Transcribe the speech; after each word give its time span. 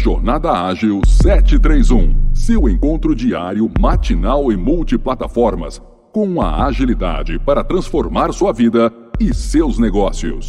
Jornada 0.00 0.50
Ágil 0.50 1.02
731, 1.06 2.14
seu 2.32 2.66
encontro 2.70 3.14
diário, 3.14 3.70
matinal 3.78 4.50
e 4.50 4.56
multiplataformas, 4.56 5.78
com 6.10 6.40
a 6.40 6.64
agilidade 6.64 7.38
para 7.38 7.62
transformar 7.62 8.32
sua 8.32 8.50
vida 8.50 8.90
e 9.20 9.34
seus 9.34 9.78
negócios. 9.78 10.48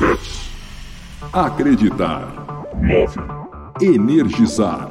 10. 0.00 0.50
Acreditar. 1.32 2.26
9. 2.82 3.20
Energizar. 3.80 4.90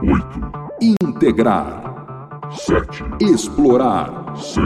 8. 0.00 0.96
Integrar. 1.02 2.46
7. 2.52 3.02
Explorar. 3.20 4.36
6. 4.36 4.62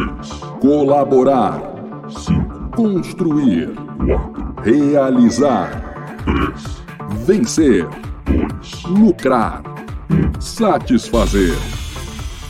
Colaborar. 0.61 2.05
5. 2.11 2.68
Construir. 2.77 3.73
4. 4.07 4.55
Realizar. 4.62 6.21
3. 6.27 6.83
Vencer. 7.14 7.86
2. 8.24 8.82
Lucrar. 8.84 9.62
1. 10.11 10.40
Satisfazer. 10.40 11.54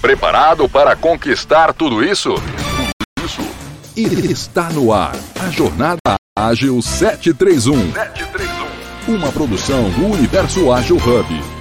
Preparado 0.01 0.69
para 0.69 0.97
conquistar 0.97 1.73
tudo 1.73 2.02
isso? 2.02 2.34
Isso. 3.25 3.42
Está 3.97 4.70
no 4.70 4.92
ar 4.92 5.15
a 5.41 5.51
Jornada 5.51 6.16
Ágil 6.37 6.80
731. 6.83 7.92
731. 7.92 9.15
Uma 9.15 9.30
produção 9.30 9.91
do 9.91 10.06
Universo 10.06 10.73
Ágil 10.73 10.97
Hub. 10.97 11.54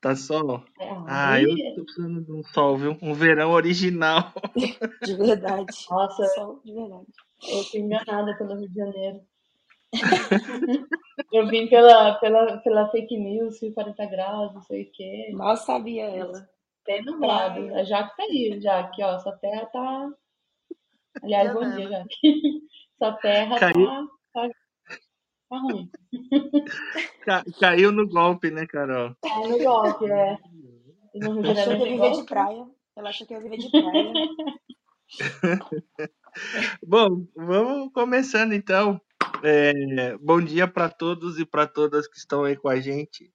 Tá 0.00 0.14
sol? 0.14 0.62
É, 0.78 0.90
Ah, 1.08 1.40
eu 1.40 1.48
tô 1.74 1.84
precisando 1.84 2.22
de 2.24 2.32
um 2.32 2.42
sol, 2.44 2.76
viu? 2.76 2.98
Um 3.02 3.14
verão 3.14 3.50
original. 3.50 4.32
De 5.02 5.14
verdade. 5.16 5.66
Nossa, 5.90 6.24
Sol 6.28 6.60
de 6.64 6.72
verdade. 6.72 7.06
eu 7.50 7.64
fui 7.64 7.80
enganada 7.80 8.36
pelo 8.36 8.56
Rio 8.56 8.68
de 8.68 8.74
Janeiro. 8.74 9.20
eu 11.32 11.46
vim 11.48 11.66
pela, 11.68 12.14
pela, 12.16 12.58
pela 12.58 12.88
fake 12.90 13.16
news, 13.16 13.58
fui 13.58 13.72
40 13.72 14.04
graus, 14.06 14.52
não 14.54 14.62
sei 14.62 14.82
o 14.82 14.92
quê. 14.92 15.30
Mal 15.32 15.56
sabia 15.56 16.04
ela. 16.04 16.48
Bem 16.86 17.04
nublado. 17.04 17.74
A 17.74 17.82
Jaque 17.84 18.16
tá 18.16 18.22
aí, 18.24 18.60
Jaque, 18.60 19.02
ó. 19.02 19.18
Sua 19.18 19.32
terra 19.38 19.66
tá. 19.66 20.10
Aliás, 21.22 21.52
bom 21.52 21.70
dia, 21.74 21.88
Jaque. 21.88 22.14
Sua 22.98 23.12
terra 23.12 23.58
tá, 23.58 23.72
Caiu. 23.72 23.86
tá, 24.32 24.48
tá 25.48 25.58
ruim. 25.58 25.90
Ca- 27.24 27.44
caiu 27.60 27.92
no 27.92 28.08
golpe, 28.08 28.50
né, 28.50 28.66
Carol? 28.66 29.14
Tá 29.20 29.40
no 29.40 29.58
golpe, 29.58 30.10
é. 30.10 30.36
E 31.14 31.18
Rio 31.18 31.42
de 31.42 31.50
Achou 31.50 31.64
que 31.64 31.70
ia 31.70 31.78
tem 31.78 31.92
viver 31.92 32.12
de 32.12 32.24
praia. 32.26 32.66
Ela 32.94 33.08
achou 33.08 33.26
que 33.26 33.32
ia 33.32 33.40
viver 33.40 33.56
de 33.56 33.70
praia. 33.70 34.12
Bom, 36.86 37.26
vamos 37.34 37.90
começando 37.94 38.52
então. 38.52 39.00
É, 39.42 40.16
bom 40.18 40.42
dia 40.42 40.68
para 40.68 40.90
todos 40.90 41.38
e 41.38 41.46
para 41.46 41.66
todas 41.66 42.06
que 42.06 42.18
estão 42.18 42.44
aí 42.44 42.54
com 42.56 42.68
a 42.68 42.78
gente. 42.80 43.32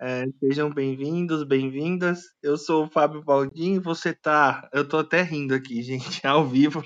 É, 0.00 0.24
sejam 0.40 0.70
bem-vindos, 0.70 1.44
bem-vindas. 1.44 2.20
Eu 2.42 2.56
sou 2.56 2.86
o 2.86 2.90
Fábio 2.90 3.22
Baldin. 3.22 3.78
Você 3.80 4.14
tá. 4.14 4.68
Eu 4.72 4.88
tô 4.88 4.98
até 4.98 5.22
rindo 5.22 5.54
aqui, 5.54 5.82
gente, 5.84 6.26
ao 6.26 6.46
vivo, 6.46 6.82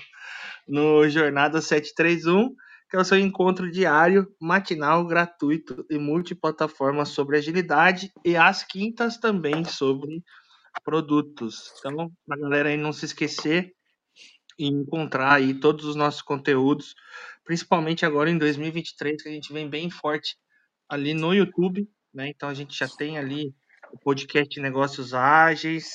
no 0.67 1.07
Jornada 1.09 1.61
731, 1.61 2.53
que 2.89 2.95
é 2.95 2.99
o 2.99 3.05
seu 3.05 3.17
encontro 3.17 3.69
diário, 3.69 4.33
matinal, 4.41 5.05
gratuito 5.05 5.85
e 5.89 5.97
multiplataforma 5.97 7.05
sobre 7.05 7.37
agilidade, 7.37 8.11
e 8.23 8.35
às 8.35 8.63
quintas 8.63 9.17
também 9.17 9.65
sobre 9.65 10.23
produtos. 10.83 11.73
Então, 11.79 12.11
pra 12.25 12.37
galera 12.37 12.69
aí 12.69 12.77
não 12.77 12.93
se 12.93 13.05
esquecer 13.05 13.73
e 14.57 14.67
encontrar 14.67 15.33
aí 15.33 15.53
todos 15.53 15.85
os 15.85 15.95
nossos 15.95 16.21
conteúdos, 16.21 16.95
principalmente 17.43 18.05
agora 18.05 18.29
em 18.29 18.37
2023, 18.37 19.21
que 19.21 19.29
a 19.29 19.31
gente 19.31 19.53
vem 19.53 19.69
bem 19.69 19.89
forte 19.89 20.35
ali 20.89 21.13
no 21.13 21.33
YouTube, 21.33 21.87
né? 22.13 22.29
Então 22.29 22.49
a 22.49 22.53
gente 22.53 22.77
já 22.77 22.87
tem 22.87 23.17
ali 23.17 23.53
o 23.91 23.99
podcast 23.99 24.59
Negócios 24.59 25.13
Ágeis, 25.13 25.91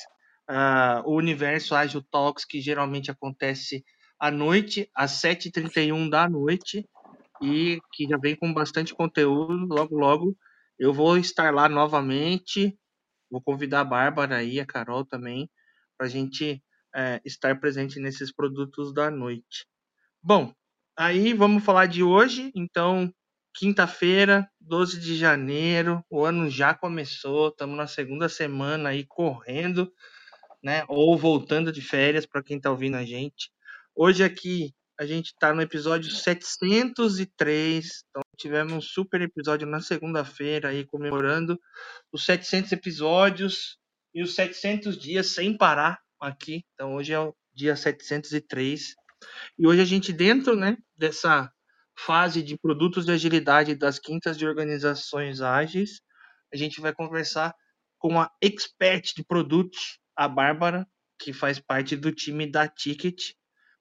ah, 0.47 1.01
o 1.05 1.15
Universo 1.15 1.75
Ágil 1.75 2.01
Talks, 2.01 2.45
que 2.45 2.61
geralmente 2.61 3.11
acontece 3.11 3.83
à 4.23 4.31
noite, 4.31 4.89
às 4.95 5.21
7h31 5.21 6.09
da 6.09 6.29
noite, 6.29 6.89
e 7.41 7.81
que 7.91 8.07
já 8.07 8.17
vem 8.17 8.37
com 8.37 8.53
bastante 8.53 8.95
conteúdo. 8.95 9.65
Logo, 9.65 9.97
logo 9.97 10.37
eu 10.79 10.93
vou 10.93 11.17
estar 11.17 11.53
lá 11.53 11.67
novamente. 11.67 12.79
Vou 13.29 13.41
convidar 13.41 13.81
a 13.81 13.83
Bárbara 13.83 14.37
aí, 14.37 14.61
a 14.61 14.65
Carol 14.65 15.03
também, 15.03 15.49
para 15.97 16.07
a 16.07 16.09
gente 16.09 16.63
é, 16.95 17.19
estar 17.25 17.59
presente 17.59 17.99
nesses 17.99 18.33
produtos 18.33 18.93
da 18.93 19.11
noite. 19.11 19.67
Bom, 20.21 20.53
aí 20.97 21.33
vamos 21.33 21.61
falar 21.65 21.87
de 21.87 22.01
hoje. 22.01 22.49
Então, 22.55 23.13
quinta-feira, 23.53 24.49
12 24.61 25.01
de 25.01 25.17
janeiro, 25.17 26.01
o 26.09 26.23
ano 26.23 26.49
já 26.49 26.73
começou, 26.73 27.49
estamos 27.49 27.75
na 27.75 27.87
segunda 27.87 28.29
semana 28.29 28.87
aí 28.87 29.05
correndo, 29.05 29.91
né? 30.63 30.85
Ou 30.87 31.17
voltando 31.17 31.73
de 31.73 31.81
férias 31.81 32.25
para 32.25 32.41
quem 32.41 32.55
está 32.55 32.71
ouvindo 32.71 32.95
a 32.95 33.03
gente. 33.03 33.51
Hoje 33.95 34.23
aqui 34.23 34.73
a 34.99 35.05
gente 35.05 35.27
está 35.27 35.53
no 35.53 35.61
episódio 35.61 36.09
703, 36.09 38.03
então 38.09 38.23
tivemos 38.35 38.73
um 38.73 38.81
super 38.81 39.21
episódio 39.21 39.67
na 39.67 39.81
segunda-feira 39.81 40.69
aí 40.69 40.83
comemorando 40.83 41.59
os 42.11 42.25
700 42.25 42.71
episódios 42.71 43.77
e 44.11 44.23
os 44.23 44.33
700 44.33 44.97
dias 44.97 45.27
sem 45.27 45.55
parar 45.55 45.99
aqui. 46.19 46.65
Então 46.73 46.95
hoje 46.95 47.13
é 47.13 47.19
o 47.19 47.35
dia 47.53 47.75
703 47.75 48.95
e 49.59 49.67
hoje 49.67 49.81
a 49.81 49.85
gente 49.85 50.11
dentro, 50.11 50.55
né, 50.55 50.75
dessa 50.97 51.51
fase 51.95 52.41
de 52.41 52.57
produtos 52.57 53.05
de 53.05 53.11
agilidade 53.11 53.75
das 53.75 53.99
quintas 53.99 54.39
de 54.39 54.47
organizações 54.47 55.39
ágeis, 55.39 56.01
a 56.51 56.57
gente 56.57 56.81
vai 56.81 56.93
conversar 56.93 57.53
com 57.99 58.19
a 58.19 58.27
expert 58.41 59.13
de 59.15 59.23
produtos, 59.23 59.99
a 60.15 60.27
Bárbara, 60.27 60.87
que 61.19 61.31
faz 61.31 61.59
parte 61.59 61.95
do 61.95 62.11
time 62.11 62.49
da 62.49 62.67
Ticket, 62.67 63.33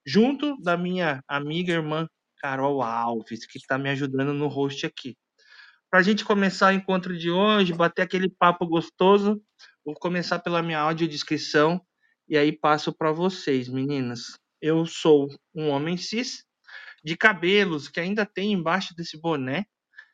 junto 0.06 0.56
da 0.60 0.76
minha 0.76 1.22
amiga 1.28 1.72
irmã 1.72 2.08
Carol 2.38 2.82
Alves, 2.82 3.46
que 3.46 3.58
está 3.58 3.78
me 3.78 3.88
ajudando 3.90 4.32
no 4.32 4.48
host 4.48 4.84
aqui. 4.84 5.16
Para 5.90 6.00
a 6.00 6.02
gente 6.02 6.24
começar 6.24 6.72
o 6.72 6.76
encontro 6.76 7.16
de 7.16 7.30
hoje, 7.30 7.72
bater 7.72 8.02
aquele 8.02 8.28
papo 8.28 8.66
gostoso, 8.66 9.42
vou 9.84 9.94
começar 9.94 10.38
pela 10.38 10.62
minha 10.62 10.78
audiodescrição 10.78 11.80
e 12.28 12.36
aí 12.36 12.50
passo 12.50 12.92
para 12.92 13.12
vocês, 13.12 13.68
meninas. 13.68 14.38
Eu 14.60 14.86
sou 14.86 15.28
um 15.54 15.68
homem 15.68 15.96
cis, 15.96 16.44
de 17.04 17.16
cabelos 17.16 17.88
que 17.88 18.00
ainda 18.00 18.24
tem 18.24 18.52
embaixo 18.52 18.94
desse 18.96 19.20
boné 19.20 19.66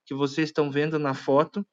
que 0.05 0.15
vocês 0.15 0.49
estão 0.49 0.71
vendo 0.71 0.99
na 0.99 1.15
foto 1.15 1.67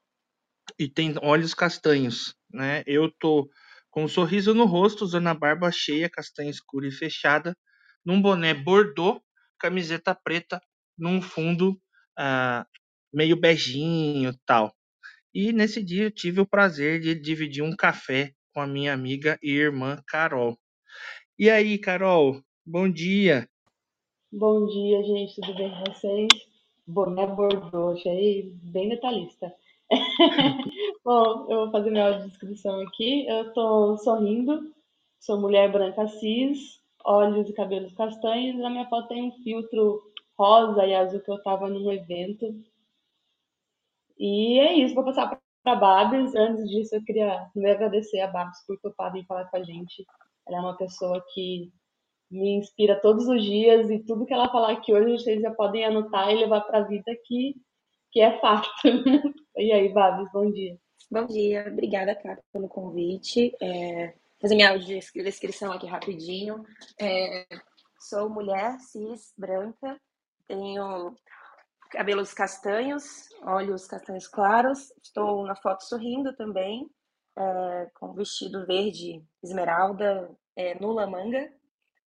e 0.77 0.89
tem 0.89 1.15
olhos 1.21 1.53
castanhos, 1.53 2.35
né? 2.51 2.83
Eu 2.85 3.09
tô 3.19 3.49
com 3.89 4.03
um 4.03 4.07
sorriso 4.09 4.53
no 4.53 4.65
rosto, 4.65 5.05
usando 5.05 5.27
a 5.27 5.33
barba 5.33 5.71
cheia, 5.71 6.09
castanha 6.09 6.49
escura 6.49 6.85
e 6.85 6.91
fechada, 6.91 7.57
num 8.05 8.21
boné 8.21 8.53
bordô, 8.53 9.21
camiseta 9.59 10.13
preta, 10.13 10.61
num 10.97 11.21
fundo 11.21 11.79
ah, 12.17 12.65
meio 13.11 13.35
beijinho 13.35 14.37
tal. 14.45 14.73
E 15.33 15.51
nesse 15.51 15.83
dia 15.83 16.03
eu 16.03 16.11
tive 16.11 16.39
o 16.39 16.47
prazer 16.47 17.01
de 17.01 17.15
dividir 17.15 17.63
um 17.63 17.75
café 17.75 18.31
com 18.53 18.61
a 18.61 18.67
minha 18.67 18.93
amiga 18.93 19.37
e 19.43 19.51
irmã 19.51 20.01
Carol. 20.07 20.57
E 21.37 21.49
aí, 21.49 21.77
Carol, 21.77 22.41
bom 22.65 22.89
dia. 22.89 23.49
Bom 24.31 24.65
dia, 24.65 25.03
gente, 25.03 25.35
tudo 25.35 25.55
bem 25.55 25.69
com 25.69 25.91
vocês? 25.91 26.27
Boné 26.87 27.25
Bordeaux, 27.27 27.97
achei 27.99 28.53
bem 28.63 28.89
detalhista. 28.89 29.53
Bom, 31.03 31.47
eu 31.49 31.57
vou 31.63 31.71
fazer 31.71 31.91
minha 31.91 32.07
audiodescrição 32.07 32.81
aqui. 32.81 33.27
Eu 33.27 33.53
tô 33.53 33.97
sorrindo, 33.97 34.73
sou 35.19 35.39
mulher 35.39 35.71
branca 35.71 36.07
cis, 36.07 36.81
olhos 37.05 37.49
e 37.49 37.53
cabelos 37.53 37.93
castanhos. 37.93 38.57
Na 38.57 38.69
minha 38.69 38.87
foto 38.89 39.07
tem 39.07 39.29
um 39.29 39.31
filtro 39.43 40.01
rosa 40.37 40.85
e 40.85 40.93
azul 40.93 41.21
que 41.21 41.31
eu 41.31 41.41
tava 41.43 41.69
num 41.69 41.91
evento. 41.91 42.45
E 44.17 44.59
é 44.59 44.73
isso, 44.73 44.95
vou 44.95 45.03
passar 45.03 45.39
para 45.63 45.75
Babs. 45.75 46.35
Antes 46.35 46.69
disso, 46.69 46.95
eu 46.95 47.03
queria 47.03 47.49
me 47.55 47.69
agradecer 47.69 48.21
a 48.21 48.27
Babs 48.27 48.65
por 48.65 48.79
topar 48.79 49.15
em 49.15 49.25
falar 49.25 49.45
com 49.45 49.57
a 49.57 49.63
gente. 49.63 50.05
Ela 50.47 50.57
é 50.57 50.61
uma 50.61 50.77
pessoa 50.77 51.23
que 51.33 51.71
me 52.29 52.57
inspira 52.57 52.99
todos 52.99 53.27
os 53.27 53.43
dias 53.43 53.89
e 53.89 53.99
tudo 53.99 54.25
que 54.25 54.33
ela 54.33 54.49
falar 54.49 54.71
aqui 54.71 54.91
hoje 54.91 55.23
vocês 55.23 55.41
já 55.41 55.51
podem 55.51 55.85
anotar 55.85 56.31
e 56.31 56.35
levar 56.39 56.61
para 56.61 56.79
a 56.79 56.83
vida 56.87 57.15
que, 57.25 57.55
que 58.11 58.19
é 58.21 58.39
fato. 58.39 58.69
E 59.57 59.71
aí, 59.71 59.87
Babs, 59.87 60.29
bom 60.33 60.51
dia. 60.51 60.77
Bom 61.09 61.25
dia, 61.27 61.65
obrigada, 61.71 62.13
Cátia, 62.13 62.43
pelo 62.51 62.67
convite. 62.67 63.55
É, 63.61 64.13
fazer 64.45 64.55
minha 64.55 64.69
audiodescrição 64.69 65.71
aqui 65.71 65.87
rapidinho. 65.87 66.63
É, 67.01 67.47
sou 67.99 68.29
mulher 68.29 68.77
cis, 68.79 69.33
branca, 69.35 69.99
tenho 70.47 71.15
cabelos 71.89 72.31
castanhos, 72.31 73.29
olhos 73.41 73.87
castanhos 73.87 74.27
claros, 74.27 74.91
estou 75.01 75.43
na 75.45 75.55
foto 75.55 75.83
sorrindo 75.83 76.35
também, 76.35 76.87
é, 77.35 77.89
com 77.95 78.13
vestido 78.13 78.67
verde 78.67 79.23
esmeralda, 79.43 80.29
é, 80.55 80.79
nula 80.79 81.07
manga, 81.07 81.51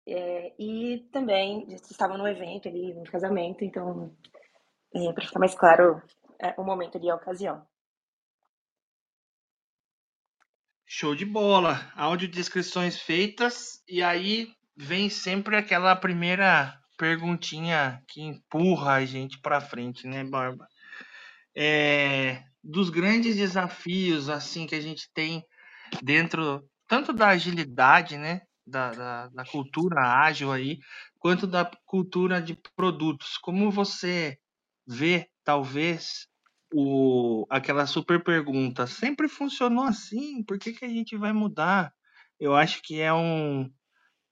É, 0.08 0.54
e 0.58 1.08
também 1.12 1.68
estava 1.70 2.18
no 2.18 2.28
evento 2.28 2.68
ali, 2.68 2.94
no 2.96 3.04
casamento, 3.04 3.64
então, 3.64 4.12
é, 4.96 5.14
para 5.14 5.26
ficar 5.26 5.40
mais 5.40 5.54
claro, 5.54 6.02
é, 6.40 6.54
o 6.60 6.64
momento 6.64 6.98
ali, 6.98 7.10
a 7.10 7.16
ocasião. 7.16 7.62
Show 10.92 11.14
de 11.14 11.24
bola. 11.24 11.92
Audiodescrições 11.96 13.00
feitas 13.00 13.80
e 13.88 14.02
aí 14.02 14.48
vem 14.76 15.08
sempre 15.08 15.56
aquela 15.56 15.96
primeira 15.96 16.76
perguntinha 16.98 18.02
que 18.08 18.24
empurra 18.24 18.94
a 18.94 19.06
gente 19.06 19.40
para 19.40 19.62
frente, 19.62 20.08
né, 20.08 20.24
Barba? 20.24 20.68
É, 21.56 22.42
dos 22.64 22.90
grandes 22.90 23.36
desafios 23.36 24.30
assim 24.30 24.66
que 24.66 24.74
a 24.74 24.82
gente 24.82 25.08
tem 25.14 25.46
dentro 26.02 26.68
tanto 26.88 27.14
da 27.14 27.28
agilidade, 27.28 28.18
né, 28.18 28.42
da, 28.66 28.90
da, 28.90 29.28
da 29.28 29.46
cultura 29.46 30.02
ágil 30.02 30.52
aí, 30.52 30.80
quanto 31.20 31.46
da 31.46 31.70
cultura 31.86 32.42
de 32.42 32.58
produtos. 32.76 33.38
Como 33.38 33.70
você 33.70 34.40
vê, 34.88 35.30
talvez, 35.44 36.28
o, 36.74 37.46
aquela 37.50 37.86
super 37.86 38.24
pergunta, 38.24 38.88
sempre 38.88 39.28
funcionou 39.28 39.86
assim, 39.86 40.44
por 40.44 40.60
que, 40.60 40.74
que 40.74 40.86
a 40.86 40.90
gente 40.90 41.18
vai 41.18 41.34
mudar? 41.34 41.94
Eu 42.40 42.56
acho 42.56 42.82
que 42.82 43.00
é 43.00 43.14
um, 43.14 43.70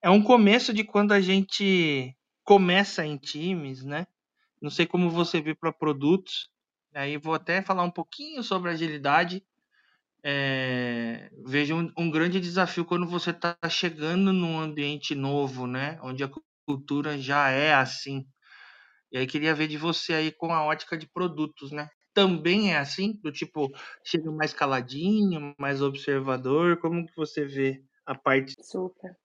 é 0.01 0.10
um 0.10 0.24
começo 0.24 0.74
de 0.74 0.84
quando 0.84 1.12
a 1.12 1.19
gente 1.19 2.16
começa 2.44 3.06
em 3.06 3.18
times, 3.18 3.84
né? 3.84 4.07
Não 4.62 4.69
sei 4.69 4.86
como 4.86 5.10
você 5.10 5.42
vê 5.42 5.54
para 5.54 5.72
produtos. 5.72 6.50
Aí 6.94 7.18
vou 7.18 7.34
até 7.34 7.62
falar 7.62 7.84
um 7.84 7.92
pouquinho 7.92 8.42
sobre 8.42 8.72
agilidade. 8.72 9.44
É, 10.24 11.30
vejo 11.45 11.75
um, 11.75 11.92
um, 11.98 12.10
grande 12.10 12.39
desafio 12.39 12.86
quando 12.86 13.07
você 13.07 13.31
está 13.31 13.57
chegando 13.69 14.34
num 14.34 14.60
ambiente 14.60 15.13
novo, 15.13 15.68
né? 15.68 16.00
Onde 16.01 16.24
a 16.24 16.30
cultura 16.66 17.18
já 17.18 17.50
é 17.50 17.74
assim. 17.74 18.25
E 19.12 19.18
aí 19.18 19.28
queria 19.28 19.54
ver 19.54 19.68
de 19.68 19.78
você 19.78 20.13
aí 20.13 20.31
com 20.31 20.54
a 20.54 20.63
ótica 20.63 20.98
de 20.98 21.07
produtos, 21.07 21.72
né? 21.72 21.89
Também 22.18 22.74
é 22.74 22.80
assim, 22.80 23.14
do 23.22 23.31
tipo 23.31 23.72
chega 24.04 24.31
mais 24.31 24.52
caladinho, 24.52 25.54
mais 25.56 25.84
observador. 25.84 26.78
Como 26.78 27.06
que 27.06 27.16
você 27.16 27.46
vê 27.46 27.84
a 28.08 28.16
parte? 28.16 28.56
Super. 28.60 29.16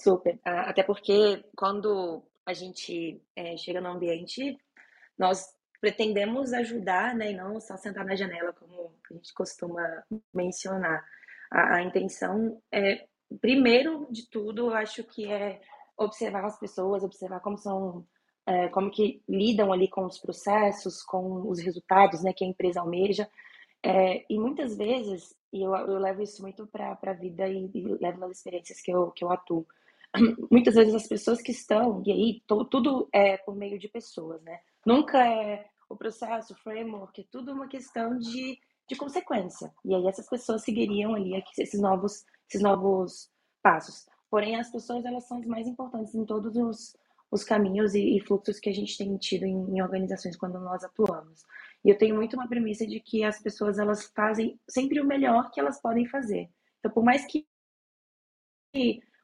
Super. 0.00 0.40
Até 0.42 0.82
porque 0.82 1.44
quando 1.54 2.22
a 2.46 2.54
gente 2.54 3.22
é, 3.36 3.54
chega 3.58 3.82
no 3.82 3.90
ambiente, 3.90 4.56
nós 5.18 5.54
pretendemos 5.78 6.54
ajudar, 6.54 7.14
né, 7.14 7.32
e 7.32 7.36
não 7.36 7.60
só 7.60 7.76
sentar 7.76 8.06
na 8.06 8.16
janela, 8.16 8.54
como 8.54 8.96
a 9.10 9.14
gente 9.14 9.34
costuma 9.34 9.82
mencionar. 10.32 11.04
A, 11.52 11.74
a 11.74 11.82
intenção 11.82 12.62
é, 12.72 13.06
primeiro 13.42 14.08
de 14.10 14.26
tudo, 14.30 14.70
eu 14.70 14.74
acho 14.74 15.04
que 15.04 15.30
é 15.30 15.60
observar 15.98 16.46
as 16.46 16.58
pessoas, 16.58 17.04
observar 17.04 17.40
como 17.40 17.58
são, 17.58 18.06
é, 18.46 18.68
como 18.68 18.90
que 18.90 19.22
lidam 19.28 19.72
ali 19.72 19.88
com 19.88 20.04
os 20.04 20.18
processos, 20.18 21.02
com 21.02 21.48
os 21.48 21.60
resultados, 21.60 22.22
né, 22.22 22.32
que 22.32 22.44
a 22.44 22.48
empresa 22.48 22.80
almeja. 22.80 23.28
É, 23.82 24.24
e 24.28 24.38
muitas 24.38 24.76
vezes, 24.76 25.36
e 25.52 25.62
eu, 25.62 25.74
eu 25.74 25.98
levo 25.98 26.22
isso 26.22 26.42
muito 26.42 26.66
para 26.66 26.98
a 27.02 27.12
vida 27.12 27.48
e, 27.48 27.70
e 27.74 27.82
levo 28.00 28.20
nas 28.20 28.38
experiências 28.38 28.80
que 28.80 28.90
eu, 28.90 29.10
que 29.10 29.24
eu 29.24 29.30
atuo, 29.30 29.66
muitas 30.50 30.74
vezes 30.74 30.94
as 30.94 31.06
pessoas 31.06 31.42
que 31.42 31.52
estão, 31.52 32.02
e 32.06 32.12
aí 32.12 32.42
tudo 32.46 33.08
é 33.12 33.36
por 33.38 33.54
meio 33.54 33.78
de 33.78 33.88
pessoas, 33.88 34.42
né? 34.42 34.60
Nunca 34.86 35.26
é 35.26 35.66
o 35.88 35.96
processo, 35.96 36.52
o 36.52 36.56
framework, 36.56 37.20
é 37.20 37.24
tudo 37.30 37.52
uma 37.52 37.68
questão 37.68 38.18
de, 38.18 38.58
de 38.88 38.96
consequência. 38.96 39.72
E 39.84 39.94
aí 39.94 40.06
essas 40.06 40.28
pessoas 40.28 40.62
seguiriam 40.62 41.14
ali 41.14 41.42
esses 41.58 41.80
novos, 41.80 42.24
esses 42.48 42.62
novos 42.62 43.30
passos. 43.62 44.06
Porém, 44.30 44.56
as 44.56 44.70
pessoas 44.70 45.04
elas 45.04 45.26
são 45.26 45.38
as 45.38 45.46
mais 45.46 45.66
importantes 45.66 46.14
em 46.14 46.24
todos 46.24 46.56
os, 46.56 46.96
os 47.34 47.42
caminhos 47.42 47.96
e, 47.96 48.16
e 48.16 48.20
fluxos 48.20 48.60
que 48.60 48.70
a 48.70 48.72
gente 48.72 48.96
tem 48.96 49.16
tido 49.16 49.44
em, 49.44 49.76
em, 49.76 49.82
organizações 49.82 50.36
quando 50.36 50.60
nós 50.60 50.84
atuamos. 50.84 51.42
E 51.84 51.90
eu 51.90 51.98
tenho 51.98 52.14
muito 52.14 52.34
uma 52.34 52.46
premissa 52.46 52.86
de 52.86 53.00
que 53.00 53.24
as 53.24 53.42
pessoas 53.42 53.76
elas 53.76 54.04
fazem 54.14 54.56
sempre 54.68 55.00
o 55.00 55.04
melhor 55.04 55.50
que 55.50 55.58
elas 55.58 55.82
podem 55.82 56.06
fazer. 56.06 56.48
Então, 56.78 56.92
por 56.92 57.02
mais 57.02 57.26
que 57.26 57.44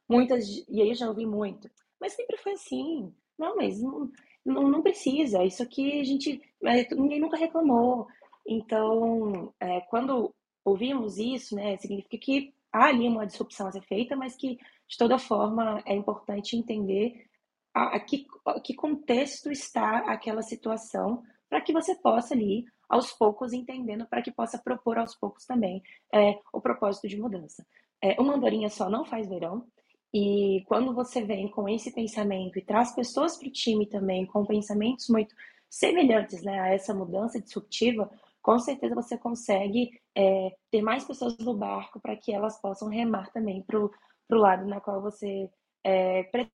muitas, 0.09 0.45
e 0.67 0.81
aí 0.81 0.89
eu 0.89 0.95
já 0.95 1.07
ouvi 1.07 1.25
muito, 1.25 1.71
mas 2.01 2.11
sempre 2.11 2.35
foi 2.35 2.51
assim. 2.51 3.13
Não, 3.39 3.55
mas 3.55 3.81
não, 3.81 4.11
não, 4.45 4.69
não 4.69 4.81
precisa. 4.81 5.41
Isso 5.45 5.63
aqui 5.63 6.01
a 6.01 6.03
gente, 6.03 6.41
é, 6.65 6.93
ninguém 6.93 7.21
nunca 7.21 7.37
reclamou. 7.37 8.07
Então, 8.45 9.53
é, 9.57 9.79
quando 9.89 10.35
ouvimos 10.65 11.17
isso, 11.17 11.55
né, 11.55 11.77
significa 11.77 12.17
que 12.17 12.53
há 12.73 12.87
ali 12.87 13.07
uma 13.07 13.25
disrupção 13.25 13.67
a 13.67 13.71
ser 13.71 13.83
feita, 13.83 14.17
mas 14.17 14.35
que 14.35 14.57
de 14.85 14.97
toda 14.97 15.17
forma 15.17 15.81
é 15.85 15.95
importante 15.95 16.57
entender 16.57 17.30
a, 17.73 17.95
a, 17.95 17.99
que, 17.99 18.25
a 18.45 18.59
que 18.59 18.73
contexto 18.73 19.51
está 19.51 19.99
aquela 19.99 20.41
situação 20.41 21.23
para 21.49 21.61
que 21.61 21.73
você 21.73 21.95
possa 21.95 22.33
ali 22.33 22.65
aos 22.89 23.11
poucos 23.11 23.53
entendendo 23.53 24.05
para 24.05 24.21
que 24.21 24.31
possa 24.31 24.57
propor 24.57 24.97
aos 24.97 25.15
poucos 25.15 25.45
também 25.45 25.81
é, 26.13 26.39
o 26.53 26.61
propósito 26.61 27.07
de 27.07 27.19
mudança. 27.19 27.65
É, 28.01 28.19
uma 28.19 28.35
andorinha 28.35 28.69
só 28.69 28.89
não 28.89 29.05
faz 29.05 29.29
verão, 29.29 29.65
e 30.13 30.63
quando 30.67 30.93
você 30.93 31.23
vem 31.23 31.47
com 31.47 31.69
esse 31.69 31.93
pensamento 31.93 32.59
e 32.59 32.65
traz 32.65 32.93
pessoas 32.93 33.37
para 33.37 33.47
o 33.47 33.51
time 33.51 33.85
também 33.85 34.25
com 34.25 34.45
pensamentos 34.45 35.07
muito 35.07 35.33
semelhantes 35.69 36.43
né, 36.43 36.59
a 36.59 36.67
essa 36.73 36.93
mudança 36.93 37.39
disruptiva, 37.39 38.11
com 38.41 38.59
certeza 38.59 38.93
você 38.93 39.17
consegue 39.17 39.89
é, 40.13 40.53
ter 40.69 40.81
mais 40.81 41.05
pessoas 41.05 41.37
no 41.37 41.53
barco 41.53 41.99
para 41.99 42.17
que 42.17 42.33
elas 42.33 42.59
possam 42.59 42.89
remar 42.89 43.31
também 43.31 43.61
para 43.63 43.79
o 43.79 43.91
lado 44.31 44.65
na 44.65 44.81
qual 44.81 45.01
você 45.01 45.49
é, 45.83 46.23
pretende, 46.23 46.51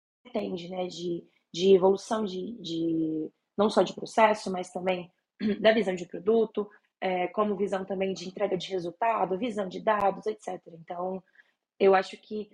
né, 0.69 0.87
de, 0.87 1.23
de 1.53 1.73
evolução 1.73 2.23
de, 2.23 2.53
de 2.61 3.29
não 3.57 3.69
só 3.69 3.81
de 3.81 3.93
processo, 3.93 4.51
mas 4.51 4.71
também 4.71 5.11
da 5.59 5.73
visão 5.73 5.95
de 5.95 6.05
produto, 6.05 6.69
é, 6.99 7.27
como 7.27 7.55
visão 7.55 7.83
também 7.83 8.13
de 8.13 8.27
entrega 8.27 8.57
de 8.57 8.69
resultado, 8.69 9.37
visão 9.37 9.67
de 9.67 9.79
dados, 9.79 10.25
etc. 10.27 10.61
Então, 10.79 11.21
eu 11.79 11.95
acho 11.95 12.15
que 12.17 12.49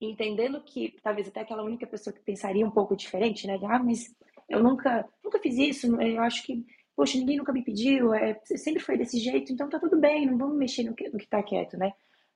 entendendo 0.00 0.60
que 0.62 0.96
talvez 1.02 1.28
até 1.28 1.40
aquela 1.40 1.62
única 1.62 1.86
pessoa 1.86 2.12
que 2.12 2.22
pensaria 2.22 2.66
um 2.66 2.70
pouco 2.70 2.96
diferente, 2.96 3.46
né? 3.46 3.58
De, 3.58 3.64
ah, 3.66 3.78
mas 3.78 4.14
eu 4.48 4.62
nunca, 4.62 5.08
nunca 5.22 5.38
fiz 5.38 5.56
isso, 5.56 6.00
eu 6.00 6.20
acho 6.22 6.42
que, 6.44 6.64
poxa, 6.96 7.16
ninguém 7.18 7.36
nunca 7.36 7.52
me 7.52 7.62
pediu, 7.62 8.12
é, 8.12 8.38
sempre 8.44 8.82
foi 8.82 8.98
desse 8.98 9.18
jeito, 9.18 9.52
então 9.52 9.68
tá 9.68 9.78
tudo 9.78 9.98
bem, 9.98 10.26
não 10.26 10.36
vamos 10.36 10.56
mexer 10.56 10.82
no 10.84 10.94
que, 10.94 11.08
no 11.08 11.18
que 11.18 11.26
tá 11.26 11.42
quieto, 11.42 11.76
né? 11.76 11.92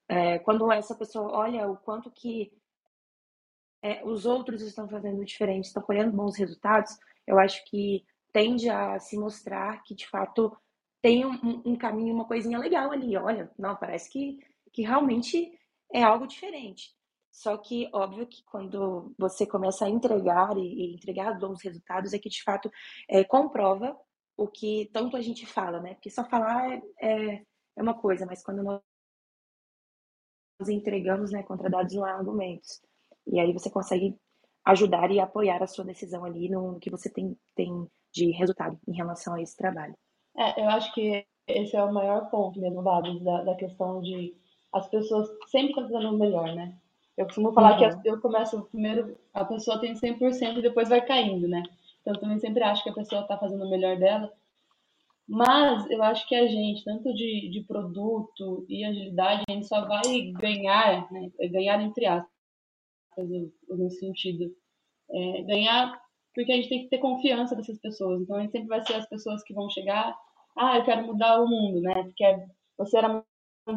É, 0.09 0.38
quando 0.38 0.70
essa 0.73 0.94
pessoa 0.94 1.31
olha 1.32 1.69
o 1.69 1.76
quanto 1.76 2.11
que 2.11 2.50
é, 3.83 4.05
os 4.05 4.27
outros 4.27 4.63
estão 4.63 4.89
fazendo 4.89 5.25
diferente, 5.25 5.67
estão 5.67 5.83
colhendo 5.83 6.17
bons 6.17 6.37
resultados, 6.37 6.97
eu 7.27 7.39
acho 7.39 7.65
que 7.67 8.05
tende 8.32 8.69
a 8.69 8.99
se 8.99 9.17
mostrar 9.17 9.82
que, 9.82 9.94
de 9.94 10.06
fato, 10.08 10.56
tem 11.01 11.25
um, 11.25 11.63
um 11.65 11.77
caminho, 11.77 12.15
uma 12.15 12.27
coisinha 12.27 12.58
legal 12.58 12.91
ali. 12.91 13.17
Olha, 13.17 13.51
não, 13.58 13.77
parece 13.77 14.11
que, 14.11 14.39
que 14.73 14.82
realmente 14.82 15.53
é 15.93 16.03
algo 16.03 16.27
diferente. 16.27 16.94
Só 17.31 17.56
que, 17.56 17.89
óbvio 17.93 18.27
que 18.27 18.43
quando 18.44 19.15
você 19.17 19.47
começa 19.47 19.85
a 19.85 19.89
entregar 19.89 20.56
e, 20.56 20.61
e 20.61 20.94
entregar 20.94 21.39
bons 21.39 21.63
resultados, 21.63 22.13
é 22.13 22.19
que 22.19 22.29
de 22.29 22.43
fato 22.43 22.70
é, 23.08 23.23
comprova 23.25 23.97
o 24.37 24.49
que 24.49 24.91
tanto 24.93 25.17
a 25.17 25.20
gente 25.20 25.47
fala, 25.47 25.81
né? 25.81 25.94
Porque 25.94 26.11
só 26.11 26.25
falar 26.25 26.73
é, 26.73 26.82
é, 27.01 27.43
é 27.77 27.82
uma 27.82 27.94
coisa, 27.94 28.27
mas 28.27 28.43
quando 28.43 28.63
nós 28.63 28.81
entregamos, 30.69 31.31
né, 31.31 31.43
contra 31.43 31.70
dados 31.70 31.94
não 31.94 32.05
há 32.05 32.13
argumentos. 32.13 32.82
E 33.31 33.39
aí 33.39 33.53
você 33.53 33.70
consegue 33.70 34.17
ajudar 34.65 35.11
e 35.11 35.20
apoiar 35.20 35.63
a 35.63 35.67
sua 35.67 35.85
decisão 35.85 36.25
ali 36.25 36.49
no 36.49 36.79
que 36.79 36.91
você 36.91 37.11
tem, 37.11 37.37
tem 37.55 37.87
de 38.13 38.31
resultado 38.32 38.79
em 38.87 38.94
relação 38.94 39.35
a 39.35 39.43
esse 39.43 39.56
trabalho. 39.56 39.94
É, 40.37 40.63
eu 40.63 40.69
acho 40.69 40.93
que 40.94 41.25
esse 41.47 41.77
é 41.77 41.82
o 41.82 41.93
maior 41.93 42.31
ponto 42.31 42.61
mesmo, 42.61 42.82
Babs, 42.82 43.23
da, 43.23 43.44
da 43.44 43.55
questão 43.55 44.01
de 44.01 44.35
as 44.73 44.89
pessoas 44.89 45.29
sempre 45.47 45.70
estão 45.70 45.89
fazendo 45.89 46.15
o 46.15 46.19
melhor, 46.19 46.55
né? 46.55 46.77
Eu 47.17 47.25
costumo 47.25 47.53
falar 47.53 47.81
uhum. 47.81 48.01
que 48.03 48.08
eu 48.08 48.20
começo 48.20 48.63
primeiro, 48.70 49.17
a 49.35 49.44
pessoa 49.44 49.81
tem 49.81 49.94
100% 49.94 50.58
e 50.58 50.63
depois 50.63 50.89
vai 50.89 51.05
caindo, 51.05 51.49
né? 51.49 51.63
Então 52.01 52.15
eu 52.15 52.20
também 52.20 52.39
sempre 52.39 52.63
acho 52.63 52.82
que 52.85 52.91
a 52.91 52.94
pessoa 52.94 53.23
está 53.23 53.37
fazendo 53.37 53.65
o 53.65 53.70
melhor 53.70 53.99
dela. 53.99 54.31
Mas 55.27 55.91
eu 55.91 56.03
acho 56.03 56.27
que 56.29 56.35
a 56.35 56.47
gente, 56.47 56.85
tanto 56.85 57.13
de, 57.15 57.51
de 57.51 57.65
produto 57.67 58.65
e 58.69 58.85
agilidade, 58.85 59.43
a 59.49 59.53
gente 59.53 59.67
só 59.67 59.87
vai 59.87 60.32
ganhar, 60.32 61.11
né? 61.11 61.31
Ganhar 61.51 61.81
entre 61.82 62.06
aspas, 62.06 62.31
no 63.22 63.91
sentido. 63.91 64.55
É, 65.10 65.43
ganhar 65.43 65.98
porque 66.39 66.53
a 66.53 66.56
gente 66.56 66.69
tem 66.69 66.82
que 66.84 66.89
ter 66.89 66.98
confiança 66.98 67.56
dessas 67.56 67.79
pessoas. 67.81 68.22
Então 68.22 68.37
a 68.37 68.43
gente 68.43 68.53
sempre 68.53 68.69
vai 68.69 68.81
ser 68.87 68.94
as 68.94 69.08
pessoas 69.08 69.43
que 69.43 69.53
vão 69.53 69.69
chegar, 69.69 70.17
ah, 70.56 70.77
eu 70.77 70.84
quero 70.84 71.05
mudar 71.05 71.41
o 71.41 71.48
mundo, 71.48 71.81
né? 71.81 71.94
Porque 72.05 72.25
você 72.77 72.96
era 72.96 73.25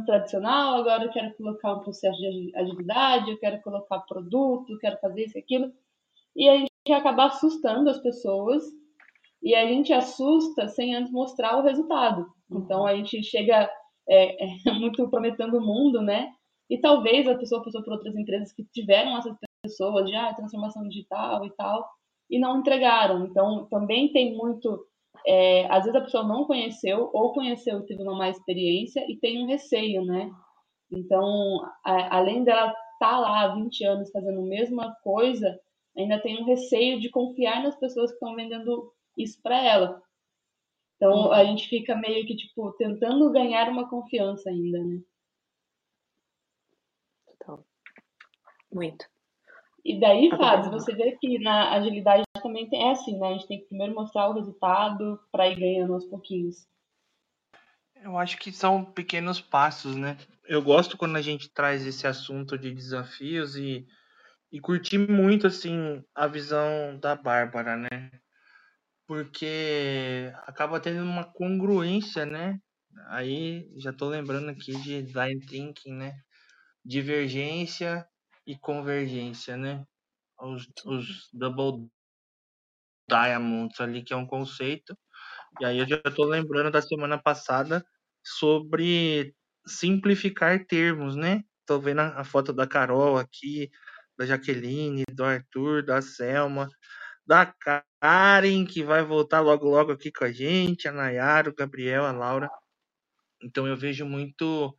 tradicional, 0.05 0.75
agora 0.75 1.05
eu 1.05 1.11
quero 1.11 1.35
colocar 1.35 1.73
um 1.73 1.79
processo 1.79 2.17
de 2.17 2.51
agilidade, 2.55 3.31
eu 3.31 3.39
quero 3.39 3.59
colocar 3.63 3.99
produto, 4.01 4.71
eu 4.71 4.77
quero 4.77 4.97
fazer 4.99 5.25
isso 5.25 5.37
e 5.37 5.41
aquilo. 5.41 5.71
E 6.35 6.47
a 6.47 6.57
gente 6.57 6.93
acaba 6.93 7.25
assustando 7.25 7.89
as 7.89 7.99
pessoas 7.99 8.63
e 9.41 9.55
a 9.55 9.65
gente 9.65 9.91
assusta 9.91 10.67
sem 10.67 10.95
antes 10.95 11.11
mostrar 11.11 11.57
o 11.57 11.63
resultado. 11.63 12.27
Então 12.49 12.85
a 12.85 12.95
gente 12.95 13.23
chega 13.23 13.69
é, 14.07 14.37
é, 14.69 14.71
muito 14.73 15.09
prometendo 15.09 15.57
o 15.57 15.65
mundo, 15.65 15.99
né? 16.01 16.31
E 16.71 16.79
talvez 16.79 17.27
a 17.27 17.35
pessoa 17.35 17.61
passou 17.61 17.83
por 17.83 17.91
outras 17.91 18.15
empresas 18.15 18.53
que 18.53 18.63
tiveram 18.63 19.17
essa 19.17 19.37
pessoas 19.61 20.05
de 20.05 20.15
ah, 20.15 20.33
transformação 20.33 20.87
digital 20.87 21.45
e 21.45 21.51
tal, 21.51 21.87
e 22.29 22.39
não 22.39 22.59
entregaram. 22.59 23.25
Então, 23.25 23.67
também 23.69 24.11
tem 24.11 24.35
muito. 24.35 24.87
É, 25.27 25.67
às 25.67 25.83
vezes 25.83 25.95
a 25.95 26.01
pessoa 26.01 26.23
não 26.23 26.45
conheceu, 26.45 27.11
ou 27.13 27.33
conheceu 27.33 27.79
e 27.79 27.85
teve 27.85 28.01
uma 28.01 28.17
má 28.17 28.29
experiência, 28.29 29.05
e 29.11 29.17
tem 29.17 29.43
um 29.43 29.47
receio, 29.47 30.03
né? 30.05 30.31
Então, 30.89 31.61
a, 31.85 32.17
além 32.17 32.43
dela 32.43 32.69
estar 32.69 32.77
tá 32.99 33.19
lá 33.19 33.41
há 33.41 33.55
20 33.55 33.83
anos 33.83 34.09
fazendo 34.09 34.39
a 34.39 34.45
mesma 34.45 34.95
coisa, 35.03 35.59
ainda 35.95 36.19
tem 36.21 36.41
um 36.41 36.45
receio 36.45 36.99
de 36.99 37.09
confiar 37.09 37.61
nas 37.61 37.77
pessoas 37.77 38.11
que 38.11 38.15
estão 38.15 38.33
vendendo 38.33 38.91
isso 39.17 39.39
para 39.43 39.61
ela. 39.61 40.01
Então, 40.95 41.25
uhum. 41.25 41.31
a 41.33 41.43
gente 41.43 41.67
fica 41.67 41.95
meio 41.95 42.25
que, 42.25 42.35
tipo, 42.35 42.71
tentando 42.73 43.29
ganhar 43.31 43.69
uma 43.69 43.89
confiança 43.89 44.49
ainda, 44.49 44.83
né? 44.83 45.01
Então, 47.41 47.63
muito. 48.73 49.05
E 49.83 49.99
daí, 49.99 50.29
Fábio, 50.29 50.71
você 50.71 50.93
vê 50.93 51.17
que 51.19 51.39
na 51.39 51.71
agilidade 51.73 52.23
também 52.41 52.69
tem, 52.69 52.87
é 52.87 52.91
assim, 52.91 53.17
né? 53.17 53.29
A 53.29 53.33
gente 53.33 53.47
tem 53.47 53.59
que 53.59 53.67
primeiro 53.67 53.95
mostrar 53.95 54.29
o 54.29 54.33
resultado 54.33 55.19
para 55.31 55.47
ir 55.47 55.59
ganhando 55.59 55.93
aos 55.93 56.05
pouquinhos. 56.05 56.67
Eu 57.95 58.17
acho 58.17 58.37
que 58.37 58.51
são 58.51 58.83
pequenos 58.83 59.41
passos, 59.41 59.95
né? 59.95 60.17
Eu 60.45 60.61
gosto 60.61 60.97
quando 60.97 61.15
a 61.15 61.21
gente 61.21 61.51
traz 61.51 61.85
esse 61.85 62.05
assunto 62.05 62.57
de 62.57 62.73
desafios 62.73 63.55
e, 63.55 63.85
e 64.51 64.59
curti 64.59 64.97
muito, 64.97 65.47
assim, 65.47 66.03
a 66.13 66.27
visão 66.27 66.97
da 66.99 67.15
Bárbara, 67.15 67.75
né? 67.75 68.11
Porque 69.07 70.31
acaba 70.45 70.79
tendo 70.79 71.03
uma 71.03 71.23
congruência, 71.23 72.25
né? 72.25 72.59
Aí 73.07 73.71
já 73.77 73.91
tô 73.93 74.09
lembrando 74.09 74.49
aqui 74.49 74.75
de 74.81 75.01
design 75.01 75.39
thinking, 75.45 75.93
né? 75.93 76.13
Divergência 76.83 78.07
e 78.51 78.59
convergência, 78.59 79.55
né? 79.55 79.85
Os, 80.39 80.67
os 80.85 81.29
double 81.31 81.89
diamonds 83.07 83.79
ali, 83.79 84.03
que 84.03 84.13
é 84.13 84.15
um 84.17 84.27
conceito. 84.27 84.97
E 85.59 85.65
aí 85.65 85.79
eu 85.79 85.87
já 85.87 86.01
estou 86.05 86.25
lembrando 86.25 86.71
da 86.71 86.81
semana 86.81 87.17
passada 87.17 87.85
sobre 88.23 89.33
simplificar 89.65 90.65
termos, 90.65 91.15
né? 91.15 91.43
Tô 91.65 91.79
vendo 91.79 91.99
a, 92.01 92.23
foto 92.25 92.51
da 92.51 92.67
Carol 92.67 93.17
aqui, 93.17 93.69
da 94.17 94.25
Jaqueline, 94.25 95.03
do 95.13 95.23
Arthur, 95.23 95.83
da 95.83 96.01
Selma, 96.01 96.69
da 97.25 97.45
Karen, 97.45 98.65
que 98.65 98.83
vai 98.83 99.03
voltar 99.03 99.39
logo 99.39 99.69
logo 99.69 99.91
aqui 99.93 100.11
com 100.11 100.25
a 100.25 100.31
gente, 100.31 100.87
a 100.87 100.91
Nayara, 100.91 101.49
o 101.49 101.55
Gabriel, 101.55 102.05
a 102.05 102.11
Laura. 102.11 102.49
Então 103.41 103.65
eu 103.65 103.77
vejo 103.77 104.05
muito 104.05 104.77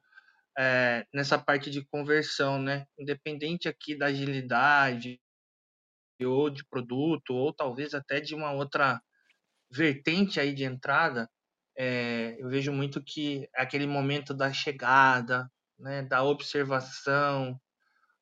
é, 0.58 1.06
nessa 1.14 1.38
parte 1.38 1.70
de 1.70 1.84
conversão, 1.86 2.60
né? 2.60 2.86
Independente 2.98 3.68
aqui 3.68 3.96
da 3.96 4.06
agilidade 4.06 5.20
ou 6.24 6.48
de 6.50 6.64
produto, 6.64 7.34
ou 7.34 7.52
talvez 7.52 7.94
até 7.94 8.20
de 8.20 8.34
uma 8.34 8.52
outra 8.52 9.00
vertente 9.70 10.40
aí 10.40 10.54
de 10.54 10.64
entrada, 10.64 11.28
é, 11.76 12.36
eu 12.38 12.48
vejo 12.48 12.72
muito 12.72 13.02
que 13.02 13.48
é 13.56 13.62
aquele 13.62 13.86
momento 13.86 14.34
da 14.34 14.52
chegada, 14.52 15.50
né, 15.78 16.02
da 16.02 16.22
observação, 16.22 17.60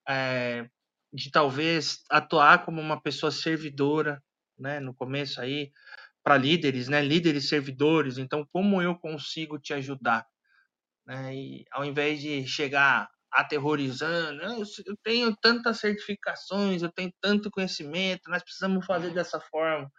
é, 0.09 0.69
de 1.13 1.31
talvez 1.31 2.03
atuar 2.11 2.65
como 2.65 2.81
uma 2.81 3.01
pessoa 3.01 3.33
servidora, 3.33 4.23
né, 4.59 4.81
no 4.81 4.95
começo 4.95 5.41
aí, 5.41 5.73
para 6.23 6.37
líderes, 6.37 6.89
né, 6.89 7.03
líderes 7.03 7.49
servidores. 7.49 8.19
Então, 8.19 8.47
como 8.53 8.83
eu 8.83 8.97
consigo 8.97 9.59
te 9.59 9.75
ajudar? 9.75 10.27
Né? 11.11 11.35
E 11.35 11.65
ao 11.73 11.85
invés 11.85 12.21
de 12.21 12.47
chegar 12.47 13.11
aterrorizando, 13.33 14.45
ah, 14.45 14.57
eu 14.87 14.97
tenho 15.03 15.37
tantas 15.37 15.79
certificações, 15.79 16.83
eu 16.83 16.93
tenho 16.93 17.13
tanto 17.21 17.51
conhecimento, 17.51 18.31
nós 18.31 18.43
precisamos 18.45 18.87
fazer 18.87 19.13
dessa 19.13 19.41
forma. 19.41 19.91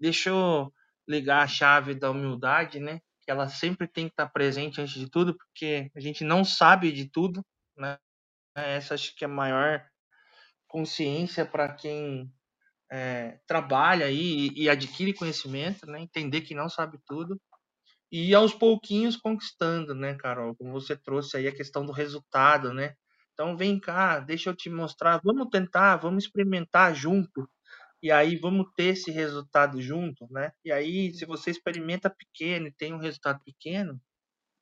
Deixa 0.00 0.30
eu 0.30 0.72
ligar 1.06 1.42
a 1.42 1.46
chave 1.48 1.94
da 1.94 2.10
humildade, 2.10 2.80
né? 2.80 3.00
Que 3.22 3.30
ela 3.30 3.48
sempre 3.48 3.86
tem 3.86 4.06
que 4.06 4.12
estar 4.12 4.28
presente 4.30 4.80
antes 4.80 4.94
de 4.94 5.10
tudo, 5.10 5.36
porque 5.36 5.90
a 5.94 6.00
gente 6.00 6.24
não 6.24 6.42
sabe 6.44 6.90
de 6.90 7.10
tudo, 7.10 7.44
né? 7.76 7.98
Essa 8.56 8.94
acho 8.94 9.14
que 9.14 9.24
é 9.24 9.28
a 9.28 9.30
maior 9.30 9.86
consciência 10.68 11.44
para 11.44 11.74
quem 11.74 12.32
é, 12.90 13.38
trabalha 13.46 14.06
aí 14.06 14.48
e, 14.56 14.64
e 14.64 14.70
adquire 14.70 15.12
conhecimento, 15.14 15.86
né? 15.86 16.00
Entender 16.00 16.42
que 16.42 16.54
não 16.54 16.68
sabe 16.70 16.98
tudo 17.06 17.38
e 18.10 18.34
aos 18.34 18.54
pouquinhos 18.54 19.16
conquistando, 19.16 19.94
né, 19.94 20.14
Carol? 20.16 20.54
Como 20.56 20.72
você 20.72 20.96
trouxe 20.96 21.36
aí 21.36 21.48
a 21.48 21.54
questão 21.54 21.84
do 21.84 21.92
resultado, 21.92 22.72
né? 22.72 22.94
Então 23.34 23.56
vem 23.56 23.78
cá, 23.78 24.20
deixa 24.20 24.50
eu 24.50 24.56
te 24.56 24.70
mostrar, 24.70 25.20
vamos 25.24 25.48
tentar, 25.50 25.96
vamos 25.96 26.24
experimentar 26.24 26.94
junto. 26.94 27.48
E 28.02 28.10
aí 28.12 28.36
vamos 28.36 28.66
ter 28.76 28.94
esse 28.94 29.10
resultado 29.10 29.80
junto, 29.82 30.26
né? 30.30 30.52
E 30.64 30.72
aí, 30.72 31.12
se 31.14 31.26
você 31.26 31.50
experimenta 31.50 32.10
pequeno 32.10 32.68
e 32.68 32.72
tem 32.72 32.94
um 32.94 32.98
resultado 32.98 33.40
pequeno, 33.44 34.00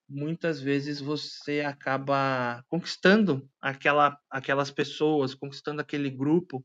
muitas 0.08 0.60
vezes 0.60 1.00
você 1.00 1.60
acaba 1.60 2.62
conquistando 2.68 3.48
aquela, 3.60 4.18
aquelas 4.30 4.70
pessoas, 4.70 5.34
conquistando 5.34 5.80
aquele 5.80 6.10
grupo, 6.10 6.64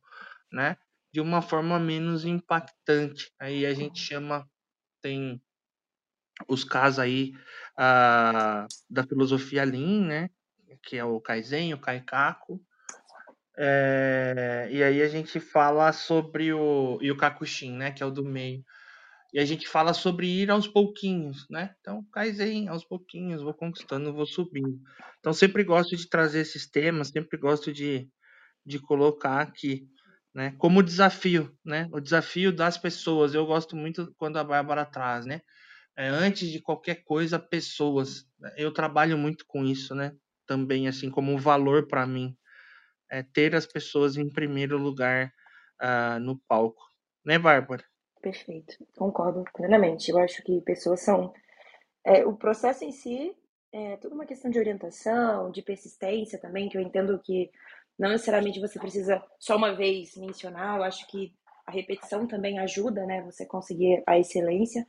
né? 0.51 0.77
De 1.13 1.21
uma 1.21 1.41
forma 1.41 1.79
menos 1.79 2.25
impactante. 2.25 3.31
Aí 3.39 3.65
a 3.65 3.73
gente 3.73 3.99
chama, 3.99 4.47
tem 5.01 5.41
os 6.47 6.63
casos 6.63 6.99
aí 6.99 7.33
uh, 7.77 8.67
da 8.89 9.03
filosofia 9.03 9.63
Lean, 9.63 10.05
né? 10.05 10.29
Que 10.83 10.97
é 10.97 11.03
o 11.03 11.19
Kaizen, 11.19 11.73
o 11.73 11.79
Kaikaku. 11.79 12.61
É, 13.61 14.69
e 14.71 14.81
aí 14.81 15.01
a 15.01 15.07
gente 15.09 15.37
fala 15.39 15.91
sobre 15.91 16.53
o 16.53 16.97
e 17.01 17.11
o 17.11 17.17
Kakushin, 17.17 17.73
né? 17.73 17.91
Que 17.91 18.01
é 18.01 18.05
o 18.05 18.11
do 18.11 18.23
meio. 18.23 18.63
E 19.33 19.39
a 19.39 19.45
gente 19.45 19.67
fala 19.67 19.93
sobre 19.93 20.27
ir 20.27 20.49
aos 20.49 20.67
pouquinhos, 20.67 21.45
né? 21.49 21.75
Então, 21.79 22.03
Kaizen, 22.11 22.67
aos 22.67 22.83
pouquinhos, 22.83 23.43
vou 23.43 23.53
conquistando, 23.53 24.13
vou 24.13 24.25
subindo. 24.25 24.79
Então, 25.19 25.33
sempre 25.33 25.63
gosto 25.63 25.95
de 25.95 26.09
trazer 26.09 26.39
esses 26.39 26.67
temas, 26.67 27.09
sempre 27.09 27.37
gosto 27.37 27.71
de, 27.71 28.09
de 28.65 28.79
colocar 28.79 29.41
aqui, 29.41 29.87
né? 30.33 30.55
Como 30.57 30.81
desafio, 30.81 31.53
né? 31.63 31.87
O 31.91 31.99
desafio 31.99 32.51
das 32.51 32.77
pessoas. 32.77 33.35
Eu 33.35 33.45
gosto 33.45 33.75
muito 33.75 34.11
quando 34.17 34.37
a 34.37 34.43
Bárbara 34.43 34.85
traz, 34.85 35.25
né? 35.25 35.41
É, 35.99 36.07
antes 36.07 36.49
de 36.49 36.61
qualquer 36.61 37.03
coisa, 37.03 37.37
pessoas. 37.37 38.25
Eu 38.55 38.73
trabalho 38.73 39.17
muito 39.17 39.45
com 39.45 39.65
isso, 39.65 39.93
né? 39.93 40.15
Também, 40.47 40.87
assim, 40.87 41.11
como 41.11 41.29
um 41.29 41.37
valor 41.37 41.89
para 41.89 42.07
mim. 42.07 42.37
É 43.11 43.21
ter 43.21 43.53
as 43.53 43.65
pessoas 43.65 44.15
em 44.15 44.29
primeiro 44.29 44.77
lugar 44.77 45.29
uh, 45.81 46.17
no 46.21 46.39
palco. 46.47 46.81
Né, 47.25 47.37
Bárbara? 47.37 47.83
Perfeito. 48.21 48.77
Concordo 48.97 49.43
plenamente. 49.53 50.09
Eu 50.09 50.19
acho 50.19 50.41
que 50.41 50.61
pessoas 50.61 51.01
são. 51.01 51.33
É, 52.05 52.25
o 52.25 52.33
processo 52.33 52.85
em 52.85 52.93
si 52.93 53.35
é 53.73 53.97
tudo 53.97 54.15
uma 54.15 54.25
questão 54.25 54.49
de 54.49 54.57
orientação, 54.57 55.51
de 55.51 55.61
persistência 55.61 56.39
também, 56.39 56.69
que 56.69 56.77
eu 56.77 56.81
entendo 56.81 57.19
que 57.19 57.51
não 57.97 58.09
necessariamente 58.11 58.61
você 58.61 58.79
precisa 58.79 59.21
só 59.37 59.57
uma 59.57 59.75
vez 59.75 60.15
mencionar. 60.15 60.77
Eu 60.77 60.83
acho 60.83 61.05
que 61.07 61.33
a 61.67 61.71
repetição 61.71 62.25
também 62.25 62.57
ajuda, 62.57 63.05
né? 63.05 63.21
Você 63.23 63.45
conseguir 63.45 64.01
a 64.07 64.17
excelência. 64.17 64.87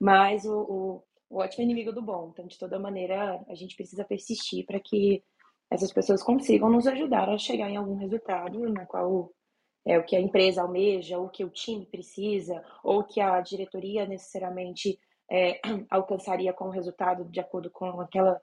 Mas 0.00 0.44
o, 0.44 0.58
o, 0.58 1.04
o 1.30 1.38
ótimo 1.38 1.62
é 1.62 1.64
inimigo 1.64 1.92
do 1.92 2.02
bom. 2.02 2.30
Então, 2.32 2.46
de 2.46 2.58
toda 2.58 2.78
maneira, 2.78 3.42
a 3.48 3.54
gente 3.54 3.76
precisa 3.76 4.04
persistir 4.04 4.64
para 4.66 4.80
que 4.80 5.22
essas 5.70 5.92
pessoas 5.92 6.22
consigam 6.22 6.70
nos 6.70 6.86
ajudar 6.86 7.28
a 7.28 7.38
chegar 7.38 7.70
em 7.70 7.76
algum 7.76 7.96
resultado 7.96 8.68
na 8.70 8.86
qual 8.86 9.32
é 9.86 9.98
o 9.98 10.04
que 10.04 10.16
a 10.16 10.20
empresa 10.20 10.62
almeja, 10.62 11.18
ou 11.18 11.26
o 11.26 11.30
que 11.30 11.44
o 11.44 11.50
time 11.50 11.86
precisa, 11.86 12.62
ou 12.82 13.04
que 13.04 13.20
a 13.20 13.40
diretoria 13.40 14.06
necessariamente 14.06 14.98
é, 15.30 15.60
alcançaria 15.90 16.52
com 16.52 16.66
o 16.66 16.70
resultado 16.70 17.24
de 17.24 17.40
acordo 17.40 17.70
com 17.70 18.00
aquela 18.00 18.40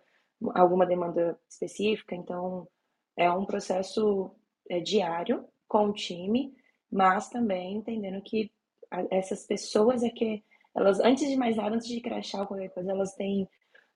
alguma 0.55 0.85
demanda 0.85 1.39
específica. 1.49 2.15
Então, 2.15 2.67
é 3.15 3.31
um 3.31 3.45
processo 3.45 4.31
é, 4.69 4.79
diário 4.79 5.45
com 5.67 5.85
o 5.85 5.93
time, 5.93 6.53
mas 6.91 7.29
também 7.29 7.77
entendendo 7.77 8.21
que 8.21 8.51
essas 9.09 9.45
pessoas 9.45 10.03
é 10.03 10.09
que 10.09 10.43
elas, 10.75 10.99
antes 10.99 11.27
de 11.27 11.35
mais 11.35 11.55
nada, 11.57 11.75
antes 11.75 11.87
de 11.87 12.01
crachar 12.01 12.41
ou 12.41 12.47
qualquer 12.47 12.69
coisa, 12.69 12.91
elas 12.91 13.13
têm 13.13 13.47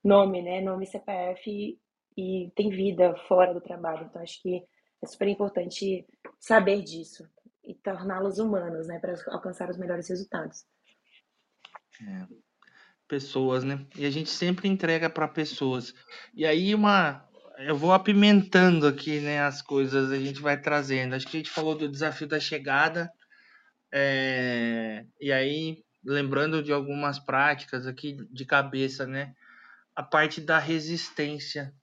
nome, 0.03 0.41
né? 0.41 0.61
Nome 0.61 0.85
CPF 0.85 1.49
e, 1.49 1.79
e 2.17 2.51
tem 2.55 2.69
vida 2.69 3.15
fora 3.27 3.53
do 3.53 3.61
trabalho. 3.61 4.05
Então, 4.05 4.21
acho 4.21 4.41
que 4.41 4.63
é 5.01 5.07
super 5.07 5.27
importante 5.27 6.05
saber 6.39 6.81
disso 6.81 7.27
e 7.63 7.73
torná-los 7.75 8.37
humanos, 8.39 8.87
né? 8.87 8.99
Para 8.99 9.15
alcançar 9.27 9.69
os 9.69 9.77
melhores 9.77 10.07
resultados. 10.09 10.65
É. 12.01 12.27
Pessoas, 13.07 13.63
né? 13.63 13.85
E 13.95 14.05
a 14.05 14.09
gente 14.09 14.29
sempre 14.29 14.67
entrega 14.67 15.09
para 15.09 15.27
pessoas. 15.27 15.93
E 16.33 16.45
aí, 16.45 16.73
uma. 16.73 17.23
Eu 17.59 17.77
vou 17.77 17.93
apimentando 17.93 18.85
aqui, 18.85 19.19
né? 19.21 19.41
As 19.41 19.61
coisas 19.61 20.11
a 20.11 20.17
gente 20.17 20.41
vai 20.41 20.59
trazendo. 20.59 21.15
Acho 21.15 21.27
que 21.27 21.37
a 21.37 21.39
gente 21.39 21.51
falou 21.51 21.75
do 21.75 21.87
desafio 21.87 22.27
da 22.27 22.39
chegada. 22.39 23.09
É... 23.93 25.05
E 25.21 25.31
aí, 25.31 25.84
lembrando 26.05 26.63
de 26.63 26.71
algumas 26.71 27.19
práticas 27.19 27.87
aqui 27.87 28.17
de 28.31 28.45
cabeça, 28.45 29.07
né? 29.07 29.35
A 29.95 30.03
parte 30.03 30.41
da 30.41 30.59
resistência, 30.59 31.73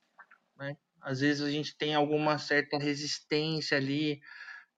né? 0.56 0.76
Às 1.00 1.20
vezes 1.20 1.42
a 1.42 1.50
gente 1.50 1.76
tem 1.76 1.94
alguma 1.94 2.38
certa 2.38 2.78
resistência 2.78 3.76
ali 3.76 4.20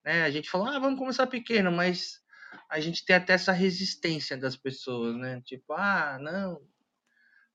né? 0.04 0.22
A 0.22 0.30
gente 0.30 0.50
falou, 0.50 0.68
ah, 0.68 0.78
vamos 0.78 0.98
começar 0.98 1.26
pequeno, 1.26 1.72
mas 1.72 2.20
a 2.68 2.78
gente 2.78 3.04
tem 3.04 3.16
até 3.16 3.32
essa 3.32 3.52
resistência 3.52 4.36
das 4.36 4.54
pessoas, 4.54 5.16
né? 5.16 5.40
Tipo, 5.44 5.72
ah, 5.72 6.18
não, 6.20 6.60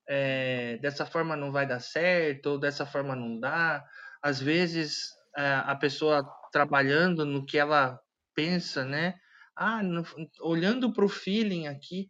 é, 0.07 0.77
dessa 0.77 1.05
forma 1.05 1.35
não 1.35 1.51
vai 1.51 1.67
dar 1.67 1.79
certo, 1.79 2.47
ou 2.47 2.59
dessa 2.59 2.85
forma 2.85 3.15
não 3.15 3.39
dá. 3.39 3.85
Às 4.21 4.41
vezes 4.41 5.11
é, 5.37 5.53
a 5.65 5.75
pessoa 5.75 6.27
trabalhando 6.51 7.23
no 7.23 7.45
que 7.45 7.57
ela 7.57 7.99
pensa, 8.33 8.83
né? 8.83 9.15
Ah, 9.61 9.83
no, 9.83 10.03
olhando 10.39 10.93
para 10.93 11.03
o 11.05 11.09
feeling 11.09 11.67
aqui, 11.67 12.09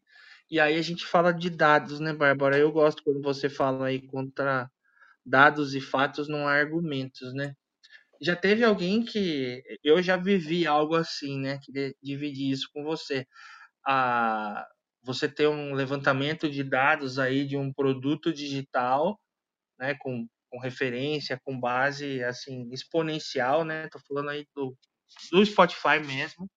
e 0.52 0.60
aí 0.60 0.78
a 0.78 0.82
gente 0.84 1.04
fala 1.06 1.32
de 1.34 1.50
dados, 1.50 2.00
né, 2.00 2.14
Bárbara? 2.14 2.58
Eu 2.60 2.72
gosto 2.72 3.04
quando 3.04 3.22
você 3.24 3.50
fala 3.50 3.88
aí 3.88 4.06
contra 4.06 4.70
dados 5.26 5.76
e 5.76 5.82
fatos, 5.82 6.28
não 6.30 6.48
há 6.48 6.54
argumentos, 6.54 7.34
né? 7.34 7.56
Já 8.22 8.36
teve 8.36 8.64
alguém 8.66 9.04
que 9.06 9.64
eu 9.84 10.02
já 10.04 10.18
vivi 10.18 10.68
algo 10.68 10.96
assim, 10.96 11.40
né? 11.40 11.60
Que 11.64 11.96
dividi 12.04 12.52
isso 12.52 12.70
com 12.74 12.84
você. 12.84 13.28
A 13.88 14.68
você 15.04 15.30
ter 15.30 15.48
um 15.50 15.74
levantamento 15.76 16.50
de 16.50 16.64
dados 16.64 17.20
aí 17.20 17.46
de 17.48 17.58
um 17.58 17.74
produto 17.74 18.34
digital, 18.34 19.20
né? 19.80 19.96
Com, 20.02 20.28
com 20.52 20.60
referência, 20.60 21.40
com 21.46 21.60
base 21.60 22.24
assim 22.24 22.70
exponencial, 22.74 23.66
né? 23.66 23.90
Tô 23.90 24.00
falando 24.08 24.30
aí 24.32 24.46
do, 24.56 24.78
do 25.32 25.46
Spotify 25.46 26.00
mesmo. 26.06 26.50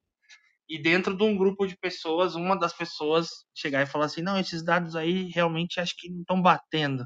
E 0.72 0.78
dentro 0.78 1.14
de 1.14 1.22
um 1.22 1.36
grupo 1.36 1.66
de 1.66 1.76
pessoas, 1.76 2.34
uma 2.34 2.58
das 2.58 2.72
pessoas 2.72 3.28
chegar 3.54 3.82
e 3.82 3.86
falar 3.86 4.06
assim, 4.06 4.22
não, 4.22 4.40
esses 4.40 4.64
dados 4.64 4.96
aí 4.96 5.28
realmente 5.28 5.78
acho 5.78 5.94
que 5.98 6.08
não 6.08 6.22
estão 6.22 6.40
batendo, 6.40 7.04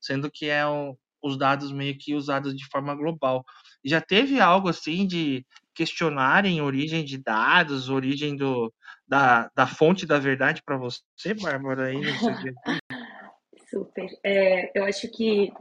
sendo 0.00 0.30
que 0.30 0.46
é 0.46 0.64
um, 0.64 0.94
os 1.20 1.36
dados 1.36 1.72
meio 1.72 1.98
que 1.98 2.14
usados 2.14 2.56
de 2.56 2.64
forma 2.68 2.94
global. 2.94 3.44
Já 3.84 4.00
teve 4.00 4.38
algo 4.40 4.68
assim 4.68 5.08
de 5.08 5.44
questionarem 5.74 6.62
origem 6.62 7.04
de 7.04 7.18
dados, 7.18 7.88
origem 7.88 8.36
do, 8.36 8.72
da, 9.08 9.50
da 9.56 9.66
fonte 9.66 10.06
da 10.06 10.20
verdade 10.20 10.62
para 10.64 10.78
você, 10.78 11.34
Bárbara, 11.34 11.86
aí? 11.86 11.96
Super. 13.68 14.08
É, 14.24 14.70
eu 14.78 14.84
acho 14.84 15.10
que, 15.10 15.52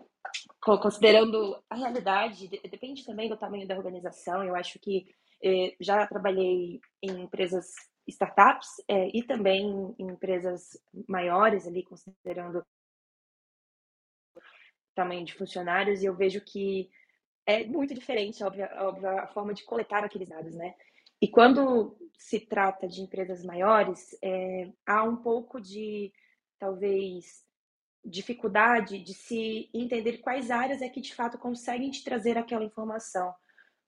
considerando 0.61 1.59
a 1.67 1.75
realidade, 1.75 2.47
depende 2.69 3.03
também 3.03 3.27
do 3.27 3.37
tamanho 3.37 3.67
da 3.67 3.75
organização. 3.75 4.43
Eu 4.43 4.55
acho 4.55 4.77
que 4.77 5.07
já 5.79 6.05
trabalhei 6.08 6.79
em 7.01 7.22
empresas 7.22 7.74
startups 8.08 8.69
é, 8.88 9.10
e 9.15 9.24
também 9.24 9.96
em 9.98 10.12
empresas 10.12 10.77
maiores 11.08 11.67
ali, 11.67 11.84
considerando 11.84 12.65
tamanho 14.96 15.24
de 15.24 15.34
funcionários, 15.34 16.01
e 16.01 16.05
eu 16.05 16.15
vejo 16.15 16.41
que 16.41 16.89
é 17.46 17.65
muito 17.65 17.93
diferente, 17.93 18.43
óbvio, 18.43 18.65
a 18.65 19.27
forma 19.27 19.53
de 19.53 19.63
coletar 19.63 20.03
aqueles 20.03 20.29
dados, 20.29 20.53
né? 20.55 20.75
E 21.22 21.27
quando 21.27 21.98
se 22.17 22.39
trata 22.39 22.88
de 22.88 23.01
empresas 23.01 23.43
maiores, 23.43 24.17
é, 24.22 24.72
há 24.86 25.03
um 25.03 25.17
pouco 25.17 25.60
de, 25.60 26.13
talvez, 26.58 27.43
dificuldade 28.03 29.00
de 29.00 29.13
se 29.13 29.69
entender 29.74 30.19
quais 30.19 30.51
áreas 30.51 30.81
é 30.81 30.89
que 30.89 31.01
de 31.01 31.13
fato 31.13 31.38
conseguem 31.38 31.91
te 31.91 32.03
trazer 32.03 32.38
aquela 32.38 32.63
informação. 32.63 33.34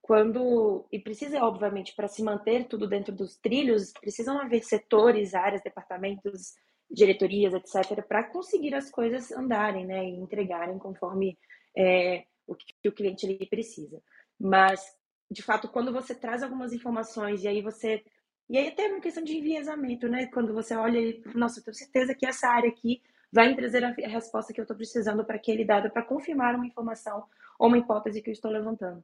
Quando, 0.02 0.86
e 0.92 1.00
precisa, 1.00 1.44
obviamente, 1.44 1.96
para 1.96 2.08
se 2.08 2.24
manter 2.24 2.68
tudo 2.68 2.88
dentro 2.88 3.14
dos 3.14 3.38
trilhos, 3.38 3.94
precisam 3.94 4.40
haver 4.40 4.64
setores, 4.64 5.34
áreas, 5.34 5.62
departamentos 5.62 6.56
diretorias, 6.90 7.54
etc., 7.54 8.04
para 8.06 8.24
conseguir 8.24 8.74
as 8.76 8.90
coisas 8.90 9.32
andarem, 9.32 9.86
né, 9.86 10.04
e 10.04 10.16
entregarem 10.16 10.78
conforme 10.78 11.38
é, 11.78 12.26
o 12.46 12.56
que 12.56 12.90
o 12.90 12.92
cliente 12.92 13.26
ele 13.26 13.46
precisa. 13.46 14.02
Mas, 14.40 14.82
de 15.30 15.42
fato, 15.42 15.70
quando 15.70 15.94
você 15.94 16.14
traz 16.14 16.44
algumas 16.44 16.74
informações 16.74 17.44
e 17.44 17.48
aí 17.48 17.62
você 17.62 18.04
e 18.50 18.58
aí 18.58 18.68
até 18.68 18.88
uma 18.88 19.00
questão 19.00 19.24
de 19.24 19.38
enviesamento, 19.38 20.10
né? 20.10 20.26
Quando 20.28 20.54
você 20.54 20.76
olha 20.76 21.00
e, 21.00 21.24
nossa, 21.34 21.60
eu 21.60 21.64
tenho 21.64 21.74
certeza 21.74 22.14
que 22.14 22.26
essa 22.26 22.50
área 22.50 22.70
aqui 22.70 23.02
vai 23.32 23.56
trazer 23.56 23.82
a 23.86 23.94
resposta 24.10 24.52
que 24.52 24.60
eu 24.60 24.64
estou 24.64 24.76
precisando 24.76 25.24
para 25.24 25.38
aquele 25.38 25.64
dado, 25.64 25.90
para 25.90 26.04
confirmar 26.04 26.56
uma 26.56 26.68
informação 26.68 27.24
ou 27.58 27.70
uma 27.70 27.78
hipótese 27.78 28.22
que 28.22 28.30
eu 28.30 28.34
estou 28.34 28.52
levantando. 28.52 29.02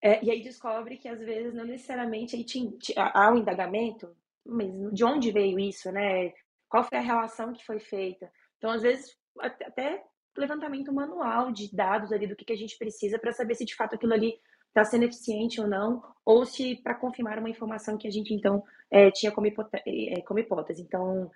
É, 0.00 0.24
e 0.24 0.30
aí 0.30 0.42
descobre 0.42 0.96
que 0.96 1.08
às 1.08 1.18
vezes 1.18 1.54
não 1.54 1.64
necessariamente 1.64 2.36
aí 2.36 2.44
te, 2.44 2.94
há 2.96 3.32
um 3.32 3.38
indagamento, 3.38 4.14
mas 4.44 4.68
de 4.92 5.04
onde 5.04 5.32
veio 5.32 5.58
isso, 5.58 5.90
né? 5.90 6.32
qual 6.68 6.84
foi 6.84 6.98
a 6.98 7.02
relação 7.02 7.52
que 7.52 7.64
foi 7.64 7.80
feita. 7.80 8.30
Então, 8.58 8.70
às 8.70 8.82
vezes, 8.82 9.16
até 9.40 10.02
levantamento 10.36 10.92
manual 10.92 11.50
de 11.50 11.74
dados 11.74 12.12
ali 12.12 12.26
do 12.26 12.36
que, 12.36 12.44
que 12.44 12.52
a 12.52 12.56
gente 12.56 12.78
precisa 12.78 13.18
para 13.18 13.32
saber 13.32 13.56
se 13.56 13.64
de 13.64 13.74
fato 13.74 13.96
aquilo 13.96 14.12
ali 14.12 14.38
está 14.68 14.84
sendo 14.84 15.04
eficiente 15.04 15.60
ou 15.60 15.66
não, 15.66 16.00
ou 16.24 16.44
se 16.44 16.76
para 16.76 16.94
confirmar 16.94 17.38
uma 17.38 17.50
informação 17.50 17.98
que 17.98 18.06
a 18.06 18.10
gente 18.10 18.32
então 18.32 18.62
é, 18.90 19.10
tinha 19.10 19.32
como, 19.32 19.46
hipótese, 19.46 19.82
é, 19.86 20.20
como 20.20 20.38
hipótese. 20.38 20.82
Então, 20.82 21.30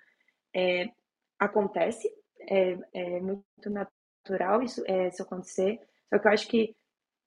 é, 0.55 0.89
acontece, 1.37 2.09
é, 2.47 2.77
é, 2.93 3.19
muito 3.19 3.43
natural 3.69 4.61
isso, 4.61 4.83
é, 4.85 5.09
isso 5.09 5.23
acontecer, 5.23 5.79
só 6.09 6.19
que 6.19 6.27
eu 6.27 6.31
acho 6.31 6.47
que, 6.47 6.75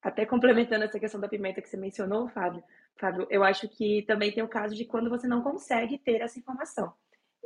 até 0.07 0.25
complementando 0.25 0.85
essa 0.85 1.01
questão 1.01 1.21
da 1.21 1.29
pimenta 1.29 1.61
que 1.61 1.69
você 1.69 1.77
mencionou, 1.77 2.29
Fábio, 2.29 2.63
Fábio, 2.95 3.27
eu 3.29 3.43
acho 3.43 3.69
que 3.69 4.03
também 4.03 4.31
tem 4.31 4.41
o 4.41 4.49
caso 4.49 4.73
de 4.73 4.85
quando 4.85 5.11
você 5.11 5.27
não 5.27 5.43
consegue 5.43 5.99
ter 5.99 6.21
essa 6.21 6.39
informação. 6.39 6.93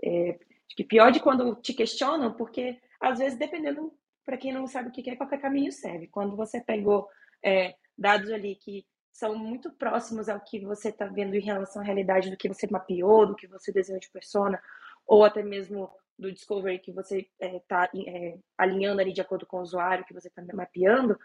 É, 0.05 0.39
acho 0.67 0.77
que 0.77 0.85
pior 0.85 1.11
de 1.11 1.21
quando 1.21 1.55
te 1.57 1.73
questionam, 1.73 2.35
porque 2.35 2.79
às 3.01 3.19
vezes, 3.19 3.39
dependendo, 3.39 3.91
para 4.27 4.37
quem 4.37 4.53
não 4.53 4.67
sabe 4.67 4.91
o 4.91 4.93
que 4.93 5.09
é, 5.09 5.17
qualquer 5.17 5.41
caminho 5.41 5.73
serve. 5.73 6.07
Quando 6.09 6.37
você 6.37 6.61
pegou 6.61 7.09
é, 7.43 7.77
dados 7.97 8.31
ali 8.31 8.55
que 8.57 8.85
são 9.11 9.35
muito 9.35 9.73
próximos 9.73 10.29
ao 10.29 10.39
que 10.39 10.61
você 10.61 10.91
está 10.91 11.07
vendo 11.07 11.35
em 11.35 11.41
relação 11.41 11.81
à 11.81 11.85
realidade 11.85 12.29
do 12.29 12.37
que 12.37 12.47
você 12.47 12.67
mapeou, 12.71 13.27
do 13.27 13.37
que 13.37 13.47
você 13.47 13.73
desenhou 13.73 13.99
de 13.99 14.11
persona, 14.11 14.61
ou 15.07 15.25
até 15.25 15.43
mesmo 15.43 15.91
do 16.19 16.31
discovery 16.31 16.79
que 16.79 16.93
você 16.93 17.27
está 17.41 17.91
é, 17.95 18.29
é, 18.33 18.39
alinhando 18.59 19.01
ali 19.01 19.15
de 19.15 19.23
acordo 19.23 19.47
com 19.47 19.57
o 19.57 19.63
usuário 19.63 20.05
que 20.05 20.13
você 20.13 20.29
está 20.29 20.43
mapeando, 20.53 21.19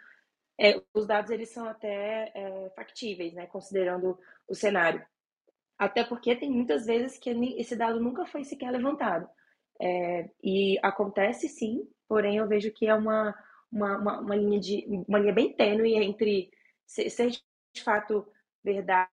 é, 0.59 0.81
os 0.93 1.05
dados 1.05 1.31
eles 1.31 1.49
são 1.49 1.67
até 1.67 2.31
é, 2.33 2.69
factíveis, 2.75 3.33
né, 3.33 3.45
considerando 3.47 4.17
o 4.47 4.55
cenário. 4.55 5.05
Até 5.77 6.03
porque 6.03 6.35
tem 6.35 6.49
muitas 6.49 6.85
vezes 6.85 7.17
que 7.17 7.29
esse 7.57 7.75
dado 7.75 7.99
nunca 7.99 8.25
foi 8.25 8.43
sequer 8.43 8.71
levantado. 8.71 9.27
É, 9.81 10.29
e 10.41 10.79
acontece 10.81 11.49
sim, 11.49 11.87
porém 12.07 12.37
eu 12.37 12.47
vejo 12.47 12.71
que 12.71 12.87
é 12.87 12.95
uma, 12.95 13.35
uma, 13.71 13.97
uma, 13.97 14.19
uma, 14.21 14.35
linha, 14.35 14.59
de, 14.59 14.85
uma 15.07 15.19
linha 15.19 15.33
bem 15.33 15.53
tênue 15.53 15.95
entre 15.95 16.49
ser 16.85 17.29
de 17.29 17.83
fato 17.83 18.25
verdade 18.63 19.09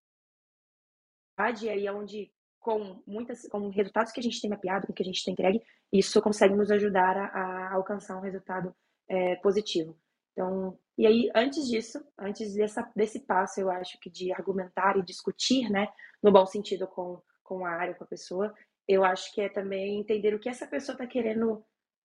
e 1.62 1.68
aí 1.68 1.86
é 1.86 1.92
onde 1.92 2.30
com 2.60 3.02
muitas 3.06 3.48
com 3.48 3.68
resultados 3.70 4.12
que 4.12 4.20
a 4.20 4.22
gente 4.22 4.40
tem 4.40 4.48
mapeado, 4.48 4.86
com 4.86 4.92
que 4.92 5.02
a 5.02 5.06
gente 5.06 5.24
tem 5.24 5.32
entregue, 5.32 5.60
isso 5.92 6.22
consegue 6.22 6.54
nos 6.54 6.70
ajudar 6.70 7.16
a, 7.16 7.26
a 7.26 7.74
alcançar 7.74 8.16
um 8.16 8.20
resultado 8.20 8.74
é, 9.08 9.36
positivo. 9.36 9.98
Então, 10.32 10.78
e 10.96 11.06
aí, 11.06 11.30
antes 11.34 11.68
disso, 11.68 12.04
antes 12.18 12.54
dessa, 12.54 12.90
desse 12.94 13.20
passo, 13.20 13.60
eu 13.60 13.70
acho 13.70 13.98
que 13.98 14.10
de 14.10 14.32
argumentar 14.32 14.96
e 14.96 15.02
discutir, 15.02 15.70
né, 15.70 15.88
no 16.22 16.30
bom 16.30 16.44
sentido 16.46 16.86
com, 16.86 17.20
com 17.42 17.64
a 17.64 17.70
área, 17.70 17.94
com 17.94 18.04
a 18.04 18.06
pessoa, 18.06 18.54
eu 18.86 19.04
acho 19.04 19.32
que 19.32 19.40
é 19.40 19.48
também 19.48 19.98
entender 19.98 20.34
o 20.34 20.38
que 20.38 20.48
essa 20.48 20.66
pessoa 20.66 20.94
está 20.94 21.06
querendo 21.06 21.64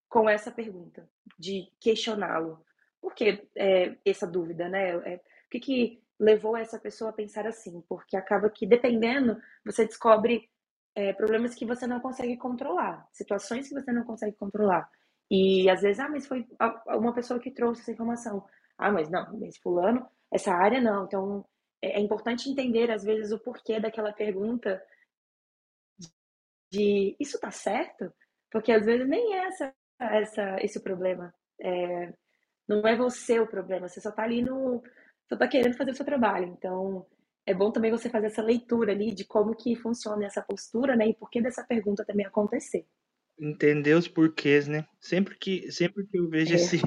com 0.09 0.29
essa 0.29 0.51
pergunta, 0.51 1.07
de 1.37 1.69
questioná-lo. 1.79 2.63
Por 3.01 3.13
que 3.13 3.47
é, 3.55 3.95
essa 4.05 4.25
dúvida, 4.25 4.69
né? 4.69 4.91
É, 4.91 5.15
o 5.15 5.49
que, 5.49 5.59
que 5.59 6.03
levou 6.19 6.55
essa 6.55 6.79
pessoa 6.79 7.09
a 7.09 7.13
pensar 7.13 7.45
assim? 7.45 7.81
Porque 7.89 8.15
acaba 8.15 8.49
que, 8.49 8.65
dependendo, 8.65 9.37
você 9.65 9.85
descobre 9.85 10.49
é, 10.95 11.13
problemas 11.13 11.53
que 11.53 11.65
você 11.65 11.85
não 11.85 11.99
consegue 11.99 12.37
controlar, 12.37 13.07
situações 13.11 13.67
que 13.67 13.73
você 13.73 13.91
não 13.91 14.03
consegue 14.03 14.35
controlar. 14.35 14.89
E 15.29 15.69
às 15.69 15.81
vezes, 15.81 15.99
ah, 15.99 16.09
mas 16.09 16.25
foi 16.25 16.47
uma 16.87 17.13
pessoa 17.13 17.39
que 17.39 17.51
trouxe 17.51 17.81
essa 17.81 17.91
informação. 17.91 18.43
Ah, 18.77 18.91
mas 18.91 19.09
não, 19.09 19.37
mas 19.39 19.57
fulano, 19.57 20.07
essa 20.31 20.53
área 20.53 20.79
não. 20.79 21.05
Então, 21.05 21.45
é, 21.81 21.99
é 21.99 21.99
importante 21.99 22.49
entender, 22.49 22.91
às 22.91 23.03
vezes, 23.03 23.31
o 23.31 23.39
porquê 23.39 23.79
daquela 23.79 24.13
pergunta 24.13 24.81
de 26.71 27.15
isso 27.19 27.39
tá 27.39 27.49
certo? 27.51 28.11
Porque 28.51 28.71
às 28.71 28.85
vezes 28.85 29.07
nem 29.07 29.35
é 29.35 29.47
essa, 29.47 29.73
essa, 29.99 30.57
esse 30.61 30.77
o 30.77 30.83
problema. 30.83 31.33
É, 31.59 32.13
não 32.67 32.85
é 32.87 32.95
você 32.95 33.39
o 33.39 33.47
problema, 33.47 33.87
você 33.87 34.01
só 34.01 34.11
tá 34.11 34.23
ali 34.23 34.41
no. 34.41 34.83
Só 35.29 35.37
tá 35.37 35.47
querendo 35.47 35.75
fazer 35.75 35.91
o 35.91 35.95
seu 35.95 36.05
trabalho. 36.05 36.47
Então, 36.47 37.05
é 37.45 37.53
bom 37.53 37.71
também 37.71 37.91
você 37.91 38.09
fazer 38.09 38.27
essa 38.27 38.41
leitura 38.41 38.91
ali 38.91 39.13
de 39.13 39.25
como 39.25 39.55
que 39.55 39.75
funciona 39.75 40.25
essa 40.25 40.41
postura, 40.41 40.95
né? 40.95 41.07
E 41.07 41.13
por 41.13 41.29
que 41.29 41.41
dessa 41.41 41.63
pergunta 41.65 42.05
também 42.05 42.25
acontecer. 42.25 42.85
Entender 43.39 43.93
os 43.93 44.07
porquês, 44.07 44.67
né? 44.67 44.87
Sempre 44.99 45.37
que, 45.37 45.71
sempre 45.71 46.05
que 46.07 46.17
eu 46.17 46.29
vejo 46.29 46.53
é. 46.53 46.55
esse, 46.55 46.79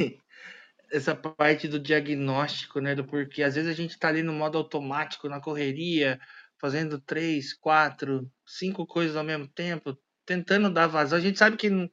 essa 0.90 1.14
parte 1.14 1.68
do 1.68 1.79
diagnóstico, 1.79 2.81
né? 2.81 2.94
Do 2.94 3.05
porquê. 3.05 3.42
Às 3.42 3.55
vezes 3.57 3.70
a 3.70 3.74
gente 3.74 3.98
tá 3.98 4.09
ali 4.09 4.22
no 4.22 4.33
modo 4.33 4.59
automático, 4.59 5.29
na 5.29 5.40
correria, 5.40 6.18
fazendo 6.61 7.00
três, 7.00 7.55
quatro, 7.55 8.31
cinco 8.46 8.87
coisas 8.87 9.16
ao 9.16 9.24
mesmo 9.24 9.48
tempo, 9.48 9.96
tentando 10.26 10.70
dar 10.72 10.87
vazão. 10.87 11.18
A 11.18 11.22
gente 11.22 11.38
sabe 11.38 11.57
que 11.57 11.70
não, 11.70 11.90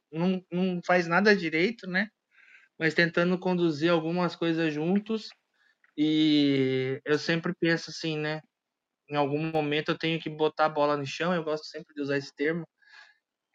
não 0.52 0.82
faz 0.86 1.08
nada 1.08 1.36
direito, 1.36 1.88
né? 1.88 2.10
Mas 2.80 2.94
tentando 2.94 3.40
conduzir 3.40 3.92
algumas 3.92 4.36
coisas 4.36 4.74
juntos. 4.74 5.30
E 5.98 7.02
eu 7.06 7.20
sempre 7.20 7.54
penso 7.60 7.90
assim, 7.92 8.18
né? 8.18 8.42
em 9.10 9.16
algum 9.16 9.52
momento 9.52 9.90
eu 9.92 9.98
tenho 9.98 10.20
que 10.20 10.30
botar 10.30 10.66
a 10.66 10.70
bola 10.70 10.98
no 10.98 11.06
chão, 11.06 11.34
eu 11.34 11.44
gosto 11.44 11.66
sempre 11.66 11.94
de 11.96 12.02
usar 12.02 12.18
esse 12.18 12.34
termo, 12.36 12.68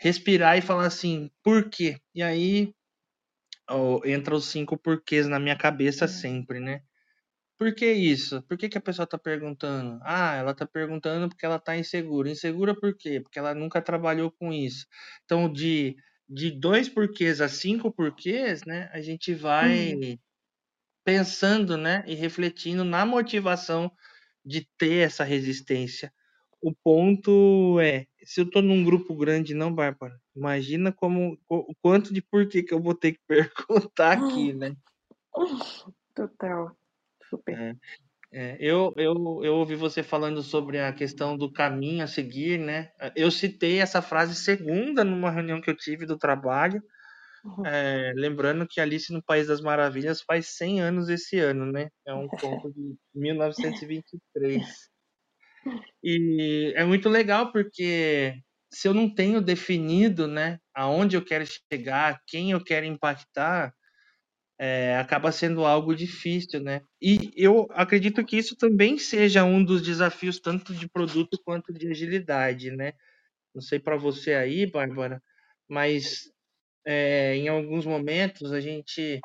respirar 0.00 0.58
e 0.58 0.62
falar 0.62 0.86
assim, 0.86 1.30
por 1.42 1.70
quê? 1.70 1.98
E 2.14 2.22
aí 2.22 2.74
ó, 3.68 4.00
entra 4.04 4.34
os 4.34 4.46
cinco 4.46 4.76
porquês 4.76 5.26
na 5.28 5.38
minha 5.38 5.56
cabeça 5.56 6.08
sempre, 6.08 6.60
né? 6.60 6.82
Por 7.58 7.74
que 7.74 7.92
isso? 7.92 8.42
Por 8.42 8.58
que, 8.58 8.68
que 8.68 8.78
a 8.78 8.80
pessoa 8.80 9.04
está 9.04 9.16
perguntando? 9.16 10.00
Ah, 10.02 10.34
ela 10.34 10.50
está 10.50 10.66
perguntando 10.66 11.28
porque 11.28 11.46
ela 11.46 11.56
está 11.56 11.76
insegura. 11.76 12.28
Insegura 12.28 12.74
por 12.74 12.96
quê? 12.96 13.20
Porque 13.20 13.38
ela 13.38 13.54
nunca 13.54 13.80
trabalhou 13.80 14.32
com 14.32 14.52
isso. 14.52 14.86
Então, 15.24 15.52
de, 15.52 15.96
de 16.28 16.50
dois 16.50 16.88
porquês 16.88 17.40
a 17.40 17.48
cinco 17.48 17.92
porquês, 17.92 18.64
né, 18.64 18.90
a 18.92 19.00
gente 19.00 19.32
vai 19.32 19.94
uhum. 19.94 20.18
pensando 21.04 21.76
né, 21.76 22.02
e 22.06 22.14
refletindo 22.14 22.84
na 22.84 23.06
motivação 23.06 23.92
de 24.44 24.66
ter 24.76 25.06
essa 25.06 25.22
resistência. 25.22 26.12
O 26.60 26.74
ponto 26.74 27.78
é, 27.80 28.06
se 28.24 28.40
eu 28.40 28.44
estou 28.44 28.62
num 28.62 28.84
grupo 28.84 29.14
grande, 29.16 29.54
não, 29.54 29.72
Bárbara, 29.72 30.20
imagina 30.34 30.92
como 30.92 31.38
o 31.48 31.74
quanto 31.80 32.12
de 32.12 32.22
porquê 32.22 32.62
que 32.62 32.72
eu 32.74 32.80
vou 32.80 32.94
ter 32.94 33.12
que 33.12 33.20
perguntar 33.92 34.12
aqui, 34.12 34.52
né? 34.52 34.76
Total. 36.14 36.76
Super. 37.28 37.58
É, 37.58 37.76
é, 38.34 38.56
eu, 38.58 38.94
eu, 38.96 39.40
eu 39.44 39.54
ouvi 39.56 39.74
você 39.74 40.02
falando 40.02 40.42
sobre 40.42 40.80
a 40.80 40.90
questão 40.92 41.36
do 41.36 41.52
caminho 41.52 42.02
a 42.02 42.06
seguir, 42.06 42.58
né? 42.58 42.90
Eu 43.14 43.30
citei 43.30 43.78
essa 43.78 44.00
frase 44.00 44.34
segunda 44.34 45.04
numa 45.04 45.30
reunião 45.30 45.60
que 45.60 45.68
eu 45.68 45.76
tive 45.76 46.06
do 46.06 46.16
trabalho, 46.16 46.82
uhum. 47.44 47.66
é, 47.66 48.12
lembrando 48.16 48.66
que 48.66 48.80
Alice 48.80 49.12
no 49.12 49.22
País 49.22 49.48
das 49.48 49.60
Maravilhas 49.60 50.22
faz 50.22 50.48
100 50.56 50.80
anos 50.80 51.08
esse 51.10 51.38
ano, 51.38 51.70
né? 51.70 51.90
É 52.06 52.14
um 52.14 52.26
conto 52.26 52.72
de 52.72 52.96
1923. 53.14 54.62
E 56.02 56.72
é 56.74 56.84
muito 56.84 57.08
legal 57.08 57.52
porque 57.52 58.34
se 58.72 58.88
eu 58.88 58.94
não 58.94 59.12
tenho 59.12 59.40
definido, 59.40 60.26
né, 60.26 60.58
aonde 60.74 61.16
eu 61.16 61.24
quero 61.24 61.44
chegar, 61.46 62.20
quem 62.26 62.52
eu 62.52 62.62
quero 62.62 62.86
impactar, 62.86 63.74
é, 64.58 64.96
acaba 64.96 65.32
sendo 65.32 65.64
algo 65.64 65.94
difícil, 65.94 66.60
né? 66.60 66.82
E 67.00 67.32
eu 67.36 67.66
acredito 67.72 68.24
que 68.24 68.36
isso 68.36 68.56
também 68.56 68.96
seja 68.96 69.42
um 69.44 69.64
dos 69.64 69.82
desafios 69.82 70.38
tanto 70.38 70.72
de 70.72 70.88
produto 70.88 71.36
quanto 71.44 71.72
de 71.72 71.88
agilidade, 71.88 72.70
né? 72.70 72.92
Não 73.54 73.60
sei 73.60 73.80
para 73.80 73.96
você 73.96 74.34
aí, 74.34 74.64
Bárbara, 74.66 75.20
mas 75.68 76.30
é, 76.86 77.34
em 77.36 77.48
alguns 77.48 77.84
momentos 77.84 78.52
a 78.52 78.60
gente 78.60 79.20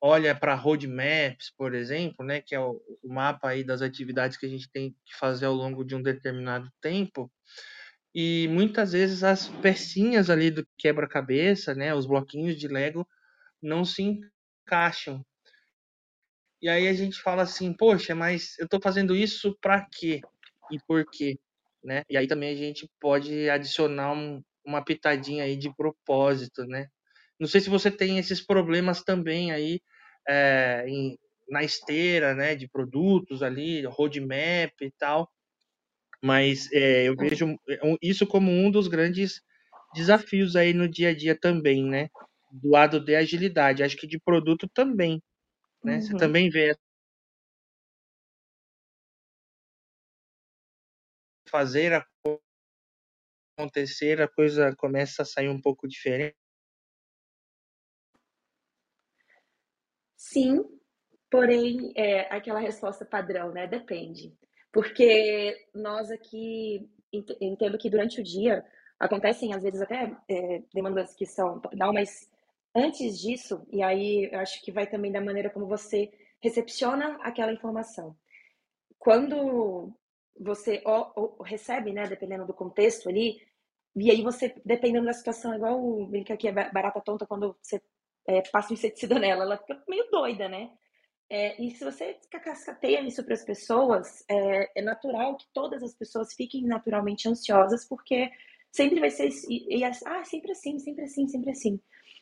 olha 0.00 0.34
para 0.34 0.54
roadmaps, 0.54 1.50
por 1.56 1.74
exemplo, 1.74 2.24
né, 2.26 2.42
que 2.42 2.54
é 2.54 2.60
o, 2.60 2.78
o, 3.02 3.12
mapa 3.12 3.48
aí 3.48 3.64
das 3.64 3.80
atividades 3.80 4.36
que 4.36 4.44
a 4.44 4.48
gente 4.48 4.70
tem 4.70 4.94
que 5.04 5.16
fazer 5.16 5.46
ao 5.46 5.54
longo 5.54 5.82
de 5.82 5.94
um 5.94 6.02
determinado 6.02 6.68
tempo, 6.82 7.32
e 8.14 8.46
muitas 8.48 8.92
vezes 8.92 9.24
as 9.24 9.48
pecinhas 9.48 10.30
ali 10.30 10.50
do 10.50 10.66
quebra-cabeça, 10.78 11.74
né, 11.74 11.94
os 11.94 12.06
bloquinhos 12.06 12.56
de 12.56 12.68
Lego 12.68 13.06
não 13.60 13.84
se 13.84 14.02
encaixam. 14.66 15.24
E 16.62 16.68
aí 16.68 16.88
a 16.88 16.92
gente 16.94 17.20
fala 17.20 17.42
assim, 17.42 17.72
poxa, 17.72 18.14
mas 18.14 18.56
eu 18.58 18.66
estou 18.66 18.80
fazendo 18.80 19.16
isso 19.16 19.56
para 19.60 19.86
quê 19.90 20.20
e 20.70 20.78
por 20.86 21.04
quê, 21.10 21.38
né? 21.82 22.02
E 22.08 22.16
aí 22.16 22.26
também 22.26 22.54
a 22.54 22.56
gente 22.56 22.88
pode 23.00 23.50
adicionar 23.50 24.12
um, 24.12 24.42
uma 24.64 24.82
pitadinha 24.82 25.44
aí 25.44 25.56
de 25.56 25.74
propósito, 25.74 26.64
né? 26.64 26.88
Não 27.38 27.46
sei 27.46 27.60
se 27.60 27.68
você 27.68 27.90
tem 27.90 28.18
esses 28.18 28.40
problemas 28.40 29.02
também 29.02 29.52
aí 29.52 29.80
é, 30.26 30.84
em, 30.86 31.18
na 31.48 31.62
esteira, 31.62 32.34
né, 32.34 32.54
de 32.54 32.68
produtos 32.68 33.42
ali, 33.42 33.84
roadmap 33.84 34.72
e 34.80 34.90
tal, 34.92 35.30
mas 36.24 36.70
é, 36.72 37.08
eu 37.08 37.14
vejo 37.16 37.56
isso 38.02 38.26
como 38.26 38.50
um 38.50 38.70
dos 38.70 38.88
grandes 38.88 39.42
desafios 39.94 40.56
aí 40.56 40.72
no 40.72 40.88
dia 40.88 41.10
a 41.10 41.14
dia 41.14 41.38
também, 41.38 41.84
né? 41.84 42.08
do 42.54 42.70
lado 42.70 43.00
de 43.00 43.16
agilidade, 43.16 43.82
acho 43.82 43.96
que 43.96 44.06
de 44.06 44.18
produto 44.18 44.68
também, 44.68 45.20
né? 45.82 45.96
Uhum. 45.96 46.00
Você 46.00 46.16
também 46.16 46.48
vê 46.48 46.76
fazer 51.50 52.04
acontecer, 53.58 54.20
a 54.20 54.28
coisa 54.28 54.74
começa 54.76 55.22
a 55.22 55.24
sair 55.24 55.48
um 55.48 55.60
pouco 55.60 55.88
diferente. 55.88 56.36
Sim, 60.16 60.64
porém, 61.30 61.92
é 61.96 62.32
aquela 62.34 62.60
resposta 62.60 63.04
padrão, 63.04 63.52
né? 63.52 63.66
Depende. 63.66 64.32
Porque 64.74 65.56
nós 65.74 66.10
aqui, 66.10 66.86
entendo 67.40 67.78
que 67.78 67.88
durante 67.88 68.20
o 68.20 68.24
dia 68.24 68.62
acontecem, 69.00 69.54
às 69.54 69.62
vezes, 69.62 69.80
até 69.80 70.14
é, 70.28 70.62
demandas 70.74 71.14
que 71.14 71.24
são 71.24 71.60
top-down, 71.60 71.94
mas 71.94 72.28
Antes 72.74 73.20
disso, 73.20 73.64
e 73.70 73.82
aí 73.82 74.28
eu 74.32 74.40
acho 74.40 74.60
que 74.62 74.72
vai 74.72 74.86
também 74.86 75.12
da 75.12 75.20
maneira 75.20 75.48
como 75.48 75.66
você 75.66 76.10
recepciona 76.40 77.16
aquela 77.22 77.52
informação. 77.52 78.16
Quando 78.98 79.92
você 80.38 80.82
ó, 80.84 81.12
ó, 81.14 81.42
recebe, 81.44 81.92
né, 81.92 82.08
dependendo 82.08 82.44
do 82.44 82.52
contexto 82.52 83.08
ali, 83.08 83.40
e 83.94 84.10
aí 84.10 84.22
você, 84.22 84.52
dependendo 84.64 85.06
da 85.06 85.12
situação, 85.12 85.54
igual 85.54 85.80
o 85.80 86.06
brinca 86.08 86.34
aqui, 86.34 86.48
é 86.48 86.52
barata 86.52 87.00
tonta, 87.00 87.26
quando 87.26 87.56
você 87.62 87.80
é, 88.26 88.42
passa 88.50 88.72
um 88.72 88.74
inseticida 88.74 89.20
nela, 89.20 89.44
ela 89.44 89.58
fica 89.58 89.80
meio 89.88 90.10
doida, 90.10 90.48
né? 90.48 90.72
É, 91.30 91.60
e 91.62 91.70
se 91.70 91.84
você 91.84 92.18
cascateia 92.30 93.00
isso 93.00 93.24
para 93.24 93.34
as 93.34 93.44
pessoas, 93.44 94.24
é, 94.28 94.80
é, 94.80 94.82
natural 94.82 95.36
que 95.36 95.46
todas 95.52 95.82
as 95.82 95.94
pessoas 95.94 96.34
fiquem 96.34 96.64
naturalmente 96.64 97.28
ansiosas, 97.28 97.86
porque 97.88 98.30
sempre 98.70 99.00
vai 99.00 99.10
ser. 99.10 99.30
E, 99.48 99.78
e, 99.78 99.84
ah, 99.84 100.24
sempre 100.24 100.52
assim, 100.52 100.78
sempre 100.78 101.04
assim, 101.04 101.26
sempre 101.26 101.50
assim. 101.50 101.80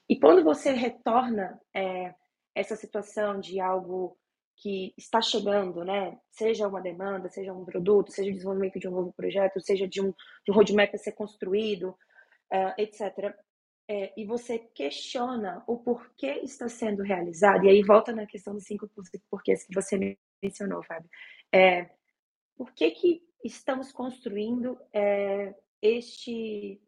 E 0.09 0.19
quando 0.19 0.45
você 0.45 0.73
retorna 0.73 1.61
é, 1.75 2.15
essa 2.55 2.77
situação 2.77 3.41
de 3.41 3.61
algo 3.61 4.17
que 4.57 4.95
está 4.97 5.21
chegando, 5.21 5.85
né? 5.85 6.17
Seja 6.31 6.69
uma 6.69 6.81
demanda, 6.81 7.29
seja 7.29 7.53
um 7.53 7.65
produto, 7.65 8.13
seja 8.13 8.31
o 8.31 8.35
desenvolvimento 8.35 8.79
de 8.79 8.89
um 8.89 8.93
novo 8.93 9.13
projeto, 9.13 9.61
seja 9.61 9.89
de 9.89 10.01
um, 10.01 10.13
de 10.45 10.53
um 10.53 10.55
roadmap 10.55 10.95
a 10.95 10.99
ser 10.99 11.13
construído, 11.13 11.91
uh, 11.91 11.97
é, 12.53 12.75
etc. 12.79 13.35
É, 13.89 14.13
e 14.17 14.25
você 14.25 14.59
questiona 14.59 15.63
o 15.67 15.77
porquê 15.77 16.41
está 16.45 16.69
sendo 16.69 17.03
realizado, 17.03 17.65
e 17.65 17.69
aí 17.69 17.83
volta 17.83 18.13
na 18.13 18.27
questão 18.27 18.55
dos 18.55 18.65
cinco 18.65 18.89
porquês 19.29 19.67
que 19.67 19.75
você 19.75 20.17
mencionou, 20.43 20.83
Fábio. 20.85 21.11
É, 21.53 21.91
por 22.57 22.73
que, 22.73 22.91
que 22.93 23.23
estamos 23.45 23.93
construindo 23.93 24.79
é, 24.93 25.55
este 25.81 26.81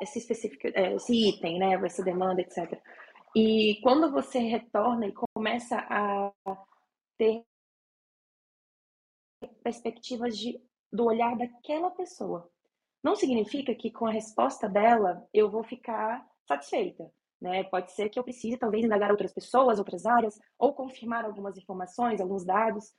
esse 0.00 0.18
específico, 0.18 0.66
é, 0.74 0.94
esse 0.94 1.28
item, 1.28 1.58
né, 1.58 1.74
essa 1.84 2.02
demanda, 2.02 2.40
etc. 2.40 2.80
E 3.34 3.78
quando 3.82 4.10
você 4.10 4.38
retorna 4.38 5.06
e 5.06 5.14
começa 5.34 5.76
a 5.88 6.32
ter 7.16 7.44
perspectivas 9.62 10.36
de, 10.36 10.60
do 10.92 11.04
olhar 11.04 11.36
daquela 11.36 11.90
pessoa, 11.90 12.50
não 13.02 13.16
significa 13.16 13.74
que 13.74 13.90
com 13.90 14.06
a 14.06 14.12
resposta 14.12 14.68
dela 14.68 15.26
eu 15.32 15.50
vou 15.50 15.62
ficar 15.62 16.26
satisfeita. 16.46 17.10
Né? 17.40 17.64
Pode 17.64 17.92
ser 17.92 18.10
que 18.10 18.18
eu 18.18 18.24
precise, 18.24 18.58
talvez, 18.58 18.84
indagar 18.84 19.10
outras 19.10 19.32
pessoas, 19.32 19.78
outras 19.78 20.04
áreas, 20.04 20.38
ou 20.58 20.74
confirmar 20.74 21.24
algumas 21.24 21.56
informações, 21.56 22.20
alguns 22.20 22.44
dados. 22.44 22.92